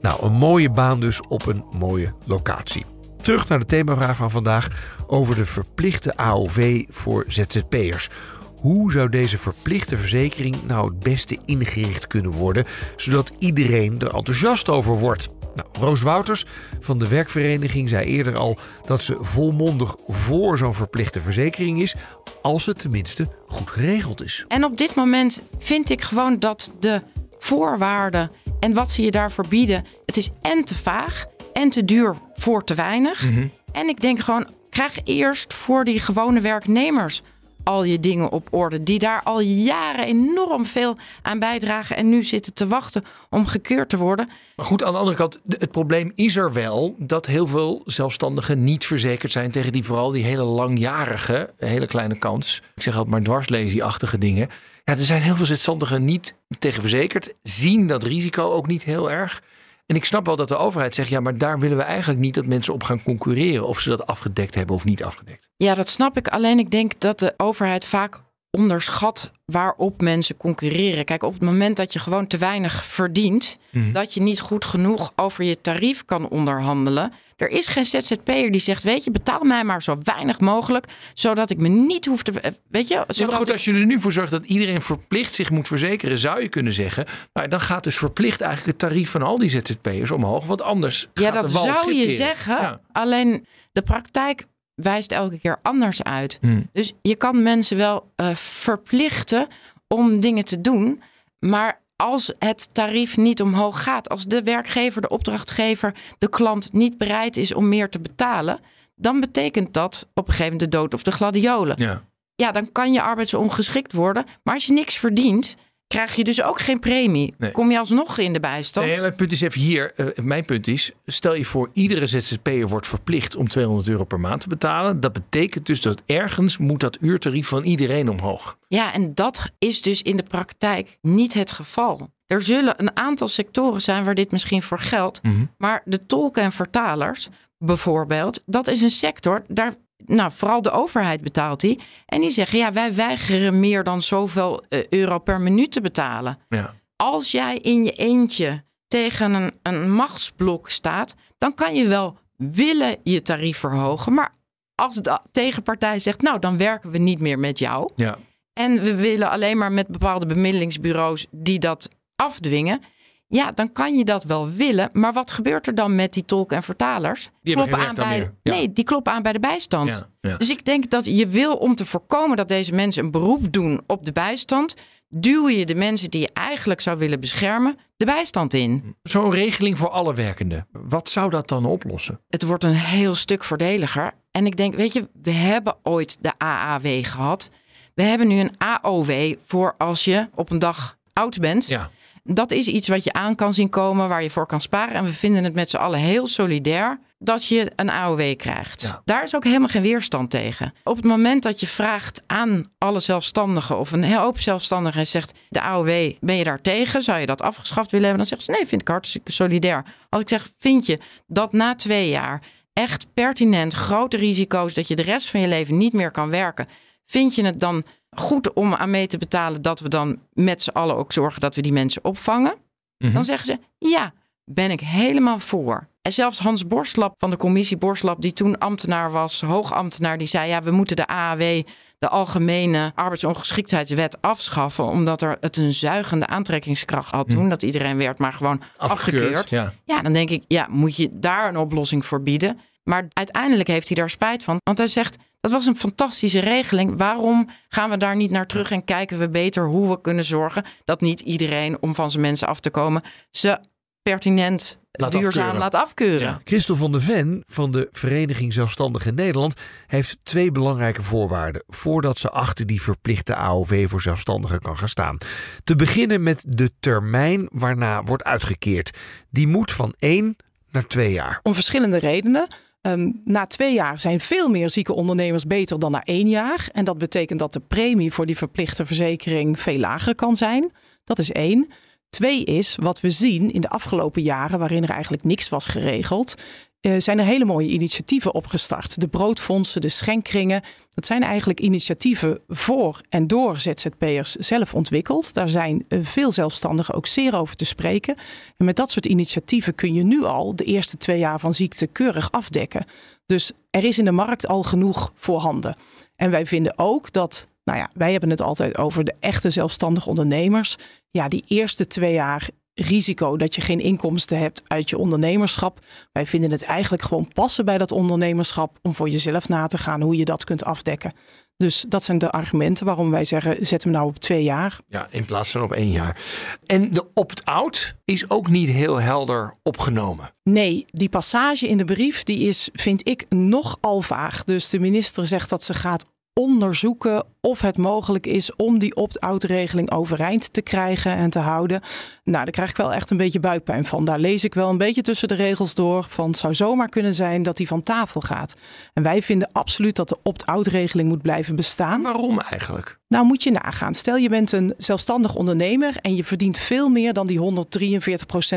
Nou, 0.00 0.24
een 0.24 0.32
mooie 0.32 0.70
baan 0.70 1.00
dus 1.00 1.20
op 1.20 1.46
een 1.46 1.64
mooie 1.78 2.12
locatie. 2.26 2.84
Terug 3.28 3.48
naar 3.48 3.58
de 3.58 3.66
themavraag 3.66 4.16
van 4.16 4.30
vandaag 4.30 4.68
over 5.06 5.34
de 5.34 5.44
verplichte 5.44 6.16
AOV 6.16 6.84
voor 6.88 7.24
ZZP'ers. 7.26 8.08
Hoe 8.56 8.92
zou 8.92 9.08
deze 9.08 9.38
verplichte 9.38 9.96
verzekering 9.96 10.56
nou 10.66 10.86
het 10.86 10.98
beste 10.98 11.38
ingericht 11.44 12.06
kunnen 12.06 12.30
worden, 12.30 12.64
zodat 12.96 13.32
iedereen 13.38 13.98
er 14.00 14.14
enthousiast 14.14 14.68
over 14.68 14.98
wordt? 14.98 15.28
Nou, 15.54 15.68
Roos 15.72 16.02
Wouters 16.02 16.46
van 16.80 16.98
de 16.98 17.08
werkvereniging 17.08 17.88
zei 17.88 18.04
eerder 18.04 18.36
al 18.36 18.58
dat 18.86 19.02
ze 19.02 19.16
volmondig 19.20 19.96
voor 20.06 20.58
zo'n 20.58 20.74
verplichte 20.74 21.20
verzekering 21.20 21.82
is, 21.82 21.94
als 22.42 22.66
het 22.66 22.78
tenminste 22.78 23.28
goed 23.46 23.70
geregeld 23.70 24.22
is. 24.22 24.44
En 24.48 24.64
op 24.64 24.76
dit 24.76 24.94
moment 24.94 25.42
vind 25.58 25.90
ik 25.90 26.02
gewoon 26.02 26.38
dat 26.38 26.72
de 26.80 27.02
voorwaarden 27.38 28.30
en 28.60 28.74
wat 28.74 28.90
ze 28.90 29.02
je 29.02 29.10
daarvoor 29.10 29.46
bieden, 29.48 29.84
het 30.06 30.16
is 30.16 30.30
en 30.42 30.64
te 30.64 30.74
vaag 30.74 31.26
en 31.58 31.68
te 31.68 31.84
duur 31.84 32.16
voor 32.34 32.64
te 32.64 32.74
weinig. 32.74 33.30
Mhm. 33.30 33.46
En 33.72 33.88
ik 33.88 34.00
denk 34.00 34.18
gewoon, 34.18 34.46
krijg 34.70 34.98
eerst 35.04 35.54
voor 35.54 35.84
die 35.84 36.00
gewone 36.00 36.40
werknemers 36.40 37.22
al 37.62 37.84
je 37.84 38.00
dingen 38.00 38.30
op 38.30 38.48
orde. 38.50 38.82
Die 38.82 38.98
daar 38.98 39.22
al 39.22 39.40
jaren 39.40 40.04
enorm 40.04 40.66
veel 40.66 40.96
aan 41.22 41.38
bijdragen. 41.38 41.96
En 41.96 42.08
nu 42.08 42.24
zitten 42.24 42.54
te 42.54 42.66
wachten 42.66 43.04
om 43.30 43.46
gekeurd 43.46 43.88
te 43.88 43.96
worden. 43.96 44.28
Maar 44.56 44.66
goed, 44.66 44.84
aan 44.84 44.92
de 44.92 44.98
andere 44.98 45.16
kant, 45.16 45.40
het 45.48 45.70
probleem 45.70 46.12
is 46.14 46.36
er 46.36 46.52
wel 46.52 46.94
dat 46.98 47.26
heel 47.26 47.46
veel 47.46 47.82
zelfstandigen 47.84 48.64
niet 48.64 48.86
verzekerd 48.86 49.32
zijn 49.32 49.50
tegen 49.50 49.72
die 49.72 49.84
vooral 49.84 50.10
die 50.10 50.24
hele 50.24 50.42
langjarige, 50.42 51.50
hele 51.56 51.86
kleine 51.86 52.18
kans. 52.18 52.62
Ik 52.74 52.82
zeg 52.82 52.94
altijd 52.94 53.12
maar 53.12 53.22
dwarslesie-achtige 53.22 54.18
dingen. 54.18 54.48
Ja, 54.84 54.96
er 54.96 55.04
zijn 55.04 55.22
heel 55.22 55.36
veel 55.36 55.46
zelfstandigen 55.46 56.04
niet 56.04 56.34
tegen 56.58 56.80
verzekerd, 56.80 57.34
zien 57.42 57.86
dat 57.86 58.02
risico 58.02 58.50
ook 58.50 58.66
niet 58.66 58.84
heel 58.84 59.10
erg. 59.10 59.42
En 59.88 59.96
ik 59.96 60.04
snap 60.04 60.26
wel 60.26 60.36
dat 60.36 60.48
de 60.48 60.56
overheid 60.56 60.94
zegt, 60.94 61.08
ja, 61.08 61.20
maar 61.20 61.38
daar 61.38 61.58
willen 61.58 61.76
we 61.76 61.82
eigenlijk 61.82 62.20
niet 62.20 62.34
dat 62.34 62.46
mensen 62.46 62.74
op 62.74 62.82
gaan 62.82 63.02
concurreren. 63.02 63.66
Of 63.66 63.80
ze 63.80 63.88
dat 63.88 64.06
afgedekt 64.06 64.54
hebben 64.54 64.74
of 64.74 64.84
niet 64.84 65.04
afgedekt. 65.04 65.48
Ja, 65.56 65.74
dat 65.74 65.88
snap 65.88 66.16
ik. 66.16 66.28
Alleen 66.28 66.58
ik 66.58 66.70
denk 66.70 67.00
dat 67.00 67.18
de 67.18 67.34
overheid 67.36 67.84
vaak 67.84 68.20
onderschat 68.50 69.30
waarop 69.44 70.00
mensen 70.00 70.36
concurreren. 70.36 71.04
Kijk, 71.04 71.22
op 71.22 71.32
het 71.32 71.42
moment 71.42 71.76
dat 71.76 71.92
je 71.92 71.98
gewoon 71.98 72.26
te 72.26 72.36
weinig 72.36 72.84
verdient, 72.84 73.58
mhm. 73.70 73.92
dat 73.92 74.14
je 74.14 74.20
niet 74.20 74.40
goed 74.40 74.64
genoeg 74.64 75.12
over 75.16 75.44
je 75.44 75.60
tarief 75.60 76.04
kan 76.04 76.28
onderhandelen. 76.28 77.12
Er 77.36 77.48
is 77.48 77.66
geen 77.66 77.84
ZZP'er 77.84 78.50
die 78.50 78.60
zegt: 78.60 78.82
Weet 78.82 79.04
je, 79.04 79.10
betaal 79.10 79.40
mij 79.40 79.64
maar 79.64 79.82
zo 79.82 79.98
weinig 80.02 80.40
mogelijk, 80.40 80.86
zodat 81.14 81.50
ik 81.50 81.58
me 81.58 81.68
niet 81.68 82.06
hoef 82.06 82.22
te. 82.22 82.40
Eh, 82.40 82.52
weet 82.70 82.88
je, 82.88 83.04
zodat 83.08 83.34
goed, 83.34 83.50
als 83.50 83.64
je 83.64 83.72
er 83.72 83.86
nu 83.86 84.00
voor 84.00 84.12
zorgt 84.12 84.30
dat 84.30 84.44
iedereen 84.44 84.82
verplicht 84.82 85.34
zich 85.34 85.50
moet 85.50 85.66
verzekeren, 85.66 86.18
zou 86.18 86.42
je 86.42 86.48
kunnen 86.48 86.72
zeggen: 86.72 87.06
Nou, 87.32 87.48
dan 87.48 87.60
gaat 87.60 87.84
dus 87.84 87.96
verplicht 87.96 88.40
eigenlijk 88.40 88.80
het 88.80 88.90
tarief 88.90 89.10
van 89.10 89.22
al 89.22 89.38
die 89.38 89.50
ZZP'ers 89.50 90.10
omhoog. 90.10 90.46
Want 90.46 90.62
anders. 90.62 91.08
Ja, 91.14 91.22
gaat 91.22 91.32
dat 91.32 91.42
de 91.42 91.58
zou 91.58 91.94
je 91.94 92.10
zeggen. 92.10 92.80
Alleen 92.92 93.46
de 93.72 93.82
praktijk 93.82 94.46
wijst 94.82 95.12
elke 95.12 95.38
keer 95.38 95.58
anders 95.62 96.02
uit. 96.02 96.38
Hmm. 96.40 96.68
Dus 96.72 96.92
je 97.02 97.16
kan 97.16 97.42
mensen 97.42 97.76
wel 97.76 98.10
uh, 98.16 98.34
verplichten 98.34 99.48
om 99.86 100.20
dingen 100.20 100.44
te 100.44 100.60
doen. 100.60 101.02
Maar 101.38 101.80
als 101.96 102.32
het 102.38 102.74
tarief 102.74 103.16
niet 103.16 103.42
omhoog 103.42 103.82
gaat, 103.82 104.08
als 104.08 104.24
de 104.24 104.42
werkgever, 104.42 105.02
de 105.02 105.08
opdrachtgever, 105.08 105.94
de 106.18 106.28
klant 106.28 106.72
niet 106.72 106.98
bereid 106.98 107.36
is 107.36 107.54
om 107.54 107.68
meer 107.68 107.88
te 107.88 108.00
betalen, 108.00 108.60
dan 108.96 109.20
betekent 109.20 109.74
dat 109.74 110.08
op 110.14 110.26
een 110.28 110.32
gegeven 110.32 110.52
moment 110.52 110.72
de 110.72 110.78
dood 110.78 110.94
of 110.94 111.02
de 111.02 111.12
gladiolen. 111.12 111.76
Ja. 111.78 112.02
ja, 112.34 112.52
dan 112.52 112.72
kan 112.72 112.92
je 112.92 113.02
arbeidsongeschikt 113.02 113.92
worden. 113.92 114.24
Maar 114.42 114.54
als 114.54 114.66
je 114.66 114.72
niks 114.72 114.96
verdient, 114.96 115.56
krijg 115.88 116.14
je 116.14 116.24
dus 116.24 116.42
ook 116.42 116.60
geen 116.60 116.78
premie. 116.78 117.34
Kom 117.52 117.70
je 117.70 117.78
alsnog 117.78 118.18
in 118.18 118.32
de 118.32 118.40
bijstand? 118.40 118.86
Nee, 118.86 119.00
het 119.00 119.16
punt 119.16 119.32
is 119.32 119.40
even 119.40 119.60
hier. 119.60 119.92
Uh, 119.96 120.06
mijn 120.22 120.44
punt 120.44 120.66
is, 120.66 120.92
stel 121.06 121.34
je 121.34 121.44
voor 121.44 121.70
iedere 121.72 122.06
ZZP'er 122.06 122.68
wordt 122.68 122.86
verplicht 122.86 123.36
om 123.36 123.48
200 123.48 123.88
euro 123.88 124.04
per 124.04 124.20
maand 124.20 124.40
te 124.40 124.48
betalen. 124.48 125.00
Dat 125.00 125.12
betekent 125.12 125.66
dus 125.66 125.80
dat 125.80 126.02
ergens 126.06 126.58
moet 126.58 126.80
dat 126.80 126.98
uurtarief 127.00 127.48
van 127.48 127.64
iedereen 127.64 128.10
omhoog. 128.10 128.58
Ja, 128.68 128.92
en 128.92 129.14
dat 129.14 129.50
is 129.58 129.82
dus 129.82 130.02
in 130.02 130.16
de 130.16 130.22
praktijk 130.22 130.98
niet 131.02 131.34
het 131.34 131.50
geval. 131.50 132.10
Er 132.26 132.42
zullen 132.42 132.74
een 132.76 132.96
aantal 132.96 133.28
sectoren 133.28 133.80
zijn 133.80 134.04
waar 134.04 134.14
dit 134.14 134.30
misschien 134.30 134.62
voor 134.62 134.78
geldt. 134.78 135.22
Mhm. 135.22 135.44
Maar 135.58 135.82
de 135.84 136.06
tolken 136.06 136.42
en 136.42 136.52
vertalers 136.52 137.28
bijvoorbeeld, 137.58 138.42
dat 138.46 138.66
is 138.66 138.80
een 138.80 138.90
sector, 138.90 139.44
daar 139.48 139.74
nou, 140.08 140.32
vooral 140.32 140.62
de 140.62 140.70
overheid 140.70 141.20
betaalt 141.20 141.60
die. 141.60 141.80
En 142.06 142.20
die 142.20 142.30
zeggen, 142.30 142.58
ja, 142.58 142.72
wij 142.72 142.94
weigeren 142.94 143.60
meer 143.60 143.84
dan 143.84 144.02
zoveel 144.02 144.64
uh, 144.68 144.86
euro 144.88 145.18
per 145.18 145.40
minuut 145.40 145.72
te 145.72 145.80
betalen. 145.80 146.38
Ja. 146.48 146.74
Als 146.96 147.30
jij 147.30 147.58
in 147.58 147.84
je 147.84 147.92
eentje 147.92 148.62
tegen 148.86 149.34
een, 149.34 149.52
een 149.62 149.92
machtsblok 149.92 150.70
staat, 150.70 151.14
dan 151.38 151.54
kan 151.54 151.74
je 151.74 151.88
wel 151.88 152.18
willen 152.36 152.96
je 153.02 153.22
tarief 153.22 153.58
verhogen. 153.58 154.14
Maar 154.14 154.34
als 154.74 154.94
de 154.94 155.20
tegenpartij 155.30 155.98
zegt, 155.98 156.22
nou, 156.22 156.38
dan 156.38 156.58
werken 156.58 156.90
we 156.90 156.98
niet 156.98 157.20
meer 157.20 157.38
met 157.38 157.58
jou. 157.58 157.90
Ja. 157.96 158.18
En 158.52 158.80
we 158.82 158.94
willen 158.94 159.30
alleen 159.30 159.58
maar 159.58 159.72
met 159.72 159.88
bepaalde 159.88 160.26
bemiddelingsbureaus 160.26 161.26
die 161.30 161.58
dat 161.58 161.88
afdwingen. 162.16 162.82
Ja, 163.28 163.52
dan 163.52 163.72
kan 163.72 163.96
je 163.96 164.04
dat 164.04 164.24
wel 164.24 164.50
willen. 164.50 164.90
Maar 164.92 165.12
wat 165.12 165.30
gebeurt 165.30 165.66
er 165.66 165.74
dan 165.74 165.94
met 165.94 166.12
die 166.12 166.24
tolken 166.24 166.56
en 166.56 166.62
vertalers? 166.62 167.30
Die 167.42 167.54
kloppen 167.54 167.78
aan 167.78 167.94
bij, 167.94 168.30
Nee, 168.42 168.72
die 168.72 168.84
kloppen 168.84 169.12
aan 169.12 169.22
bij 169.22 169.32
de 169.32 169.38
bijstand. 169.38 170.06
Dus 170.20 170.50
ik 170.50 170.64
denk 170.64 170.90
dat 170.90 171.04
je 171.04 171.26
wil 171.26 171.56
om 171.56 171.74
te 171.74 171.86
voorkomen 171.86 172.36
dat 172.36 172.48
deze 172.48 172.74
mensen 172.74 173.04
een 173.04 173.10
beroep 173.10 173.52
doen 173.52 173.80
op 173.86 174.04
de 174.04 174.12
bijstand. 174.12 174.74
Duw 175.08 175.48
je 175.48 175.66
de 175.66 175.74
mensen 175.74 176.10
die 176.10 176.20
je 176.20 176.30
eigenlijk 176.32 176.80
zou 176.80 176.98
willen 176.98 177.20
beschermen 177.20 177.78
de 177.96 178.04
bijstand 178.04 178.54
in. 178.54 178.96
Zo'n 179.02 179.30
regeling 179.30 179.78
voor 179.78 179.90
alle 179.90 180.14
werkenden. 180.14 180.66
Wat 180.72 181.08
zou 181.08 181.30
dat 181.30 181.48
dan 181.48 181.64
oplossen? 181.64 182.20
Het 182.28 182.42
wordt 182.42 182.64
een 182.64 182.74
heel 182.74 183.14
stuk 183.14 183.44
voordeliger. 183.44 184.12
En 184.30 184.46
ik 184.46 184.56
denk, 184.56 184.74
weet 184.74 184.92
je, 184.92 185.08
we 185.22 185.30
hebben 185.30 185.76
ooit 185.82 186.18
de 186.20 186.32
AAW 186.36 187.04
gehad. 187.04 187.50
We 187.94 188.02
hebben 188.02 188.28
nu 188.28 188.40
een 188.40 188.52
AOW 188.58 189.34
voor 189.44 189.74
als 189.78 190.04
je 190.04 190.28
op 190.34 190.50
een 190.50 190.58
dag 190.58 190.96
oud 191.12 191.38
bent. 191.38 191.66
Ja 191.66 191.90
dat 192.34 192.50
is 192.50 192.68
iets 192.68 192.88
wat 192.88 193.04
je 193.04 193.12
aan 193.12 193.34
kan 193.34 193.54
zien 193.54 193.68
komen, 193.68 194.08
waar 194.08 194.22
je 194.22 194.30
voor 194.30 194.46
kan 194.46 194.60
sparen. 194.60 194.94
En 194.94 195.04
we 195.04 195.12
vinden 195.12 195.44
het 195.44 195.54
met 195.54 195.70
z'n 195.70 195.76
allen 195.76 195.98
heel 195.98 196.26
solidair 196.26 196.98
dat 197.18 197.46
je 197.46 197.72
een 197.76 197.90
AOW 197.90 198.36
krijgt. 198.36 199.00
Daar 199.04 199.22
is 199.22 199.34
ook 199.34 199.44
helemaal 199.44 199.68
geen 199.68 199.82
weerstand 199.82 200.30
tegen. 200.30 200.72
Op 200.84 200.96
het 200.96 201.04
moment 201.04 201.42
dat 201.42 201.60
je 201.60 201.66
vraagt 201.66 202.22
aan 202.26 202.64
alle 202.78 203.00
zelfstandigen 203.00 203.78
of 203.78 203.92
een 203.92 204.12
hoop 204.14 204.40
zelfstandigen 204.40 205.00
en 205.00 205.06
zegt 205.06 205.38
de 205.48 205.60
AOW, 205.60 206.12
ben 206.20 206.36
je 206.36 206.44
daar 206.44 206.60
tegen? 206.60 207.02
Zou 207.02 207.18
je 207.18 207.26
dat 207.26 207.42
afgeschaft 207.42 207.90
willen 207.90 208.06
hebben? 208.06 208.26
Dan 208.26 208.38
zeggen 208.38 208.54
ze 208.54 208.58
nee, 208.60 208.68
vind 208.68 208.80
ik 208.80 208.88
hartstikke 208.88 209.32
solidair. 209.32 209.84
Als 210.08 210.22
ik 210.22 210.28
zeg, 210.28 210.50
vind 210.58 210.86
je 210.86 210.98
dat 211.26 211.52
na 211.52 211.74
twee 211.74 212.08
jaar 212.08 212.42
echt 212.72 213.06
pertinent 213.14 213.72
grote 213.74 214.16
risico's 214.16 214.74
dat 214.74 214.88
je 214.88 214.96
de 214.96 215.02
rest 215.02 215.30
van 215.30 215.40
je 215.40 215.48
leven 215.48 215.76
niet 215.76 215.92
meer 215.92 216.10
kan 216.10 216.30
werken, 216.30 216.68
vind 217.06 217.34
je 217.34 217.44
het 217.44 217.60
dan 217.60 217.84
goed 218.18 218.52
om 218.52 218.74
aan 218.74 218.90
mee 218.90 219.06
te 219.06 219.18
betalen 219.18 219.62
dat 219.62 219.80
we 219.80 219.88
dan 219.88 220.18
met 220.32 220.62
z'n 220.62 220.70
allen 220.70 220.96
ook 220.96 221.12
zorgen 221.12 221.40
dat 221.40 221.54
we 221.54 221.62
die 221.62 221.72
mensen 221.72 222.04
opvangen. 222.04 222.54
Mhm. 222.98 223.12
Dan 223.12 223.24
zeggen 223.24 223.46
ze 223.46 223.58
ja, 223.88 224.12
ben 224.44 224.70
ik 224.70 224.80
helemaal 224.80 225.38
voor. 225.38 225.88
En 226.02 226.12
zelfs 226.12 226.38
Hans 226.38 226.66
Borslap 226.66 227.14
van 227.18 227.30
de 227.30 227.36
commissie 227.36 227.76
Borslap, 227.76 228.22
die 228.22 228.32
toen 228.32 228.58
ambtenaar 228.58 229.10
was, 229.10 229.40
hoogambtenaar, 229.40 230.18
die 230.18 230.26
zei 230.26 230.48
ja, 230.48 230.62
we 230.62 230.70
moeten 230.70 230.96
de 230.96 231.06
AAW, 231.06 231.62
de 231.98 232.08
Algemene 232.08 232.92
Arbeidsongeschiktheidswet, 232.94 234.20
afschaffen, 234.20 234.84
omdat 234.84 235.22
er 235.22 235.36
het 235.40 235.56
een 235.56 235.72
zuigende 235.72 236.26
aantrekkingskracht 236.26 237.10
had 237.10 237.30
toen, 237.30 237.40
mhm. 237.40 237.48
dat 237.48 237.62
iedereen 237.62 237.96
werd 237.96 238.18
maar 238.18 238.32
gewoon 238.32 238.62
afgekeurd. 238.76 239.50
ja. 239.50 239.72
ja, 239.84 240.02
dan 240.02 240.12
denk 240.12 240.30
ik, 240.30 240.44
ja, 240.46 240.66
moet 240.70 240.96
je 240.96 241.08
daar 241.12 241.48
een 241.48 241.56
oplossing 241.56 242.04
voor 242.04 242.22
bieden? 242.22 242.60
Maar 242.82 243.08
uiteindelijk 243.12 243.68
heeft 243.68 243.88
hij 243.88 243.96
daar 243.96 244.10
spijt 244.10 244.42
van. 244.42 244.56
Want 244.62 244.78
hij 244.78 244.86
zegt, 244.86 245.16
dat 245.40 245.50
was 245.50 245.66
een 245.66 245.76
fantastische 245.76 246.40
regeling. 246.40 246.98
Waarom 246.98 247.48
gaan 247.68 247.90
we 247.90 247.96
daar 247.96 248.16
niet 248.16 248.30
naar 248.30 248.46
terug 248.46 248.70
en 248.70 248.84
kijken 248.84 249.18
we 249.18 249.30
beter 249.30 249.66
hoe 249.66 249.88
we 249.88 250.00
kunnen 250.00 250.24
zorgen 250.24 250.64
dat 250.84 251.00
niet 251.00 251.20
iedereen, 251.20 251.76
om 251.80 251.94
van 251.94 252.10
zijn 252.10 252.22
mensen 252.22 252.48
af 252.48 252.60
te 252.60 252.70
komen, 252.70 253.02
ze 253.30 253.60
pertinent 254.02 254.78
Laat 254.90 255.12
duurzaam 255.12 255.30
afkeuren. 255.30 255.58
laat 255.58 255.74
afkeuren. 255.74 256.40
Christel 256.44 256.76
van 256.76 256.92
de 256.92 257.00
Ven 257.00 257.42
van 257.46 257.70
de 257.70 257.88
Vereniging 257.92 258.52
Zelfstandigen 258.52 259.14
Nederland 259.14 259.54
heeft 259.86 260.18
twee 260.22 260.52
belangrijke 260.52 261.02
voorwaarden 261.02 261.62
voordat 261.66 262.18
ze 262.18 262.30
achter 262.30 262.66
die 262.66 262.82
verplichte 262.82 263.34
AOV 263.34 263.88
voor 263.88 264.00
zelfstandigen 264.00 264.58
kan 264.58 264.78
gaan 264.78 264.88
staan. 264.88 265.16
Te 265.64 265.76
beginnen 265.76 266.22
met 266.22 266.44
de 266.48 266.70
termijn 266.80 267.48
waarna 267.52 268.02
wordt 268.02 268.24
uitgekeerd. 268.24 268.98
Die 269.30 269.46
moet 269.46 269.72
van 269.72 269.94
één 269.98 270.36
naar 270.70 270.86
twee 270.86 271.12
jaar. 271.12 271.40
Om 271.42 271.54
verschillende 271.54 271.98
redenen. 271.98 272.46
Ehm, 272.88 273.10
na 273.24 273.46
twee 273.46 273.74
jaar 273.74 274.00
zijn 274.00 274.20
veel 274.20 274.48
meer 274.48 274.70
zieke 274.70 274.92
ondernemers 274.94 275.46
beter 275.46 275.78
dan 275.78 275.90
na 275.90 276.02
één 276.04 276.28
jaar. 276.28 276.68
En 276.72 276.84
dat 276.84 276.98
betekent 276.98 277.38
dat 277.38 277.52
de 277.52 277.60
premie 277.60 278.12
voor 278.12 278.26
die 278.26 278.36
verplichte 278.36 278.86
verzekering 278.86 279.60
veel 279.60 279.78
lager 279.78 280.14
kan 280.14 280.36
zijn. 280.36 280.72
Dat 281.04 281.18
is 281.18 281.32
één. 281.32 281.68
Twee 282.08 282.44
is 282.44 282.76
wat 282.80 283.00
we 283.00 283.10
zien 283.10 283.50
in 283.50 283.60
de 283.60 283.68
afgelopen 283.68 284.22
jaren, 284.22 284.58
waarin 284.58 284.82
er 284.82 284.90
eigenlijk 284.90 285.24
niks 285.24 285.48
was 285.48 285.66
geregeld. 285.66 286.34
Eh, 286.80 286.94
zijn 286.98 287.18
er 287.18 287.24
hele 287.24 287.44
mooie 287.44 287.68
initiatieven 287.68 288.34
opgestart. 288.34 289.00
De 289.00 289.08
broodfondsen, 289.08 289.80
de 289.80 289.88
schenkringen. 289.88 290.62
Dat 290.94 291.06
zijn 291.06 291.22
eigenlijk 291.22 291.60
initiatieven 291.60 292.40
voor 292.48 293.00
en 293.08 293.26
door 293.26 293.60
ZZP'ers 293.60 294.34
zelf 294.34 294.74
ontwikkeld. 294.74 295.34
Daar 295.34 295.48
zijn 295.48 295.84
eh, 295.88 295.98
veel 296.02 296.32
zelfstandigen 296.32 296.94
ook 296.94 297.06
zeer 297.06 297.36
over 297.36 297.56
te 297.56 297.64
spreken. 297.64 298.16
En 298.56 298.64
met 298.64 298.76
dat 298.76 298.90
soort 298.90 299.06
initiatieven 299.06 299.74
kun 299.74 299.94
je 299.94 300.02
nu 300.02 300.24
al 300.24 300.56
de 300.56 300.64
eerste 300.64 300.96
twee 300.96 301.18
jaar 301.18 301.40
van 301.40 301.54
ziekte 301.54 301.86
keurig 301.86 302.32
afdekken. 302.32 302.84
Dus 303.26 303.52
er 303.70 303.84
is 303.84 303.98
in 303.98 304.04
de 304.04 304.12
markt 304.12 304.46
al 304.46 304.62
genoeg 304.62 305.12
voorhanden. 305.14 305.76
En 306.16 306.30
wij 306.30 306.46
vinden 306.46 306.78
ook 306.78 307.12
dat, 307.12 307.46
nou 307.64 307.78
ja, 307.78 307.90
wij 307.94 308.12
hebben 308.12 308.30
het 308.30 308.40
altijd 308.42 308.78
over 308.78 309.04
de 309.04 309.14
echte 309.20 309.50
zelfstandige 309.50 310.08
ondernemers. 310.08 310.76
Ja, 311.10 311.28
die 311.28 311.44
eerste 311.48 311.86
twee 311.86 312.12
jaar 312.12 312.48
risico 312.80 313.36
dat 313.36 313.54
je 313.54 313.60
geen 313.60 313.80
inkomsten 313.80 314.38
hebt 314.38 314.62
uit 314.66 314.90
je 314.90 314.98
ondernemerschap. 314.98 315.80
Wij 316.12 316.26
vinden 316.26 316.50
het 316.50 316.62
eigenlijk 316.62 317.02
gewoon 317.02 317.28
passen 317.32 317.64
bij 317.64 317.78
dat 317.78 317.92
ondernemerschap 317.92 318.78
om 318.82 318.94
voor 318.94 319.08
jezelf 319.08 319.48
na 319.48 319.66
te 319.66 319.78
gaan 319.78 320.00
hoe 320.00 320.16
je 320.16 320.24
dat 320.24 320.44
kunt 320.44 320.64
afdekken. 320.64 321.12
Dus 321.56 321.84
dat 321.88 322.04
zijn 322.04 322.18
de 322.18 322.30
argumenten 322.30 322.86
waarom 322.86 323.10
wij 323.10 323.24
zeggen: 323.24 323.66
zet 323.66 323.82
hem 323.82 323.92
nou 323.92 324.06
op 324.06 324.18
twee 324.18 324.42
jaar. 324.42 324.78
Ja, 324.88 325.06
in 325.10 325.24
plaats 325.24 325.50
van 325.50 325.62
op 325.62 325.72
één 325.72 325.90
jaar. 325.90 326.20
En 326.66 326.92
de 326.92 327.06
opt-out 327.14 327.94
is 328.04 328.30
ook 328.30 328.48
niet 328.48 328.68
heel 328.68 329.00
helder 329.00 329.54
opgenomen. 329.62 330.30
Nee, 330.42 330.84
die 330.90 331.08
passage 331.08 331.68
in 331.68 331.76
de 331.76 331.84
brief 331.84 332.22
die 332.22 332.38
is, 332.38 332.68
vind 332.72 333.08
ik, 333.08 333.26
nogal 333.28 334.00
vaag. 334.00 334.44
Dus 334.44 334.70
de 334.70 334.80
minister 334.80 335.26
zegt 335.26 335.50
dat 335.50 335.62
ze 335.62 335.74
gaat 335.74 336.04
onderzoeken 336.38 337.24
of 337.40 337.60
het 337.60 337.76
mogelijk 337.76 338.26
is 338.26 338.56
om 338.56 338.78
die 338.78 338.96
opt-out 338.96 339.42
regeling 339.42 339.90
overeind 339.90 340.52
te 340.52 340.62
krijgen 340.62 341.12
en 341.12 341.30
te 341.30 341.38
houden. 341.38 341.80
Nou, 342.24 342.44
daar 342.44 342.52
krijg 342.52 342.70
ik 342.70 342.76
wel 342.76 342.92
echt 342.92 343.10
een 343.10 343.16
beetje 343.16 343.40
buikpijn 343.40 343.84
van. 343.84 344.04
Daar 344.04 344.18
lees 344.18 344.44
ik 344.44 344.54
wel 344.54 344.68
een 344.68 344.78
beetje 344.78 345.02
tussen 345.02 345.28
de 345.28 345.34
regels 345.34 345.74
door 345.74 346.04
van 346.08 346.26
het 346.28 346.38
zou 346.38 346.54
zomaar 346.54 346.88
kunnen 346.88 347.14
zijn 347.14 347.42
dat 347.42 347.56
die 347.56 347.66
van 347.66 347.82
tafel 347.82 348.20
gaat. 348.20 348.54
En 348.92 349.02
wij 349.02 349.22
vinden 349.22 349.48
absoluut 349.52 349.96
dat 349.96 350.08
de 350.08 350.18
opt-out 350.22 350.66
regeling 350.66 351.08
moet 351.08 351.22
blijven 351.22 351.56
bestaan. 351.56 352.02
Waarom 352.02 352.40
eigenlijk? 352.40 352.97
Nou 353.08 353.24
moet 353.24 353.42
je 353.42 353.50
nagaan. 353.50 353.94
Stel 353.94 354.16
je 354.16 354.28
bent 354.28 354.52
een 354.52 354.74
zelfstandig 354.76 355.34
ondernemer 355.34 355.96
en 355.96 356.14
je 356.14 356.24
verdient 356.24 356.58
veel 356.58 356.88
meer 356.88 357.12
dan 357.12 357.26
die 357.26 357.38
143% 357.38 357.42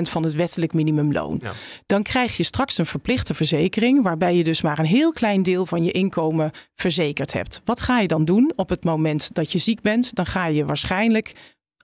van 0.01 0.23
het 0.23 0.33
wettelijk 0.33 0.73
minimumloon. 0.73 1.39
Ja. 1.43 1.51
Dan 1.85 2.03
krijg 2.03 2.37
je 2.37 2.43
straks 2.43 2.77
een 2.77 2.85
verplichte 2.85 3.33
verzekering 3.33 4.03
waarbij 4.03 4.35
je 4.35 4.43
dus 4.43 4.61
maar 4.61 4.79
een 4.79 4.85
heel 4.85 5.11
klein 5.11 5.43
deel 5.43 5.65
van 5.65 5.83
je 5.83 5.91
inkomen 5.91 6.51
verzekerd 6.75 7.33
hebt. 7.33 7.61
Wat 7.65 7.81
ga 7.81 7.99
je 7.99 8.07
dan 8.07 8.25
doen 8.25 8.51
op 8.55 8.69
het 8.69 8.83
moment 8.83 9.33
dat 9.33 9.51
je 9.51 9.57
ziek 9.57 9.81
bent? 9.81 10.15
Dan 10.15 10.25
ga 10.25 10.45
je 10.45 10.65
waarschijnlijk 10.65 11.33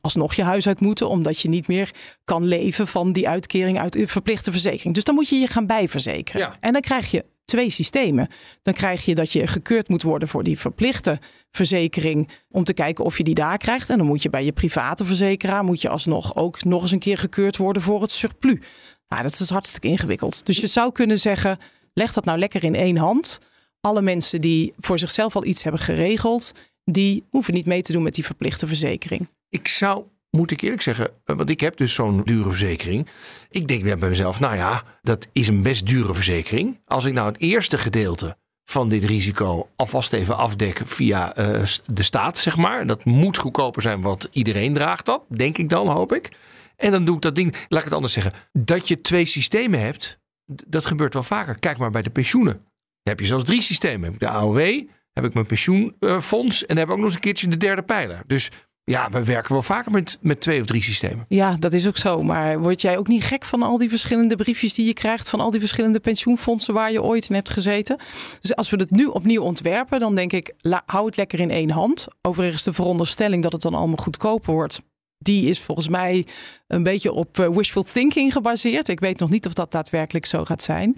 alsnog 0.01 0.33
je 0.33 0.43
huis 0.43 0.67
uit 0.67 0.79
moeten, 0.79 1.09
omdat 1.09 1.39
je 1.39 1.49
niet 1.49 1.67
meer 1.67 1.91
kan 2.23 2.45
leven 2.45 2.87
van 2.87 3.11
die 3.11 3.29
uitkering 3.29 3.79
uit 3.79 3.97
verplichte 4.05 4.51
verzekering. 4.51 4.93
Dus 4.93 5.03
dan 5.03 5.15
moet 5.15 5.29
je 5.29 5.35
je 5.35 5.47
gaan 5.47 5.65
bijverzekeren. 5.65 6.41
Ja. 6.41 6.55
En 6.59 6.71
dan 6.73 6.81
krijg 6.81 7.11
je 7.11 7.25
twee 7.47 7.69
systemen. 7.69 8.27
Dan 8.61 8.73
krijg 8.73 9.05
je 9.05 9.15
dat 9.15 9.31
je 9.31 9.47
gekeurd 9.47 9.89
moet 9.89 10.01
worden 10.01 10.27
voor 10.27 10.43
die 10.43 10.59
verplichte 10.59 11.19
verzekering 11.51 12.29
om 12.49 12.63
te 12.63 12.73
kijken 12.73 13.05
of 13.05 13.17
je 13.17 13.23
die 13.23 13.33
daar 13.33 13.57
krijgt. 13.57 13.89
En 13.89 13.97
dan 13.97 14.07
moet 14.07 14.21
je 14.21 14.29
bij 14.29 14.45
je 14.45 14.51
private 14.51 15.05
verzekeraar 15.05 15.63
moet 15.63 15.81
je 15.81 15.89
alsnog 15.89 16.35
ook 16.35 16.63
nog 16.63 16.81
eens 16.81 16.91
een 16.91 16.99
keer 16.99 17.17
gekeurd 17.17 17.57
worden 17.57 17.81
voor 17.81 18.01
het 18.01 18.11
surplus. 18.11 18.59
Nou, 19.07 19.23
dat 19.23 19.39
is 19.39 19.49
hartstikke 19.49 19.87
ingewikkeld. 19.87 20.45
Dus 20.45 20.59
je 20.59 20.67
zou 20.67 20.91
kunnen 20.91 21.19
zeggen, 21.19 21.57
leg 21.93 22.13
dat 22.13 22.25
nou 22.25 22.39
lekker 22.39 22.63
in 22.63 22.75
één 22.75 22.97
hand. 22.97 23.39
Alle 23.81 24.01
mensen 24.01 24.41
die 24.41 24.73
voor 24.79 24.99
zichzelf 24.99 25.35
al 25.35 25.45
iets 25.45 25.63
hebben 25.63 25.81
geregeld, 25.81 26.51
die 26.83 27.23
hoeven 27.29 27.53
niet 27.53 27.65
mee 27.65 27.81
te 27.81 27.91
doen 27.91 28.03
met 28.03 28.15
die 28.15 28.25
verplichte 28.25 28.67
verzekering. 28.67 29.27
Ik 29.49 29.67
zou, 29.67 30.03
moet 30.37 30.51
ik 30.51 30.61
eerlijk 30.61 30.81
zeggen, 30.81 31.09
eh, 31.25 31.35
want 31.35 31.49
ik 31.49 31.59
heb 31.59 31.77
dus 31.77 31.93
zo'n 31.93 32.21
dure 32.23 32.49
verzekering. 32.49 33.07
Ik 33.49 33.67
denk 33.67 33.83
bij 33.83 34.09
mezelf, 34.09 34.39
nou 34.39 34.55
ja, 34.55 34.83
dat 35.01 35.27
is 35.31 35.47
een 35.47 35.61
best 35.61 35.87
dure 35.87 36.13
verzekering. 36.13 36.79
Als 36.85 37.05
ik 37.05 37.13
nou 37.13 37.27
het 37.27 37.39
eerste 37.39 37.77
gedeelte 37.77 38.37
van 38.63 38.89
dit 38.89 39.03
risico 39.03 39.69
alvast 39.75 40.13
even 40.13 40.37
afdek 40.37 40.81
via 40.85 41.35
eh, 41.35 41.63
de 41.85 42.03
staat, 42.03 42.37
zeg 42.37 42.57
maar. 42.57 42.87
Dat 42.87 43.05
moet 43.05 43.37
goedkoper 43.37 43.81
zijn, 43.81 44.01
want 44.01 44.29
iedereen 44.31 44.73
draagt 44.73 45.05
dat, 45.05 45.23
denk 45.27 45.57
ik 45.57 45.69
dan, 45.69 45.87
hoop 45.87 46.13
ik. 46.13 46.31
En 46.75 46.91
dan 46.91 47.05
doe 47.05 47.15
ik 47.15 47.21
dat 47.21 47.35
ding, 47.35 47.55
laat 47.67 47.79
ik 47.79 47.85
het 47.85 47.93
anders 47.93 48.13
zeggen. 48.13 48.33
Dat 48.53 48.87
je 48.87 49.01
twee 49.01 49.25
systemen 49.25 49.79
hebt, 49.79 50.19
dat 50.45 50.85
gebeurt 50.85 51.13
wel 51.13 51.23
vaker. 51.23 51.59
Kijk 51.59 51.77
maar 51.77 51.91
bij 51.91 52.01
de 52.01 52.09
pensioenen. 52.09 52.53
Dan 52.53 53.15
heb 53.15 53.19
je 53.19 53.25
zelfs 53.25 53.43
drie 53.43 53.61
systemen. 53.61 54.15
De 54.17 54.29
AOW, 54.29 54.87
heb 55.17 55.25
ik 55.25 55.33
mijn 55.33 55.45
pensioenfonds 55.45 56.65
en 56.65 56.77
heb 56.77 56.85
ik 56.85 56.91
ook 56.91 56.97
nog 56.97 57.05
eens 57.05 57.15
een 57.15 57.21
keertje 57.21 57.47
de 57.47 57.57
derde 57.57 57.81
pijler. 57.81 58.21
Dus 58.27 58.51
ja, 58.91 59.09
we 59.09 59.23
werken 59.23 59.53
wel 59.53 59.61
vaker 59.61 59.91
met, 59.91 60.17
met 60.21 60.41
twee 60.41 60.59
of 60.61 60.65
drie 60.65 60.83
systemen. 60.83 61.25
Ja, 61.29 61.55
dat 61.59 61.73
is 61.73 61.87
ook 61.87 61.97
zo. 61.97 62.23
Maar 62.23 62.59
word 62.61 62.81
jij 62.81 62.97
ook 62.97 63.07
niet 63.07 63.23
gek 63.23 63.45
van 63.45 63.61
al 63.61 63.77
die 63.77 63.89
verschillende 63.89 64.35
briefjes 64.35 64.73
die 64.73 64.85
je 64.85 64.93
krijgt 64.93 65.29
van 65.29 65.39
al 65.39 65.51
die 65.51 65.59
verschillende 65.59 65.99
pensioenfondsen 65.99 66.73
waar 66.73 66.91
je 66.91 67.03
ooit 67.03 67.29
in 67.29 67.35
hebt 67.35 67.49
gezeten? 67.49 67.97
Dus 68.41 68.55
als 68.55 68.69
we 68.69 68.77
het 68.77 68.91
nu 68.91 69.05
opnieuw 69.05 69.41
ontwerpen, 69.41 69.99
dan 69.99 70.15
denk 70.15 70.33
ik, 70.33 70.53
la, 70.59 70.83
hou 70.85 71.05
het 71.05 71.17
lekker 71.17 71.39
in 71.39 71.51
één 71.51 71.69
hand. 71.69 72.07
Overigens 72.21 72.63
de 72.63 72.73
veronderstelling 72.73 73.43
dat 73.43 73.51
het 73.51 73.61
dan 73.61 73.73
allemaal 73.73 73.97
goedkoper 73.97 74.53
wordt. 74.53 74.81
Die 75.17 75.49
is 75.49 75.59
volgens 75.59 75.87
mij 75.87 76.25
een 76.67 76.83
beetje 76.83 77.11
op 77.11 77.39
eh, 77.39 77.49
wishful 77.49 77.83
thinking 77.83 78.33
gebaseerd. 78.33 78.87
Ik 78.87 78.99
weet 78.99 79.19
nog 79.19 79.29
niet 79.29 79.45
of 79.45 79.53
dat 79.53 79.71
daadwerkelijk 79.71 80.25
zo 80.25 80.45
gaat 80.45 80.61
zijn. 80.61 80.97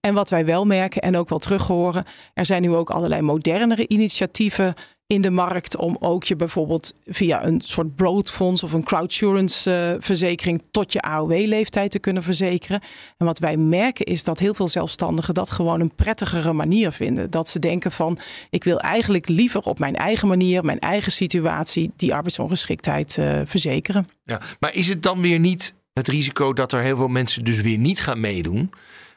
En 0.00 0.14
wat 0.14 0.30
wij 0.30 0.44
wel 0.44 0.66
merken 0.66 1.02
en 1.02 1.16
ook 1.16 1.28
wel 1.28 1.38
terug 1.38 1.66
horen, 1.66 2.04
er 2.34 2.46
zijn 2.46 2.62
nu 2.62 2.74
ook 2.74 2.90
allerlei 2.90 3.22
modernere 3.22 3.88
initiatieven 3.88 4.74
in 5.10 5.20
de 5.20 5.30
markt 5.30 5.76
om 5.76 5.96
ook 6.00 6.24
je 6.24 6.36
bijvoorbeeld 6.36 6.94
via 7.06 7.44
een 7.44 7.60
soort 7.64 7.94
broadfonds 7.94 8.62
of 8.62 8.72
een 8.72 8.82
crowdsurance 8.82 9.72
eh, 9.72 10.02
verzekering 10.02 10.62
tot 10.70 10.92
je 10.92 11.00
AOW-leeftijd 11.00 11.90
te 11.90 11.98
kunnen 11.98 12.22
verzekeren. 12.22 12.80
En 13.16 13.26
wat 13.26 13.38
wij 13.38 13.56
merken 13.56 14.04
is 14.04 14.24
dat 14.24 14.38
heel 14.38 14.54
veel 14.54 14.68
zelfstandigen 14.68 15.34
dat 15.34 15.50
gewoon 15.50 15.80
een 15.80 15.94
prettigere 15.94 16.52
manier 16.52 16.92
vinden. 16.92 17.30
Dat 17.30 17.48
ze 17.48 17.58
denken 17.58 17.92
van 17.92 18.18
ik 18.50 18.64
wil 18.64 18.80
eigenlijk 18.80 19.28
liever 19.28 19.60
op 19.60 19.78
mijn 19.78 19.96
eigen 19.96 20.28
manier, 20.28 20.64
mijn 20.64 20.78
eigen 20.78 21.12
situatie, 21.12 21.90
die 21.96 22.14
arbeidsongeschiktheid 22.14 23.18
eh, 23.18 23.40
verzekeren. 23.44 24.08
Ja, 24.24 24.40
maar 24.60 24.74
is 24.74 24.88
het 24.88 25.02
dan 25.02 25.20
weer 25.20 25.38
niet 25.38 25.74
het 25.92 26.08
risico 26.08 26.52
dat 26.52 26.72
er 26.72 26.82
heel 26.82 26.96
veel 26.96 27.08
mensen 27.08 27.44
dus 27.44 27.60
weer 27.60 27.78
niet 27.78 28.00
gaan 28.00 28.20
meedoen 28.20 28.70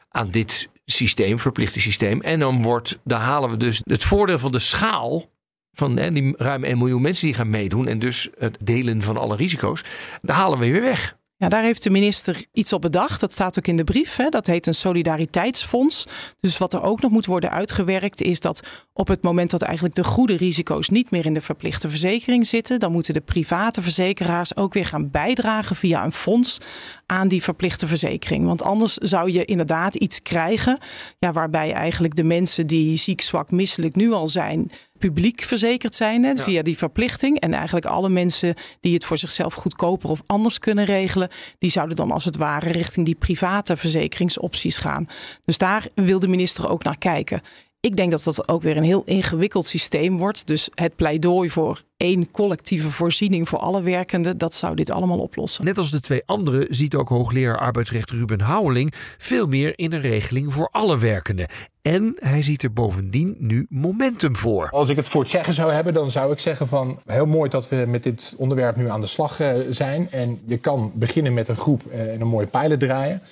aan 0.08 0.30
dit 0.30 0.68
systeem, 0.84 1.38
verplichte 1.38 1.80
systeem? 1.80 2.20
En 2.20 2.38
dan 2.38 2.62
wordt, 2.62 2.98
dan 3.04 3.20
halen 3.20 3.50
we 3.50 3.56
dus 3.56 3.80
het 3.84 4.04
voordeel 4.04 4.38
van 4.38 4.52
de 4.52 4.58
schaal 4.58 5.32
van 5.74 5.94
die 5.94 6.34
ruim 6.36 6.64
1 6.64 6.78
miljoen 6.78 7.02
mensen 7.02 7.26
die 7.26 7.34
gaan 7.34 7.50
meedoen 7.50 7.86
en 7.86 7.98
dus 7.98 8.28
het 8.38 8.56
delen 8.60 9.02
van 9.02 9.16
alle 9.16 9.36
risico's, 9.36 9.84
daar 10.22 10.36
halen 10.36 10.58
we 10.58 10.70
weer 10.70 10.80
weg. 10.80 11.16
Ja, 11.36 11.48
daar 11.48 11.62
heeft 11.62 11.82
de 11.82 11.90
minister 11.90 12.44
iets 12.52 12.72
op 12.72 12.80
bedacht. 12.80 13.20
Dat 13.20 13.32
staat 13.32 13.58
ook 13.58 13.66
in 13.66 13.76
de 13.76 13.84
brief. 13.84 14.16
Hè. 14.16 14.28
Dat 14.28 14.46
heet 14.46 14.66
een 14.66 14.74
solidariteitsfonds. 14.74 16.06
Dus 16.40 16.58
wat 16.58 16.72
er 16.72 16.82
ook 16.82 17.00
nog 17.00 17.10
moet 17.10 17.26
worden 17.26 17.50
uitgewerkt 17.50 18.22
is 18.22 18.40
dat 18.40 18.60
op 18.92 19.08
het 19.08 19.22
moment 19.22 19.50
dat 19.50 19.62
eigenlijk 19.62 19.94
de 19.94 20.04
goede 20.04 20.36
risico's 20.36 20.88
niet 20.88 21.10
meer 21.10 21.26
in 21.26 21.34
de 21.34 21.40
verplichte 21.40 21.88
verzekering 21.88 22.46
zitten, 22.46 22.80
dan 22.80 22.92
moeten 22.92 23.14
de 23.14 23.20
private 23.20 23.82
verzekeraars 23.82 24.56
ook 24.56 24.74
weer 24.74 24.86
gaan 24.86 25.10
bijdragen 25.10 25.76
via 25.76 26.04
een 26.04 26.12
fonds 26.12 26.58
aan 27.06 27.28
die 27.28 27.42
verplichte 27.42 27.86
verzekering. 27.86 28.44
Want 28.44 28.62
anders 28.62 28.94
zou 28.94 29.32
je 29.32 29.44
inderdaad 29.44 29.94
iets 29.94 30.20
krijgen 30.20 30.78
ja, 31.18 31.32
waarbij 31.32 31.72
eigenlijk 31.72 32.14
de 32.14 32.24
mensen 32.24 32.66
die 32.66 32.96
ziek, 32.96 33.20
zwak, 33.20 33.50
misselijk 33.50 33.96
nu 33.96 34.12
al 34.12 34.26
zijn, 34.26 34.70
publiek 34.98 35.42
verzekerd 35.42 35.94
zijn 35.94 36.24
hè, 36.24 36.36
via 36.36 36.62
die 36.62 36.76
verplichting. 36.76 37.40
En 37.40 37.54
eigenlijk 37.54 37.86
alle 37.86 38.08
mensen 38.08 38.54
die 38.80 38.94
het 38.94 39.04
voor 39.04 39.18
zichzelf 39.18 39.54
goedkoper 39.54 40.10
of 40.10 40.22
anders 40.26 40.58
kunnen 40.58 40.84
regelen, 40.84 41.28
die 41.58 41.70
zouden 41.70 41.96
dan 41.96 42.10
als 42.10 42.24
het 42.24 42.36
ware 42.36 42.70
richting 42.70 43.06
die 43.06 43.14
private 43.14 43.76
verzekeringsopties 43.76 44.78
gaan. 44.78 45.06
Dus 45.44 45.58
daar 45.58 45.86
wil 45.94 46.18
de 46.18 46.28
minister 46.28 46.68
ook 46.68 46.84
naar 46.84 46.98
kijken. 46.98 47.42
Ik 47.84 47.96
denk 47.96 48.10
dat 48.10 48.24
dat 48.24 48.48
ook 48.48 48.62
weer 48.62 48.76
een 48.76 48.82
heel 48.82 49.02
ingewikkeld 49.04 49.66
systeem 49.66 50.18
wordt. 50.18 50.46
Dus 50.46 50.68
het 50.74 50.96
pleidooi 50.96 51.50
voor 51.50 51.82
één 51.96 52.30
collectieve 52.30 52.90
voorziening 52.90 53.48
voor 53.48 53.58
alle 53.58 53.82
werkenden, 53.82 54.38
dat 54.38 54.54
zou 54.54 54.74
dit 54.74 54.90
allemaal 54.90 55.18
oplossen. 55.18 55.64
Net 55.64 55.78
als 55.78 55.90
de 55.90 56.00
twee 56.00 56.22
anderen 56.26 56.66
ziet 56.70 56.94
ook 56.94 57.08
hoogleraar 57.08 57.58
arbeidsrecht 57.58 58.10
Ruben 58.10 58.40
Houweling 58.40 58.94
veel 59.18 59.46
meer 59.46 59.78
in 59.78 59.92
een 59.92 60.00
regeling 60.00 60.52
voor 60.52 60.68
alle 60.72 60.98
werkenden. 60.98 61.48
En 61.82 62.16
hij 62.18 62.42
ziet 62.42 62.62
er 62.62 62.72
bovendien 62.72 63.36
nu 63.38 63.66
momentum 63.68 64.36
voor. 64.36 64.68
Als 64.70 64.88
ik 64.88 64.96
het 64.96 65.08
voor 65.08 65.20
het 65.20 65.30
zeggen 65.30 65.54
zou 65.54 65.72
hebben, 65.72 65.94
dan 65.94 66.10
zou 66.10 66.32
ik 66.32 66.38
zeggen 66.38 66.68
van 66.68 67.00
heel 67.06 67.26
mooi 67.26 67.50
dat 67.50 67.68
we 67.68 67.84
met 67.88 68.02
dit 68.02 68.34
onderwerp 68.38 68.76
nu 68.76 68.90
aan 68.90 69.00
de 69.00 69.06
slag 69.06 69.40
eh, 69.40 69.54
zijn. 69.70 70.08
En 70.10 70.40
je 70.46 70.56
kan 70.56 70.92
beginnen 70.94 71.34
met 71.34 71.48
een 71.48 71.56
groep 71.56 71.82
eh, 71.86 72.12
en 72.12 72.20
een 72.20 72.28
mooie 72.28 72.46
pilot 72.46 72.80
draaien. 72.80 73.22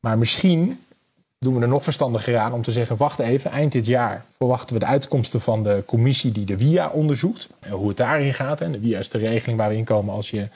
Maar 0.00 0.18
misschien 0.18 0.78
doen 1.42 1.54
we 1.54 1.60
er 1.60 1.68
nog 1.68 1.84
verstandiger 1.84 2.38
aan 2.38 2.52
om 2.52 2.62
te 2.62 2.72
zeggen: 2.72 2.96
wacht 2.96 3.18
even, 3.18 3.50
eind 3.50 3.72
dit 3.72 3.86
jaar 3.86 4.24
verwachten 4.36 4.74
we 4.74 4.80
de 4.80 4.86
uitkomsten 4.86 5.40
van 5.40 5.62
de 5.62 5.82
commissie 5.86 6.32
die 6.32 6.44
de 6.44 6.56
WIA 6.56 6.88
onderzoekt. 6.88 7.48
En 7.60 7.70
hoe 7.70 7.88
het 7.88 7.96
daarin 7.96 8.34
gaat. 8.34 8.60
En 8.60 8.72
de 8.72 8.80
WIA 8.80 8.98
is 8.98 9.08
de 9.08 9.18
regeling 9.18 9.58
waar 9.58 9.68
we 9.68 9.76
in 9.76 9.84
komen 9.84 10.14
als 10.14 10.30
je 10.30 10.48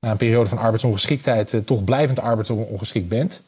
na 0.00 0.10
een 0.10 0.16
periode 0.16 0.48
van 0.48 0.58
arbeidsongeschiktheid 0.58 1.54
eh, 1.54 1.60
toch 1.60 1.84
blijvend 1.84 2.20
arbeidsongeschikt 2.20 3.08
bent. 3.08 3.42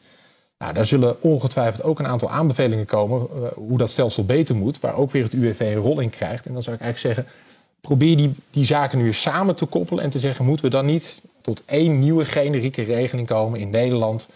Nou, 0.57 0.73
daar 0.73 0.85
zullen 0.85 1.21
ongetwijfeld 1.21 1.83
ook 1.83 1.99
een 1.99 2.07
aantal 2.07 2.29
aanbevelingen 2.29 2.85
komen 2.85 3.27
uh, 3.35 3.47
hoe 3.55 3.77
dat 3.77 3.89
stelsel 3.89 4.25
beter 4.25 4.55
moet, 4.55 4.79
waar 4.79 4.95
ook 4.95 5.11
weer 5.11 5.23
het 5.23 5.33
UWV 5.33 5.59
een 5.59 5.75
rol 5.75 5.99
in 5.99 6.09
krijgt. 6.09 6.45
En 6.45 6.53
dan 6.53 6.63
zou 6.63 6.75
ik 6.75 6.81
eigenlijk 6.81 7.15
zeggen, 7.15 7.33
probeer 7.81 8.17
die, 8.17 8.33
die 8.51 8.65
zaken 8.65 8.97
nu 8.97 9.13
samen 9.13 9.55
te 9.55 9.65
koppelen 9.65 10.03
en 10.03 10.09
te 10.09 10.19
zeggen, 10.19 10.45
moeten 10.45 10.65
we 10.65 10.71
dan 10.71 10.85
niet 10.85 11.21
tot 11.41 11.63
één 11.65 11.99
nieuwe 11.99 12.25
generieke 12.25 12.83
regeling 12.83 13.27
komen 13.27 13.59
in 13.59 13.69
Nederland 13.69 14.29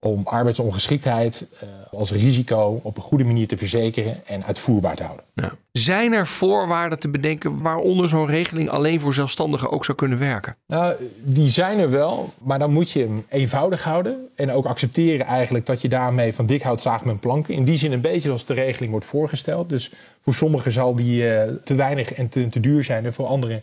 om 0.00 0.22
arbeidsongeschiktheid 0.24 1.46
uh, 1.62 1.68
als 1.90 2.10
risico 2.10 2.80
op 2.82 2.96
een 2.96 3.02
goede 3.02 3.24
manier 3.24 3.46
te 3.46 3.56
verzekeren 3.56 4.26
en 4.26 4.44
uitvoerbaar 4.44 4.96
te 4.96 5.02
houden. 5.02 5.24
Nou, 5.34 5.52
zijn 5.72 6.12
er 6.12 6.26
voorwaarden 6.26 6.98
te 6.98 7.08
bedenken 7.08 7.62
waaronder 7.62 8.08
zo'n 8.08 8.26
regeling 8.26 8.68
alleen 8.68 9.00
voor 9.00 9.14
zelfstandigen 9.14 9.70
ook 9.70 9.84
zou 9.84 9.98
kunnen 9.98 10.18
werken? 10.18 10.56
Nou, 10.66 10.94
die 11.22 11.48
zijn 11.48 11.78
er 11.78 11.90
wel, 11.90 12.32
maar 12.38 12.58
dan 12.58 12.72
moet 12.72 12.90
je 12.90 13.00
hem 13.00 13.26
eenvoudig 13.28 13.84
houden 13.84 14.28
en 14.34 14.52
ook 14.52 14.66
accepteren 14.66 15.26
eigenlijk 15.26 15.66
dat 15.66 15.80
je 15.80 15.88
daarmee 15.88 16.34
van 16.34 16.46
dik 16.46 16.62
hout 16.62 16.80
zaagt 16.80 17.04
met 17.04 17.20
planken. 17.20 17.54
In 17.54 17.64
die 17.64 17.78
zin 17.78 17.92
een 17.92 18.00
beetje 18.00 18.20
zoals 18.20 18.44
de 18.44 18.54
regeling 18.54 18.90
wordt 18.90 19.06
voorgesteld. 19.06 19.68
Dus 19.68 19.92
voor 20.22 20.34
sommigen 20.34 20.72
zal 20.72 20.94
die 20.94 21.22
uh, 21.22 21.42
te 21.64 21.74
weinig 21.74 22.12
en 22.12 22.28
te, 22.28 22.48
te, 22.48 22.60
duur 22.60 22.84
zijn 22.84 23.04
en 23.04 23.14
voor 23.14 23.26
anderen 23.26 23.62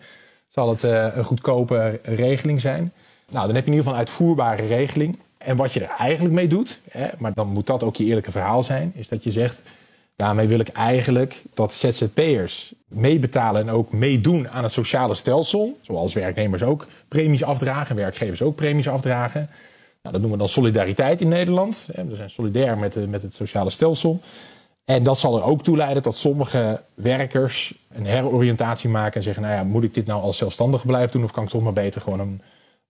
zal 0.49 0.69
het 0.69 0.83
uh, 0.83 1.07
een 1.15 1.23
goedkope 1.23 1.99
regeling 2.03 2.61
zijn. 2.61 2.93
Nou, 3.29 3.45
dan 3.45 3.55
heb 3.55 3.65
je 3.65 3.71
in 3.71 3.77
ieder 3.77 3.77
geval 3.77 3.93
een 3.93 3.99
uitvoerbare 3.99 4.65
regeling. 4.65 5.17
En 5.45 5.55
wat 5.55 5.73
je 5.73 5.79
er 5.79 5.95
eigenlijk 5.97 6.35
mee 6.35 6.47
doet, 6.47 6.81
hè, 6.91 7.07
maar 7.17 7.33
dan 7.33 7.47
moet 7.47 7.67
dat 7.67 7.83
ook 7.83 7.95
je 7.95 8.03
eerlijke 8.03 8.31
verhaal 8.31 8.63
zijn, 8.63 8.91
is 8.95 9.07
dat 9.07 9.23
je 9.23 9.31
zegt: 9.31 9.61
daarmee 10.15 10.47
wil 10.47 10.59
ik 10.59 10.67
eigenlijk 10.67 11.41
dat 11.53 11.73
ZZP'ers 11.73 12.73
meebetalen 12.87 13.61
en 13.61 13.69
ook 13.69 13.91
meedoen 13.91 14.49
aan 14.49 14.63
het 14.63 14.71
sociale 14.71 15.15
stelsel. 15.15 15.77
Zoals 15.81 16.13
werknemers 16.13 16.63
ook 16.63 16.87
premies 17.07 17.43
afdragen, 17.43 17.95
werkgevers 17.95 18.41
ook 18.41 18.55
premies 18.55 18.87
afdragen. 18.87 19.49
Nou, 20.01 20.17
dat 20.17 20.21
noemen 20.21 20.31
we 20.31 20.37
dan 20.37 20.47
solidariteit 20.47 21.21
in 21.21 21.27
Nederland. 21.27 21.89
We 22.09 22.15
zijn 22.15 22.29
solidair 22.29 22.77
met, 22.77 23.09
met 23.09 23.21
het 23.21 23.33
sociale 23.33 23.69
stelsel. 23.69 24.19
En 24.85 25.03
dat 25.03 25.19
zal 25.19 25.37
er 25.37 25.43
ook 25.43 25.63
toe 25.63 25.77
leiden 25.77 26.03
dat 26.03 26.15
sommige 26.15 26.81
werkers 26.93 27.73
een 27.93 28.05
heroriëntatie 28.05 28.89
maken 28.89 29.15
en 29.15 29.21
zeggen: 29.21 29.43
Nou 29.43 29.55
ja, 29.55 29.63
moet 29.63 29.83
ik 29.83 29.93
dit 29.93 30.05
nou 30.05 30.21
als 30.21 30.37
zelfstandige 30.37 30.85
blijven 30.85 31.11
doen 31.11 31.23
of 31.23 31.31
kan 31.31 31.43
ik 31.43 31.49
toch 31.49 31.61
maar 31.61 31.73
beter 31.73 32.01
gewoon 32.01 32.19
een 32.19 32.41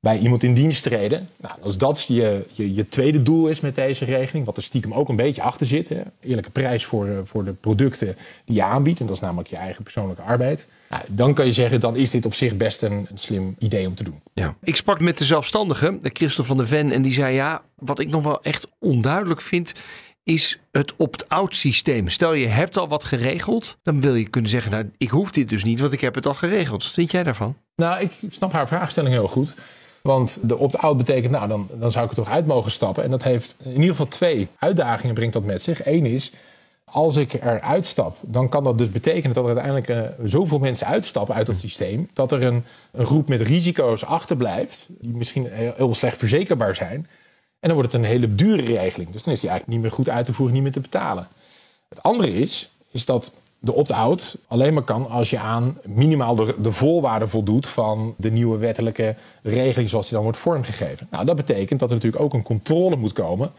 bij 0.06 0.18
iemand 0.18 0.44
in 0.44 0.54
dienst 0.54 0.84
treden. 0.84 1.30
Nou, 1.38 1.56
als 1.62 1.78
dat 1.78 2.06
je, 2.08 2.46
je, 2.52 2.74
je, 2.74 2.88
tweede 2.88 3.22
doel 3.22 3.48
is 3.48 3.60
met 3.60 3.76
deze 3.76 4.06
regeling, 4.06 4.46
wat 4.46 4.58
er 4.58 4.64
stiekem 4.64 4.94
ook 4.94 5.10
een 5.10 5.16
beetje 5.16 5.42
achter 5.42 5.66
zit, 5.66 5.90
hè, 5.90 6.02
eerlijke 6.22 6.50
prijs 6.50 6.86
voor, 6.86 7.08
eh, 7.08 7.18
voor 7.24 7.44
de 7.44 7.52
producten 7.52 8.18
die 8.46 8.56
je 8.56 8.64
aanbiedt, 8.64 9.00
en 9.00 9.06
dat 9.06 9.16
is 9.16 9.22
namelijk 9.22 9.50
je 9.50 9.56
eigen 9.56 9.84
persoonlijke 9.84 10.22
arbeid, 10.22 10.68
nou, 10.90 11.04
dan 11.08 11.34
kan 11.34 11.46
je 11.46 11.54
zeggen, 11.54 11.80
dan 11.80 11.96
is 11.96 12.12
dit 12.12 12.26
op 12.26 12.34
zich 12.34 12.58
best 12.58 12.82
een, 12.82 12.92
een 12.92 13.18
slim 13.18 13.56
idee 13.60 13.88
om 13.88 13.96
te 13.96 14.04
doen. 14.04 14.22
Ja. 14.34 14.56
Ik 14.64 14.76
sprak 14.76 15.00
met 15.00 15.18
de 15.18 15.26
zelfstandige, 15.26 15.98
de 16.02 16.10
Christel 16.14 16.44
van 16.44 16.58
der 16.58 16.68
Ven, 16.68 16.92
en 16.92 17.02
die 17.02 17.14
zei 17.14 17.36
ja, 17.36 17.62
wat 17.76 18.00
ik 18.00 18.10
nog 18.10 18.24
wel 18.24 18.44
echt 18.44 18.68
onduidelijk 18.80 19.42
vind, 19.42 19.74
is 20.24 20.60
het 20.72 20.96
opt-out 20.96 21.56
systeem. 21.56 22.10
Stel 22.10 22.34
je 22.34 22.48
hebt 22.48 22.78
al 22.78 22.88
wat 22.88 23.04
geregeld, 23.04 23.78
dan 23.84 24.02
wil 24.02 24.16
je 24.16 24.30
kunnen 24.30 24.50
zeggen, 24.50 24.72
nou, 24.72 24.90
ik 24.98 25.10
hoef 25.10 25.32
dit 25.32 25.50
dus 25.50 25.64
niet, 25.64 25.80
want 25.80 25.94
ik 25.94 26.02
heb 26.02 26.16
het 26.16 26.26
al 26.26 26.34
geregeld. 26.34 26.84
Wat 26.84 26.94
vind 26.94 27.12
jij 27.12 27.24
daarvan? 27.24 27.56
Nou, 27.76 28.02
ik 28.02 28.12
snap 28.30 28.52
haar 28.52 28.68
vraagstelling 28.68 29.14
heel 29.14 29.28
goed. 29.28 29.56
Want 30.06 30.38
de 30.42 30.58
opt-out 30.58 30.98
betekent, 30.98 31.32
nou, 31.32 31.48
dan, 31.48 31.68
dan 31.74 31.92
zou 31.92 32.04
ik 32.04 32.10
er 32.10 32.18
toch 32.18 32.30
uit 32.30 32.46
mogen 32.46 32.72
stappen. 32.72 33.04
En 33.04 33.12
dat 33.12 33.24
heeft 33.24 33.56
in 33.64 33.72
ieder 33.72 33.90
geval 33.90 34.08
twee 34.08 34.48
uitdagingen 34.60 35.16
brengt 35.16 35.34
dat 35.34 35.44
met 35.44 35.62
zich. 35.62 35.86
Eén 35.86 36.06
is, 36.06 36.32
als 36.84 37.16
ik 37.16 37.34
eruit 37.34 37.86
stap, 37.86 38.18
dan 38.22 38.50
kan 38.50 38.64
dat 38.64 38.78
dus 38.78 38.90
betekenen 38.90 39.34
dat 39.34 39.48
er 39.48 39.58
uiteindelijk 39.58 40.20
uh, 40.20 40.26
zoveel 40.28 40.60
mensen 40.60 40.88
uitstappen 40.88 41.36
uit 41.36 41.48
het 41.48 41.58
systeem. 41.58 42.10
Dat 42.14 42.32
er 42.32 42.44
een, 42.44 42.64
een 42.92 43.06
groep 43.06 43.28
met 43.28 43.42
risico's 43.42 44.06
achterblijft, 44.06 44.88
die 44.90 45.16
misschien 45.16 45.48
heel, 45.52 45.74
heel, 45.76 45.94
slecht 45.94 46.18
verzekerbaar 46.18 46.76
zijn. 46.76 47.08
En 47.60 47.70
dan 47.70 47.74
wordt 47.74 47.92
het 47.92 48.02
een 48.02 48.08
hele 48.08 48.36
dure 48.36 48.62
regeling. 48.62 49.10
Dus 49.10 49.24
dan 49.24 49.34
is 49.34 49.40
die 49.40 49.50
eigenlijk 49.50 49.68
niet 49.68 49.88
meer 49.88 49.98
goed 49.98 50.10
uit 50.10 50.26
te 50.26 50.34
voeren, 50.34 50.54
niet 50.54 50.64
meer 50.64 50.72
te 50.72 50.80
betalen. 50.80 51.28
Het 51.90 52.04
andere 52.04 52.34
is, 52.34 52.70
is 52.92 53.06
dat 53.06 53.32
de 53.66 53.74
opt-out 53.74 54.38
alleen 54.48 54.74
maar 54.74 54.84
kan 54.84 55.10
als 55.10 55.30
je 55.30 55.40
aan 55.40 55.78
minimaal 55.84 56.36
de, 56.36 56.56
de, 56.62 56.72
voorwaarden 56.72 57.30
voldoet 57.30 57.68
van 57.68 58.14
de 58.18 58.32
nieuwe 58.32 58.58
wettelijke 58.58 59.16
regeling 59.42 59.90
zoals 59.90 60.06
die 60.06 60.14
dan 60.14 60.24
wordt 60.24 60.38
vormgegeven. 60.38 61.08
Nou, 61.12 61.26
dat 61.26 61.36
betekent 61.36 61.80
dat 61.80 61.90
er 61.90 61.96
natuurlijk 61.96 62.24
ook 62.24 62.34
een 62.34 62.44
controle 62.44 62.96
moet 62.96 63.14
komen 63.14 63.52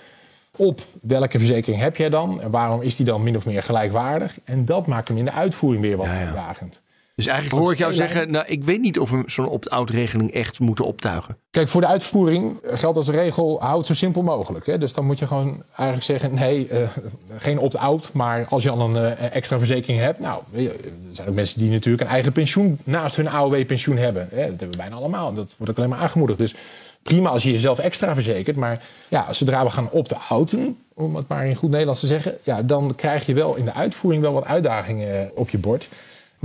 op 0.56 0.80
welke 1.02 1.38
verzekering 1.38 1.82
heb 1.82 1.96
jij 1.96 2.10
dan 2.10 2.40
en 2.40 2.50
waarom 2.50 2.82
is 2.82 2.96
die 2.96 3.06
dan 3.06 3.22
min 3.22 3.36
of 3.36 3.46
meer 3.46 3.62
gelijkwaardig. 3.62 4.38
En 4.44 4.64
dat 4.64 4.86
maakt 4.86 5.08
hem 5.08 5.16
in 5.16 5.24
de 5.24 5.32
uitvoering 5.32 5.82
weer 5.82 5.96
wat 5.96 6.06
uitdagend. 6.06 6.74
Ja, 6.74 6.80
ja. 6.80 6.85
Dus 7.16 7.26
eigenlijk 7.26 7.62
hoor 7.62 7.72
ik 7.72 7.78
jou 7.78 7.92
zeggen, 7.92 8.30
nou, 8.30 8.46
ik 8.46 8.64
weet 8.64 8.80
niet 8.80 8.98
of 8.98 9.10
we 9.10 9.22
zo'n 9.26 9.48
opt-out 9.48 9.90
regeling 9.90 10.32
echt 10.32 10.60
moeten 10.60 10.84
optuigen. 10.84 11.36
Kijk, 11.50 11.68
voor 11.68 11.80
de 11.80 11.86
uitvoering 11.86 12.58
geldt 12.64 12.96
als 12.96 13.08
regel, 13.08 13.60
houd 13.60 13.78
het 13.78 13.86
zo 13.86 13.94
simpel 13.94 14.22
mogelijk. 14.22 14.66
Hè? 14.66 14.78
Dus 14.78 14.92
dan 14.92 15.06
moet 15.06 15.18
je 15.18 15.26
gewoon 15.26 15.62
eigenlijk 15.68 16.02
zeggen, 16.02 16.34
nee, 16.34 16.68
uh, 16.68 16.88
geen 17.36 17.58
opt-out. 17.58 18.10
Maar 18.12 18.46
als 18.48 18.62
je 18.62 18.70
al 18.70 18.80
een 18.80 18.96
uh, 18.96 19.34
extra 19.34 19.58
verzekering 19.58 20.00
hebt, 20.00 20.18
nou, 20.18 20.42
er 20.54 20.72
zijn 21.12 21.28
ook 21.28 21.34
mensen 21.34 21.58
die 21.58 21.70
natuurlijk 21.70 22.02
een 22.02 22.14
eigen 22.14 22.32
pensioen 22.32 22.78
naast 22.84 23.16
hun 23.16 23.28
AOW-pensioen 23.28 23.96
hebben. 23.96 24.28
Hè? 24.30 24.36
Dat 24.36 24.48
hebben 24.48 24.70
we 24.70 24.76
bijna 24.76 24.96
allemaal. 24.96 25.34
Dat 25.34 25.54
wordt 25.58 25.72
ook 25.72 25.78
alleen 25.78 25.90
maar 25.90 25.98
aangemoedigd. 25.98 26.38
Dus 26.38 26.54
prima 27.02 27.28
als 27.28 27.42
je 27.42 27.50
jezelf 27.50 27.78
extra 27.78 28.14
verzekert. 28.14 28.56
Maar 28.56 28.82
ja, 29.08 29.32
zodra 29.32 29.64
we 29.64 29.70
gaan 29.70 29.90
opt-outen, 29.90 30.78
om 30.94 31.16
het 31.16 31.28
maar 31.28 31.46
in 31.46 31.54
goed 31.54 31.70
Nederlands 31.70 32.00
te 32.00 32.06
zeggen, 32.06 32.34
ja, 32.42 32.62
dan 32.62 32.92
krijg 32.96 33.26
je 33.26 33.34
wel 33.34 33.56
in 33.56 33.64
de 33.64 33.72
uitvoering 33.72 34.22
wel 34.22 34.32
wat 34.32 34.44
uitdagingen 34.44 35.30
op 35.34 35.48
je 35.48 35.58
bord. 35.58 35.88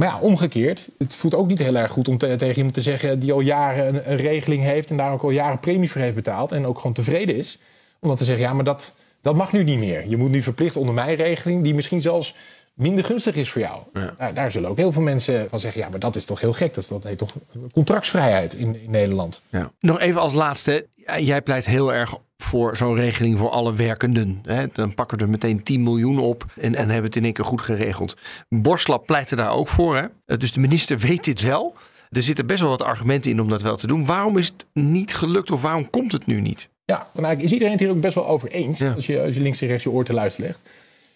Maar 0.02 0.10
ja, 0.10 0.20
omgekeerd, 0.20 0.90
het 0.98 1.16
voelt 1.16 1.36
ook 1.36 1.48
niet 1.48 1.58
heel 1.60 1.76
erg 1.76 1.92
goed 1.92 2.08
om 2.08 2.18
te, 2.18 2.36
tegen 2.36 2.56
iemand 2.56 2.74
te 2.74 2.82
zeggen 2.82 3.20
die 3.20 3.34
al 3.34 3.40
jaren 3.40 3.88
een, 3.88 4.12
een, 4.12 4.18
regeling 4.18 4.64
heeft 4.64 4.90
en 4.90 4.98
daar 4.98 5.12
ook 5.12 5.22
al 5.22 5.30
jaren 5.30 5.60
premie 5.60 5.92
voor 5.92 6.02
heeft 6.02 6.16
betaald 6.16 6.52
en 6.52 6.66
ook 6.66 6.78
gewoon 6.78 6.94
tevreden 6.94 7.36
is. 7.36 7.60
Om 8.00 8.08
dan 8.08 8.18
te 8.18 8.24
zeggen, 8.24 8.46
ja, 8.46 8.54
maar 8.54 8.64
dat, 8.64 8.96
dat 9.22 9.36
mag 9.36 9.52
nu 9.52 9.64
niet 9.64 9.80
meer. 9.80 10.08
Je 10.08 10.18
moet 10.18 10.30
nu 10.30 10.42
verplicht 10.42 10.76
onder 10.76 10.94
mijn 10.94 11.16
regeling, 11.16 11.64
die 11.64 11.74
misschien 11.74 12.02
zelfs 12.02 12.36
minder 12.74 13.04
gunstig 13.04 13.36
is 13.36 13.50
voor 13.50 13.62
jou. 13.62 13.82
Ja. 13.94 14.16
Nou, 14.18 14.34
daar 14.34 14.52
zullen 14.52 14.70
ook 14.70 14.78
heel 14.78 14.92
veel 14.92 15.02
mensen 15.02 15.50
van 15.50 15.60
zeggen, 15.60 15.82
ja, 15.82 15.90
maar 15.90 16.00
dat 16.00 16.16
is 16.16 16.26
toch 16.26 16.40
heel 16.40 16.54
gek. 16.54 16.74
Dat, 16.74 16.84
is, 16.84 16.90
dat 16.90 17.04
heet 17.04 17.18
toch 17.18 17.34
contractsvrijheid 17.74 18.54
in, 18.54 18.82
in 18.84 18.92
Nederland. 18.92 19.42
Ja. 19.50 19.72
Nog 19.80 20.00
even 20.00 20.22
als 20.22 20.34
laatste, 20.34 20.88
jij 21.18 21.42
pleit 21.42 21.66
heel 21.66 21.94
erg 21.94 22.18
voor 22.44 22.78
zo'n 22.78 22.96
regeling 22.96 23.40
voor 23.40 23.50
alle 23.50 23.76
werkenden. 23.76 24.40
Hè? 24.44 24.66
Dan 24.74 24.94
pakken 24.94 25.18
we 25.18 25.24
er 25.24 25.30
meteen 25.30 25.64
10 25.64 25.84
miljoen 25.84 26.20
op 26.20 26.46
en, 26.60 26.76
en 26.76 26.90
hebben 26.90 27.06
het 27.06 27.16
in 27.16 27.24
één 27.24 27.34
keer 27.34 27.46
goed 27.46 27.62
geregeld. 27.62 28.18
Borslap 28.50 29.06
pleitte 29.06 29.36
daar 29.36 29.52
ook 29.52 29.68
voor. 29.68 29.96
Hè? 29.96 30.06
Eh, 30.26 30.38
dus 30.38 30.52
de 30.52 30.60
minister 30.60 31.00
weet 31.00 31.24
dit 31.24 31.42
wel. 31.42 31.76
Er 32.10 32.24
zitten 32.24 32.46
best 32.46 32.62
wel 32.62 32.70
wat 32.70 32.82
argumenten 32.82 33.32
in 33.32 33.42
om 33.42 33.50
dat 33.50 33.62
wel 33.62 33.76
te 33.76 33.88
doen. 33.88 34.06
Waarom 34.06 34.38
is 34.38 34.48
het 34.48 34.66
niet 34.74 35.14
gelukt 35.14 35.52
of 35.52 35.62
waarom 35.62 35.90
komt 35.90 36.12
het 36.12 36.26
nu 36.26 36.42
niet? 36.42 36.70
Ja, 36.86 37.08
dan 37.14 37.26
eigenlijk 37.26 37.44
is 37.44 37.52
iedereen 37.52 37.74
het 37.74 37.82
hier 37.82 37.90
ook 37.90 38.02
best 38.02 38.16
wel 38.16 38.28
over 38.28 38.50
eens. 38.52 38.80
Ja. 38.80 38.94
Als, 38.94 39.06
je, 39.06 39.22
als 39.22 39.34
je 39.34 39.42
links 39.42 39.62
en 39.62 39.68
rechts 39.68 39.84
je 39.84 39.92
oor 39.92 40.06
te 40.06 40.14
luisteren 40.14 40.48
legt. 40.50 40.62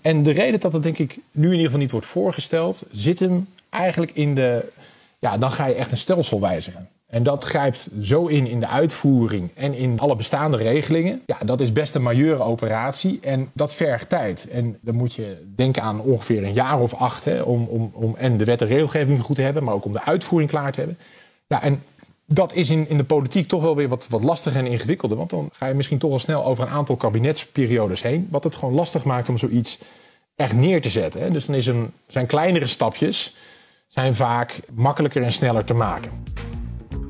En 0.02 0.24
de 0.24 0.32
reden 0.32 0.60
dat 0.60 0.74
het 0.74 0.84
denk 0.84 0.98
ik 0.98 1.18
nu 1.32 1.46
in 1.46 1.52
ieder 1.52 1.66
geval 1.66 1.80
niet 1.80 1.92
wordt 1.92 2.06
voorgesteld... 2.06 2.84
zit 2.92 3.20
hem 3.20 3.48
eigenlijk 3.70 4.12
in 4.12 4.36
de... 4.36 4.72
Ja, 5.20 5.38
dan 5.38 5.52
ga 5.52 5.66
je 5.66 5.74
echt 5.74 5.92
een 5.92 5.98
stelsel 5.98 6.42
wijzigen. 6.42 6.90
En 7.08 7.24
dat 7.24 7.44
grijpt 7.44 7.90
zo 8.02 8.26
in 8.26 8.48
in 8.48 8.60
de 8.60 8.68
uitvoering 8.68 9.50
en 9.54 9.74
in 9.74 10.00
alle 10.00 10.16
bestaande 10.16 10.58
regelingen. 10.58 11.22
Ja, 11.26 11.38
dat 11.46 11.62
is 11.62 11.72
best 11.72 11.96
een 11.96 12.02
majeure 12.02 12.44
operatie 12.44 13.20
en 13.22 13.50
dat 13.54 13.74
vergt 13.74 14.10
tijd. 14.10 14.48
En 14.50 14.78
dan 14.82 14.96
moet 14.96 15.14
je 15.14 15.44
denken 15.56 15.82
aan 15.82 16.02
ongeveer 16.02 16.44
een 16.44 16.54
jaar 16.54 16.80
of 16.80 16.94
acht 16.94 17.26
hè, 17.26 17.42
om, 17.42 17.66
om, 17.66 17.92
om 17.94 18.16
en 18.18 18.38
de 18.38 18.44
wet 18.46 18.62
en 18.62 18.68
regelgeving 18.68 19.22
goed 19.22 19.36
te 19.36 19.42
hebben, 19.42 19.64
maar 19.64 19.74
ook 19.74 19.86
om 19.86 19.94
de 19.94 20.04
uitvoering 20.04 20.50
klaar 20.50 20.72
te 20.72 20.80
hebben. 20.80 20.98
Ja, 21.48 21.62
en 21.62 21.84
dat 22.26 22.54
is 22.54 22.70
in, 22.70 22.90
in 22.90 22.98
de 22.98 23.04
politiek 23.04 23.48
toch 23.48 23.62
wel 23.62 23.76
weer 23.76 23.90
wat, 23.90 24.08
wat 24.10 24.24
lastiger 24.24 24.60
en 24.60 24.72
ingewikkelder. 24.72 25.18
Want 25.18 25.30
dan 25.30 25.50
ga 25.54 25.68
je 25.68 25.74
misschien 25.74 25.98
toch 25.98 26.12
al 26.12 26.20
snel 26.20 26.46
over 26.46 26.64
een 26.64 26.74
aantal 26.74 26.96
kabinetsperiodes 26.96 28.02
heen. 28.02 28.28
Wat 28.32 28.44
het 28.44 28.56
gewoon 28.56 28.74
lastig 28.74 29.04
maakt 29.04 29.30
om 29.30 29.38
zoiets 29.38 29.78
echt 30.36 30.54
neer 30.54 30.82
te 30.82 30.90
zetten. 30.90 31.22
Hè. 31.22 31.32
Dus 31.32 31.46
dan 31.46 31.56
is 31.56 31.68
een, 31.68 31.92
zijn 32.08 32.26
kleinere 32.26 32.68
stapjes 32.68 33.36
zijn 33.88 34.16
vaak 34.16 34.60
makkelijker 34.74 35.24
en 35.24 35.32
sneller 35.32 35.64
te 35.64 35.74
maken. 35.74 36.12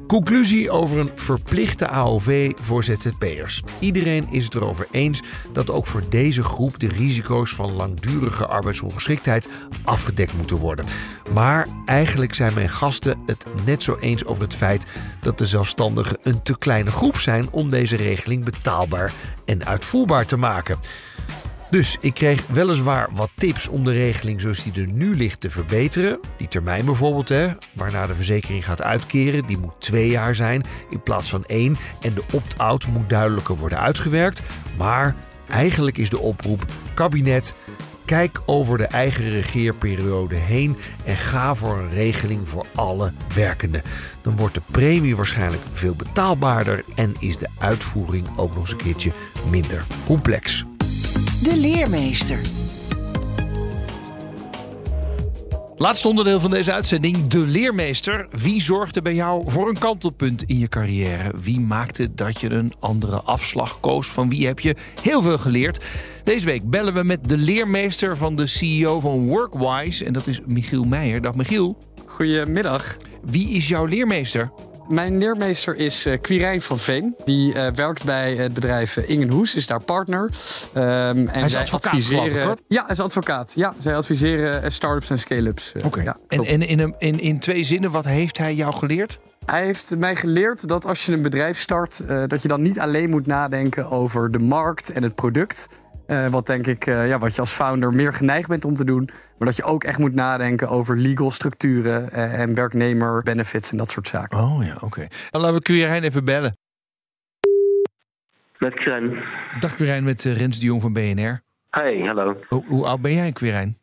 Conclusie 0.07 0.71
over 0.71 0.99
een 0.99 1.09
verplichte 1.15 1.87
AOV 1.87 2.51
voor 2.61 2.83
ZZP'ers. 2.83 3.63
Iedereen 3.79 4.27
is 4.31 4.43
het 4.43 4.53
erover 4.53 4.87
eens 4.91 5.21
dat 5.53 5.69
ook 5.69 5.85
voor 5.85 6.03
deze 6.09 6.43
groep 6.43 6.79
de 6.79 6.87
risico's 6.87 7.53
van 7.53 7.71
langdurige 7.71 8.45
arbeidsongeschiktheid 8.45 9.49
afgedekt 9.83 10.33
moeten 10.37 10.57
worden. 10.57 10.85
Maar 11.33 11.67
eigenlijk 11.85 12.33
zijn 12.33 12.53
mijn 12.53 12.69
gasten 12.69 13.19
het 13.25 13.45
net 13.65 13.83
zo 13.83 13.97
eens 13.99 14.25
over 14.25 14.43
het 14.43 14.55
feit 14.55 14.85
dat 15.21 15.37
de 15.37 15.45
zelfstandigen 15.45 16.17
een 16.21 16.41
te 16.41 16.57
kleine 16.57 16.91
groep 16.91 17.19
zijn 17.19 17.51
om 17.51 17.69
deze 17.69 17.95
regeling 17.95 18.43
betaalbaar 18.43 19.13
en 19.45 19.65
uitvoerbaar 19.65 20.25
te 20.25 20.37
maken. 20.37 20.77
Dus 21.75 21.97
ik 21.99 22.13
kreeg 22.13 22.47
weliswaar 22.47 23.09
wat 23.13 23.29
tips 23.35 23.67
om 23.67 23.83
de 23.83 23.91
regeling 23.91 24.41
zoals 24.41 24.63
die 24.63 24.81
er 24.81 24.91
nu 24.91 25.15
ligt 25.15 25.41
te 25.41 25.49
verbeteren. 25.49 26.19
Die 26.37 26.47
termijn 26.47 26.85
bijvoorbeeld, 26.85 27.29
hè, 27.29 27.47
waarna 27.73 28.07
de 28.07 28.15
verzekering 28.15 28.65
gaat 28.65 28.81
uitkeren, 28.81 29.45
die 29.45 29.57
moet 29.57 29.73
twee 29.79 30.09
jaar 30.09 30.35
zijn 30.35 30.63
in 30.89 31.03
plaats 31.03 31.29
van 31.29 31.45
één. 31.45 31.77
En 32.01 32.13
de 32.13 32.23
opt-out 32.33 32.87
moet 32.87 33.09
duidelijker 33.09 33.57
worden 33.57 33.79
uitgewerkt. 33.79 34.41
Maar 34.77 35.15
eigenlijk 35.49 35.97
is 35.97 36.09
de 36.09 36.19
oproep: 36.19 36.65
kabinet, 36.93 37.55
kijk 38.05 38.41
over 38.45 38.77
de 38.77 38.87
eigen 38.87 39.29
regeerperiode 39.29 40.35
heen 40.35 40.77
en 41.05 41.15
ga 41.15 41.55
voor 41.55 41.77
een 41.77 41.91
regeling 41.91 42.49
voor 42.49 42.65
alle 42.75 43.11
werkenden. 43.33 43.81
Dan 44.21 44.35
wordt 44.35 44.53
de 44.53 44.61
premie 44.71 45.15
waarschijnlijk 45.15 45.63
veel 45.71 45.95
betaalbaarder 45.95 46.83
en 46.95 47.15
is 47.19 47.37
de 47.37 47.49
uitvoering 47.57 48.27
ook 48.35 48.49
nog 48.49 48.59
eens 48.59 48.71
een 48.71 48.77
keertje 48.77 49.11
minder 49.49 49.83
complex. 50.05 50.65
De 51.43 51.57
leermeester. 51.57 52.39
Laatste 55.77 56.07
onderdeel 56.07 56.39
van 56.39 56.51
deze 56.51 56.73
uitzending, 56.73 57.27
de 57.27 57.39
leermeester. 57.39 58.27
Wie 58.31 58.61
zorgde 58.61 59.01
bij 59.01 59.13
jou 59.13 59.43
voor 59.47 59.69
een 59.69 59.77
kantelpunt 59.77 60.43
in 60.43 60.57
je 60.57 60.67
carrière? 60.67 61.31
Wie 61.41 61.59
maakte 61.59 62.13
dat 62.13 62.41
je 62.41 62.51
een 62.51 62.73
andere 62.79 63.21
afslag 63.21 63.79
koos? 63.79 64.07
Van 64.07 64.29
wie 64.29 64.45
heb 64.45 64.59
je 64.59 64.75
heel 65.01 65.21
veel 65.21 65.37
geleerd? 65.37 65.85
Deze 66.23 66.45
week 66.45 66.69
bellen 66.69 66.93
we 66.93 67.03
met 67.03 67.29
de 67.29 67.37
leermeester 67.37 68.17
van 68.17 68.35
de 68.35 68.47
CEO 68.47 68.99
van 68.99 69.19
Workwise. 69.19 70.05
En 70.05 70.13
dat 70.13 70.27
is 70.27 70.39
Michiel 70.45 70.83
Meijer. 70.83 71.21
Dag 71.21 71.35
Michiel. 71.35 71.77
Goedemiddag. 72.05 72.95
Wie 73.23 73.49
is 73.49 73.67
jouw 73.67 73.85
leermeester? 73.85 74.51
Mijn 74.87 75.17
leermeester 75.17 75.75
is 75.75 76.05
uh, 76.05 76.17
Quirijn 76.21 76.61
van 76.61 76.79
Veen. 76.79 77.15
Die 77.25 77.53
uh, 77.53 77.67
werkt 77.71 78.03
bij 78.03 78.35
het 78.35 78.53
bedrijf 78.53 78.97
Ingenhoes, 78.97 79.55
is 79.55 79.67
daar 79.67 79.81
partner. 79.81 80.21
Um, 80.21 80.81
en 80.81 81.27
hij 81.27 81.43
is 81.43 81.55
advocaat, 81.55 81.93
adviseren... 81.93 82.51
Ik, 82.51 82.57
ja, 82.67 82.81
hij 82.81 82.91
is 82.91 82.99
advocaat. 82.99 83.51
Ja, 83.55 83.73
zij 83.77 83.95
adviseren 83.95 84.71
start-ups 84.71 85.09
en 85.09 85.19
scale-ups. 85.19 85.73
Oké. 85.83 86.01
Ja, 86.01 86.17
en 86.27 86.45
en 86.45 86.67
in, 86.67 86.79
een, 86.79 86.95
in, 86.97 87.19
in 87.19 87.39
twee 87.39 87.63
zinnen, 87.63 87.91
wat 87.91 88.05
heeft 88.05 88.37
hij 88.37 88.55
jou 88.55 88.73
geleerd? 88.73 89.19
Hij 89.45 89.65
heeft 89.65 89.97
mij 89.97 90.15
geleerd 90.15 90.67
dat 90.67 90.85
als 90.85 91.05
je 91.05 91.11
een 91.13 91.21
bedrijf 91.21 91.59
start, 91.59 92.03
dat 92.27 92.41
je 92.41 92.47
dan 92.47 92.61
niet 92.61 92.79
alleen 92.79 93.09
moet 93.09 93.27
nadenken 93.27 93.91
over 93.91 94.31
de 94.31 94.39
markt 94.39 94.91
en 94.91 95.03
het 95.03 95.15
product. 95.15 95.67
Uh, 96.07 96.27
wat 96.27 96.45
denk 96.45 96.67
ik, 96.67 96.85
uh, 96.85 97.07
ja, 97.07 97.19
wat 97.19 97.35
je 97.35 97.41
als 97.41 97.51
founder 97.51 97.93
meer 97.93 98.13
geneigd 98.13 98.47
bent 98.47 98.65
om 98.65 98.73
te 98.73 98.83
doen. 98.85 99.09
Maar 99.37 99.47
dat 99.47 99.55
je 99.55 99.63
ook 99.63 99.83
echt 99.83 99.97
moet 99.97 100.13
nadenken 100.13 100.69
over 100.69 100.97
legal 100.97 101.31
structuren 101.31 102.09
uh, 102.13 102.39
en 102.39 102.53
werknemer 102.53 103.23
benefits 103.23 103.71
en 103.71 103.77
dat 103.77 103.89
soort 103.89 104.07
zaken. 104.07 104.37
Oh 104.37 104.65
ja, 104.65 104.73
oké. 104.73 104.85
Okay. 104.85 105.07
Dan 105.29 105.41
laten 105.41 105.55
we 105.55 105.61
Quirijn 105.61 106.03
even 106.03 106.25
bellen. 106.25 106.57
Met 108.57 108.73
Quirijn. 108.73 109.23
Dag 109.59 109.73
Quirijn, 109.73 110.03
met 110.03 110.23
Rens 110.23 110.59
de 110.59 110.65
Jong 110.65 110.81
van 110.81 110.93
BNR. 110.93 111.41
Hey, 111.69 111.99
hallo. 112.05 112.37
Hoe, 112.47 112.65
hoe 112.67 112.85
oud 112.85 113.01
ben 113.01 113.13
jij, 113.13 113.31
Quirijn? 113.31 113.77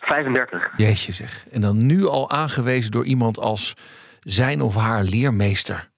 35. 0.00 0.70
Jeetje 0.76 1.12
zeg. 1.12 1.46
En 1.50 1.60
dan 1.60 1.86
nu 1.86 2.06
al 2.06 2.30
aangewezen 2.30 2.90
door 2.90 3.04
iemand 3.04 3.38
als 3.38 3.74
zijn 4.20 4.60
of 4.60 4.74
haar 4.74 5.02
leermeester. 5.02 5.89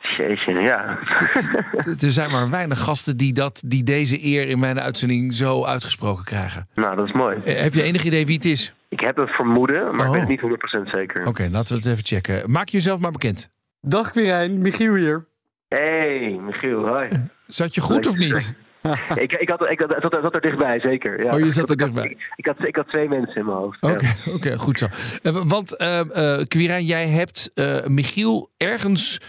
Jeetje, 0.00 0.60
ja. 0.60 0.98
er 2.04 2.12
zijn 2.12 2.30
maar 2.30 2.50
weinig 2.50 2.80
gasten 2.80 3.16
die, 3.16 3.32
dat, 3.32 3.62
die 3.66 3.82
deze 3.82 4.24
eer 4.24 4.48
in 4.48 4.58
mijn 4.58 4.80
uitzending 4.80 5.32
zo 5.32 5.64
uitgesproken 5.64 6.24
krijgen. 6.24 6.68
Nou, 6.74 6.96
dat 6.96 7.06
is 7.06 7.12
mooi. 7.12 7.36
Heb 7.44 7.74
je 7.74 7.82
enig 7.82 8.04
idee 8.04 8.26
wie 8.26 8.34
het 8.34 8.44
is? 8.44 8.74
Ik 8.88 9.00
heb 9.00 9.18
een 9.18 9.28
vermoeden, 9.28 9.96
maar 9.96 10.08
oh. 10.08 10.16
ik 10.16 10.26
weet 10.26 10.40
het 10.40 10.50
niet 10.50 10.84
100% 10.86 10.90
zeker. 10.90 11.20
Oké, 11.20 11.28
okay, 11.28 11.48
laten 11.48 11.74
we 11.74 11.82
het 11.82 11.92
even 11.92 12.06
checken. 12.06 12.50
Maak 12.50 12.68
jezelf 12.68 13.00
maar 13.00 13.10
bekend. 13.10 13.50
Dag 13.80 14.10
Quirijn, 14.10 14.60
Michiel 14.60 14.94
hier. 14.94 15.26
Hey, 15.68 16.40
Michiel, 16.40 16.86
hoi. 16.86 17.08
Zat 17.46 17.74
je 17.74 17.80
goed 17.80 18.06
of 18.06 18.16
niet? 18.16 18.54
ik, 19.14 19.32
ik, 19.32 19.48
had, 19.48 19.70
ik 19.70 19.80
had, 19.80 19.96
zat, 20.00 20.18
zat 20.22 20.34
er 20.34 20.40
dichtbij, 20.40 20.80
zeker. 20.80 21.24
Ja. 21.24 21.32
Oh, 21.32 21.38
je 21.38 21.50
zat 21.50 21.70
er 21.70 21.76
dichtbij. 21.76 22.04
Ik, 22.04 22.32
ik, 22.36 22.46
had, 22.46 22.66
ik 22.66 22.76
had 22.76 22.88
twee 22.88 23.08
mensen 23.08 23.36
in 23.36 23.44
mijn 23.44 23.56
hoofd. 23.56 23.82
Oké, 23.82 23.92
okay, 23.92 24.10
ja. 24.24 24.32
okay, 24.32 24.56
goed 24.56 24.78
zo. 24.78 24.86
Uh, 25.22 25.42
want, 25.46 25.80
uh, 25.80 26.00
uh, 26.16 26.40
Quirijn, 26.48 26.84
jij 26.84 27.06
hebt 27.08 27.50
Michiel 27.86 28.50
ergens 28.56 29.20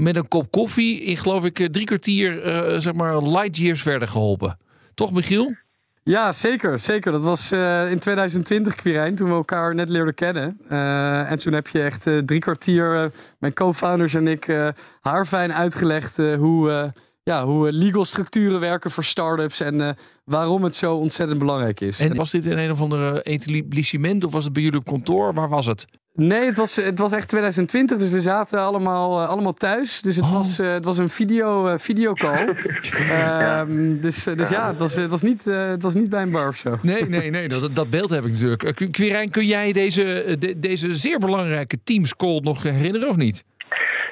met 0.00 0.16
een 0.16 0.28
kop 0.28 0.50
koffie 0.50 1.00
in, 1.00 1.16
geloof 1.16 1.44
ik, 1.44 1.68
drie 1.72 1.86
kwartier, 1.86 2.46
uh, 2.46 2.80
zeg 2.80 2.94
maar, 2.94 3.22
light 3.22 3.56
years 3.56 3.82
verder 3.82 4.08
geholpen. 4.08 4.58
Toch, 4.94 5.12
Michiel? 5.12 5.54
Ja, 6.02 6.32
zeker. 6.32 6.78
zeker. 6.78 7.12
Dat 7.12 7.24
was 7.24 7.52
uh, 7.52 7.90
in 7.90 7.98
2020, 7.98 8.74
Quirijn, 8.74 9.14
toen 9.14 9.28
we 9.28 9.34
elkaar 9.34 9.74
net 9.74 9.88
leerden 9.88 10.14
kennen. 10.14 10.60
Uh, 10.70 11.30
en 11.30 11.38
toen 11.38 11.52
heb 11.52 11.66
je 11.66 11.82
echt 11.82 12.02
drie 12.02 12.38
kwartier, 12.38 13.12
mijn 13.38 13.52
co-founders 13.52 14.14
en 14.14 14.28
ik, 14.28 14.72
haarfijn 15.00 15.52
uitgelegd 15.52 16.16
hoe, 16.16 16.92
ja, 17.22 17.44
hoe 17.44 17.72
legal 17.72 18.04
structuren 18.04 18.60
werken 18.60 18.90
voor 18.90 19.04
start-ups 19.04 19.60
en 19.60 19.96
waarom 20.24 20.64
het 20.64 20.76
zo 20.76 20.94
ontzettend 20.94 21.38
belangrijk 21.38 21.80
is. 21.80 22.00
En 22.00 22.16
was 22.16 22.30
dit 22.30 22.46
in 22.46 22.58
een 22.58 22.70
of 22.70 22.80
andere 22.80 23.22
etablissement 23.22 24.24
of 24.24 24.32
was 24.32 24.44
het 24.44 24.52
bij 24.52 24.62
jullie 24.62 24.78
op 24.78 24.86
kantoor? 24.86 25.34
Waar 25.34 25.48
was 25.48 25.66
het? 25.66 25.86
Nee, 26.14 26.44
het 26.44 26.56
was, 26.56 26.76
het 26.76 26.98
was 26.98 27.12
echt 27.12 27.28
2020, 27.28 27.98
dus 27.98 28.10
we 28.10 28.20
zaten 28.20 28.60
allemaal, 28.60 29.22
uh, 29.22 29.28
allemaal 29.28 29.54
thuis. 29.54 30.00
Dus 30.00 30.16
het, 30.16 30.24
Oh. 30.24 30.32
was, 30.32 30.60
uh, 30.60 30.72
het 30.72 30.84
was 30.84 30.98
een 30.98 31.08
video, 31.08 31.68
uh, 31.68 31.74
videocall. 31.76 32.54
Ja. 33.08 33.60
um, 33.60 34.00
dus, 34.00 34.24
dus 34.24 34.48
ja, 34.48 34.68
het 34.68 34.78
was, 34.78 34.94
het, 34.94 35.10
was 35.10 35.22
niet, 35.22 35.44
het 35.44 35.82
was 35.82 35.94
niet 35.94 36.08
bij 36.08 36.22
een 36.22 36.30
bar 36.30 36.48
of 36.48 36.56
zo. 36.56 36.78
Nee, 36.82 37.04
nee, 37.04 37.30
nee, 37.30 37.48
dat, 37.48 37.74
dat 37.74 37.90
beeld 37.90 38.10
heb 38.10 38.24
ik 38.24 38.30
natuurlijk. 38.30 38.90
Quirijn, 38.90 39.30
kun 39.30 39.46
jij 39.46 39.72
deze, 39.72 40.36
de, 40.38 40.58
deze 40.58 40.94
zeer 40.94 41.18
belangrijke 41.18 41.82
Teams 41.84 42.16
call 42.16 42.40
nog 42.42 42.62
herinneren 42.62 43.08
of 43.08 43.16
niet? 43.16 43.44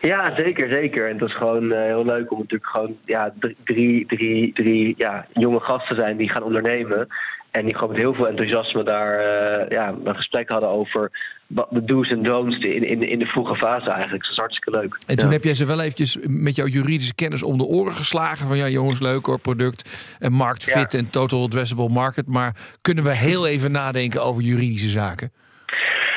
Ja, 0.00 0.36
zeker, 0.36 0.68
zeker. 0.72 1.04
En 1.06 1.12
het 1.12 1.20
was 1.20 1.34
gewoon 1.36 1.64
uh, 1.64 1.78
heel 1.78 2.04
leuk 2.04 2.32
om 2.32 2.38
natuurlijk 2.38 2.70
gewoon 2.70 2.96
ja, 3.04 3.32
drie, 3.64 4.06
drie, 4.06 4.52
drie 4.52 4.94
ja, 4.96 5.26
jonge 5.32 5.60
gasten 5.60 5.96
te 5.96 6.02
zijn 6.02 6.16
die 6.16 6.30
gaan 6.30 6.42
ondernemen. 6.42 7.06
En 7.50 7.64
die 7.64 7.74
gewoon 7.74 7.90
met 7.90 7.98
heel 8.00 8.14
veel 8.14 8.28
enthousiasme 8.28 8.82
daar 8.82 9.18
uh, 9.18 9.68
ja, 9.68 9.94
een 10.04 10.16
gesprek 10.16 10.50
hadden 10.50 10.68
over 10.68 11.10
de 11.48 11.84
do's 11.84 12.10
en 12.10 12.22
don'ts 12.22 12.58
in, 12.58 12.88
in, 12.88 13.02
in 13.02 13.18
de 13.18 13.26
vroege 13.26 13.56
fase 13.56 13.90
eigenlijk. 13.90 14.22
Dat 14.22 14.30
is 14.30 14.36
hartstikke 14.36 14.70
leuk. 14.70 14.98
En 15.06 15.16
toen 15.16 15.28
ja. 15.28 15.32
heb 15.32 15.44
jij 15.44 15.54
ze 15.54 15.66
wel 15.66 15.80
eventjes 15.80 16.18
met 16.22 16.56
jouw 16.56 16.66
juridische 16.66 17.14
kennis 17.14 17.42
om 17.42 17.58
de 17.58 17.64
oren 17.64 17.92
geslagen. 17.92 18.46
Van 18.46 18.56
ja 18.56 18.68
jongens, 18.68 19.00
leuk 19.00 19.26
hoor, 19.26 19.40
product 19.40 20.16
en 20.18 20.32
marktfit 20.32 20.92
ja. 20.92 20.98
en 20.98 21.10
total 21.10 21.42
addressable 21.42 21.88
market. 21.88 22.26
Maar 22.26 22.56
kunnen 22.80 23.04
we 23.04 23.14
heel 23.14 23.46
even 23.46 23.72
nadenken 23.72 24.22
over 24.22 24.42
juridische 24.42 24.88
zaken? 24.88 25.32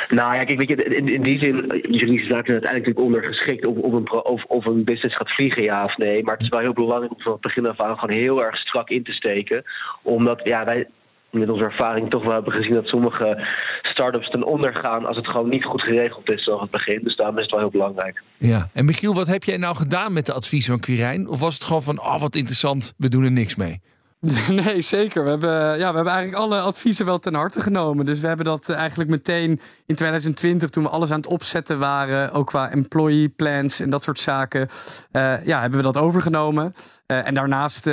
Nou 0.10 0.36
ja, 0.36 0.44
kijk, 0.44 0.60
weet 0.60 0.70
je, 0.70 0.96
in, 0.96 1.08
in 1.08 1.22
die 1.22 1.40
zin, 1.44 1.56
juridische 1.82 2.30
zaken 2.30 2.52
zijn 2.52 2.62
uiteindelijk 2.62 2.86
natuurlijk 2.86 3.00
ondergeschikt 3.00 3.66
of, 3.66 3.78
of, 3.78 3.94
een, 3.94 4.12
of, 4.12 4.44
of 4.44 4.66
een 4.66 4.84
business 4.84 5.16
gaat 5.16 5.34
vliegen, 5.34 5.64
ja 5.64 5.84
of 5.84 5.98
nee. 5.98 6.24
Maar 6.24 6.34
het 6.34 6.44
is 6.44 6.50
wel 6.50 6.60
heel 6.60 6.74
belangrijk 6.74 7.12
om 7.12 7.22
van 7.22 7.32
het 7.32 7.42
begin 7.42 7.66
af 7.66 7.80
aan 7.80 8.00
gewoon 8.00 8.16
heel 8.16 8.44
erg 8.44 8.58
strak 8.58 8.90
in 8.90 9.04
te 9.04 9.12
steken. 9.12 9.64
Omdat, 10.02 10.42
ja, 10.44 10.64
wij 10.66 10.88
met 11.32 11.50
onze 11.50 11.64
ervaring 11.64 12.10
toch 12.10 12.24
wel 12.24 12.34
hebben 12.34 12.54
gezien 12.54 12.74
dat 12.74 12.88
sommige 12.88 13.48
start-ups 13.82 14.30
ten 14.30 14.44
onder 14.44 14.76
gaan 14.76 15.06
als 15.06 15.18
het 15.18 15.28
gewoon 15.28 15.50
niet 15.50 15.66
goed 15.66 15.82
geregeld 15.82 16.30
is 16.30 16.44
vanaf 16.44 16.62
het 16.62 16.72
begin. 16.72 17.00
Dus 17.04 17.16
daarom 17.16 17.36
is 17.38 17.42
het 17.42 17.52
wel 17.52 17.60
heel 17.60 17.70
belangrijk. 17.70 18.22
Ja, 18.38 18.70
en 18.74 18.86
Michiel, 18.86 19.14
wat 19.14 19.28
heb 19.28 19.44
jij 19.44 19.58
nou 19.58 19.76
gedaan 19.76 20.14
met 20.14 20.26
de 20.26 20.34
adviezen 20.34 20.72
van 20.72 20.82
Quirijn? 20.82 21.28
Of 21.28 21.40
was 21.40 21.54
het 21.54 21.64
gewoon 21.64 21.84
van, 21.84 22.00
oh 22.00 22.20
wat 22.20 22.36
interessant, 22.36 22.94
we 22.98 23.08
doen 23.08 23.24
er 23.24 23.32
niks 23.32 23.56
mee? 23.56 23.82
Nee, 24.50 24.82
zeker. 24.82 25.24
We 25.24 25.30
hebben, 25.30 25.52
ja, 25.52 25.90
we 25.90 25.96
hebben 25.96 26.14
eigenlijk 26.14 26.44
alle 26.44 26.60
adviezen 26.60 27.06
wel 27.06 27.20
ten 27.20 27.34
harte 27.34 27.62
genomen. 27.62 28.06
Dus 28.06 28.20
we 28.20 28.28
hebben 28.28 28.46
dat 28.46 28.70
eigenlijk 28.70 29.10
meteen 29.10 29.60
in 29.86 29.96
2020, 29.96 30.70
toen 30.70 30.84
we 30.84 30.90
alles 30.90 31.12
aan 31.12 31.18
het 31.18 31.28
opzetten 31.28 31.80
waren, 31.80 32.32
ook 32.32 32.48
qua 32.48 32.70
employee 32.70 33.30
plans 33.30 33.80
en 33.80 33.90
dat 33.90 34.04
soort 34.04 34.20
zaken, 34.20 34.68
uh, 35.12 35.46
ja, 35.46 35.62
hebben 35.62 35.80
we 35.80 35.86
dat 35.86 35.98
overgenomen. 35.98 36.76
Uh, 37.08 37.28
en 37.28 37.34
daarnaast 37.34 37.86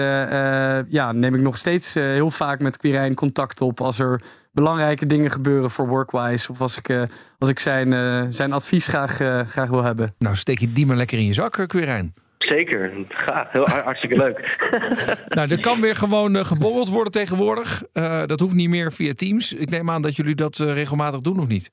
ja, 0.88 1.12
neem 1.12 1.34
ik 1.34 1.40
nog 1.40 1.56
steeds 1.56 1.94
heel 1.94 2.30
vaak 2.30 2.60
met 2.60 2.76
Quirijn 2.76 3.14
contact 3.14 3.60
op 3.60 3.80
als 3.80 3.98
er 3.98 4.22
belangrijke 4.52 5.06
dingen 5.06 5.30
gebeuren 5.30 5.70
voor 5.70 5.88
Workwise. 5.88 6.50
Of 6.50 6.60
als 6.60 6.78
ik, 6.78 7.08
als 7.38 7.48
ik 7.48 7.58
zijn, 7.58 8.32
zijn 8.32 8.52
advies 8.52 8.86
graag, 8.86 9.14
graag 9.48 9.68
wil 9.68 9.82
hebben. 9.82 10.14
Nou, 10.18 10.36
steek 10.36 10.58
je 10.58 10.72
die 10.72 10.86
maar 10.86 10.96
lekker 10.96 11.18
in 11.18 11.24
je 11.24 11.32
zak, 11.32 11.64
Quirijn. 11.66 12.14
Zeker, 12.38 12.92
graag. 13.08 13.52
Heel 13.52 13.68
hartstikke 13.68 14.16
leuk. 14.16 14.56
nou, 15.36 15.50
er 15.50 15.60
kan 15.60 15.80
weer 15.80 15.96
gewoon 15.96 16.36
uh, 16.36 16.44
geborreld 16.44 16.88
worden 16.88 17.12
tegenwoordig. 17.12 17.82
Uh, 17.94 18.22
dat 18.26 18.40
hoeft 18.40 18.54
niet 18.54 18.68
meer 18.68 18.92
via 18.92 19.12
Teams. 19.14 19.52
Ik 19.52 19.70
neem 19.70 19.90
aan 19.90 20.02
dat 20.02 20.16
jullie 20.16 20.34
dat 20.34 20.58
uh, 20.58 20.72
regelmatig 20.72 21.20
doen, 21.20 21.38
of 21.38 21.48
niet? 21.48 21.70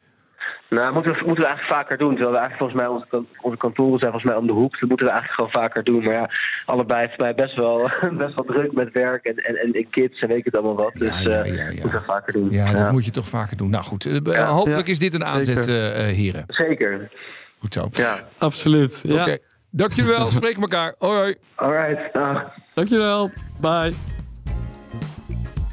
Nou, 0.69 0.93
moeten 0.93 1.11
we, 1.11 1.17
moeten 1.25 1.43
we 1.43 1.49
eigenlijk 1.49 1.79
vaker 1.79 1.97
doen. 1.97 2.15
Terwijl 2.15 2.31
we 2.31 2.37
eigenlijk 2.37 2.73
volgens 2.73 2.81
mij, 2.81 3.17
onze, 3.17 3.27
onze 3.41 3.57
kantoren 3.57 3.99
zijn 3.99 4.11
volgens 4.11 4.31
mij 4.31 4.41
om 4.41 4.47
de 4.47 4.53
hoek. 4.53 4.79
Dat 4.79 4.89
moeten 4.89 5.07
we 5.07 5.11
eigenlijk 5.11 5.41
gewoon 5.41 5.63
vaker 5.63 5.83
doen. 5.83 6.03
Maar 6.03 6.13
ja, 6.13 6.29
allebei 6.65 7.07
voor 7.07 7.17
mij 7.17 7.35
best 7.35 7.55
wel, 7.55 7.91
best 8.23 8.35
wel 8.35 8.43
druk 8.45 8.71
met 8.71 8.91
werk 8.91 9.25
en, 9.25 9.35
en, 9.35 9.73
en 9.73 9.89
kids 9.89 10.19
en 10.19 10.27
weet 10.27 10.37
ik 10.37 10.45
het 10.45 10.55
allemaal 10.55 10.75
wat. 10.75 10.93
Dus 10.93 11.21
ja, 11.21 11.43
ja, 11.43 11.53
ja, 11.53 11.65
moeten 11.65 11.91
we 11.91 12.05
vaker 12.05 12.33
doen. 12.33 12.51
Ja, 12.51 12.73
dat 12.73 12.91
moet 12.91 13.05
je 13.05 13.11
toch 13.11 13.27
vaker 13.27 13.57
doen. 13.57 13.69
Nou 13.69 13.83
goed, 13.83 14.21
hopelijk 14.33 14.87
is 14.87 14.99
dit 14.99 15.13
een 15.13 15.25
aanzet, 15.25 15.65
heren. 15.65 16.43
Zeker. 16.47 17.11
Goed 17.59 17.73
zo. 17.73 17.87
Ja. 17.91 18.17
Absoluut. 18.37 19.01
Ja. 19.03 19.21
Oké. 19.21 19.37
Dank 19.75 19.93
jullie 19.93 20.11
wel. 20.11 20.31
Spreken 20.41 20.61
elkaar. 20.61 20.95
Hoi 20.99 21.17
hoi. 21.17 21.35
Alright, 21.55 22.13
dag. 22.13 22.43
Dankjewel. 22.73 23.31
Bye. 23.59 23.93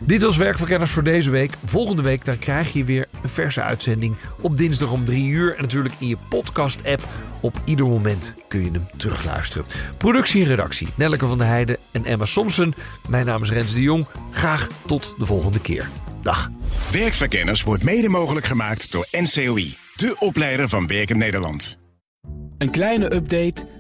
Dit 0.00 0.22
was 0.22 0.36
Werkverkenners 0.36 0.90
voor 0.90 1.02
deze 1.02 1.30
week. 1.30 1.52
Volgende 1.64 2.02
week 2.02 2.24
dan 2.24 2.38
krijg 2.38 2.72
je 2.72 2.84
weer 2.84 3.08
een 3.22 3.28
verse 3.28 3.62
uitzending 3.62 4.16
op 4.40 4.56
dinsdag 4.56 4.92
om 4.92 5.04
3 5.04 5.30
uur. 5.30 5.54
En 5.54 5.62
natuurlijk 5.62 5.94
in 5.98 6.08
je 6.08 6.16
podcast-app. 6.28 7.02
Op 7.40 7.60
ieder 7.64 7.86
moment 7.86 8.34
kun 8.48 8.64
je 8.64 8.70
hem 8.70 8.86
terugluisteren. 8.96 9.66
Productie 9.96 10.42
en 10.42 10.48
redactie 10.48 10.88
Nelleke 10.96 11.26
van 11.26 11.38
der 11.38 11.46
Heijden 11.46 11.76
en 11.92 12.04
Emma 12.04 12.24
Somsen. 12.24 12.74
Mijn 13.08 13.26
naam 13.26 13.42
is 13.42 13.50
Rens 13.50 13.74
de 13.74 13.82
Jong. 13.82 14.06
Graag 14.30 14.68
tot 14.86 15.14
de 15.18 15.26
volgende 15.26 15.60
keer. 15.60 15.88
Dag. 16.22 16.50
Werkverkenners 16.92 17.62
wordt 17.62 17.82
mede 17.84 18.08
mogelijk 18.08 18.46
gemaakt 18.46 18.92
door 18.92 19.06
NCOI, 19.10 19.76
de 19.96 20.16
opleider 20.18 20.68
van 20.68 20.86
Werken 20.86 21.18
Nederland. 21.18 21.80
Een 22.58 22.70
kleine 22.70 23.14
update 23.14 23.66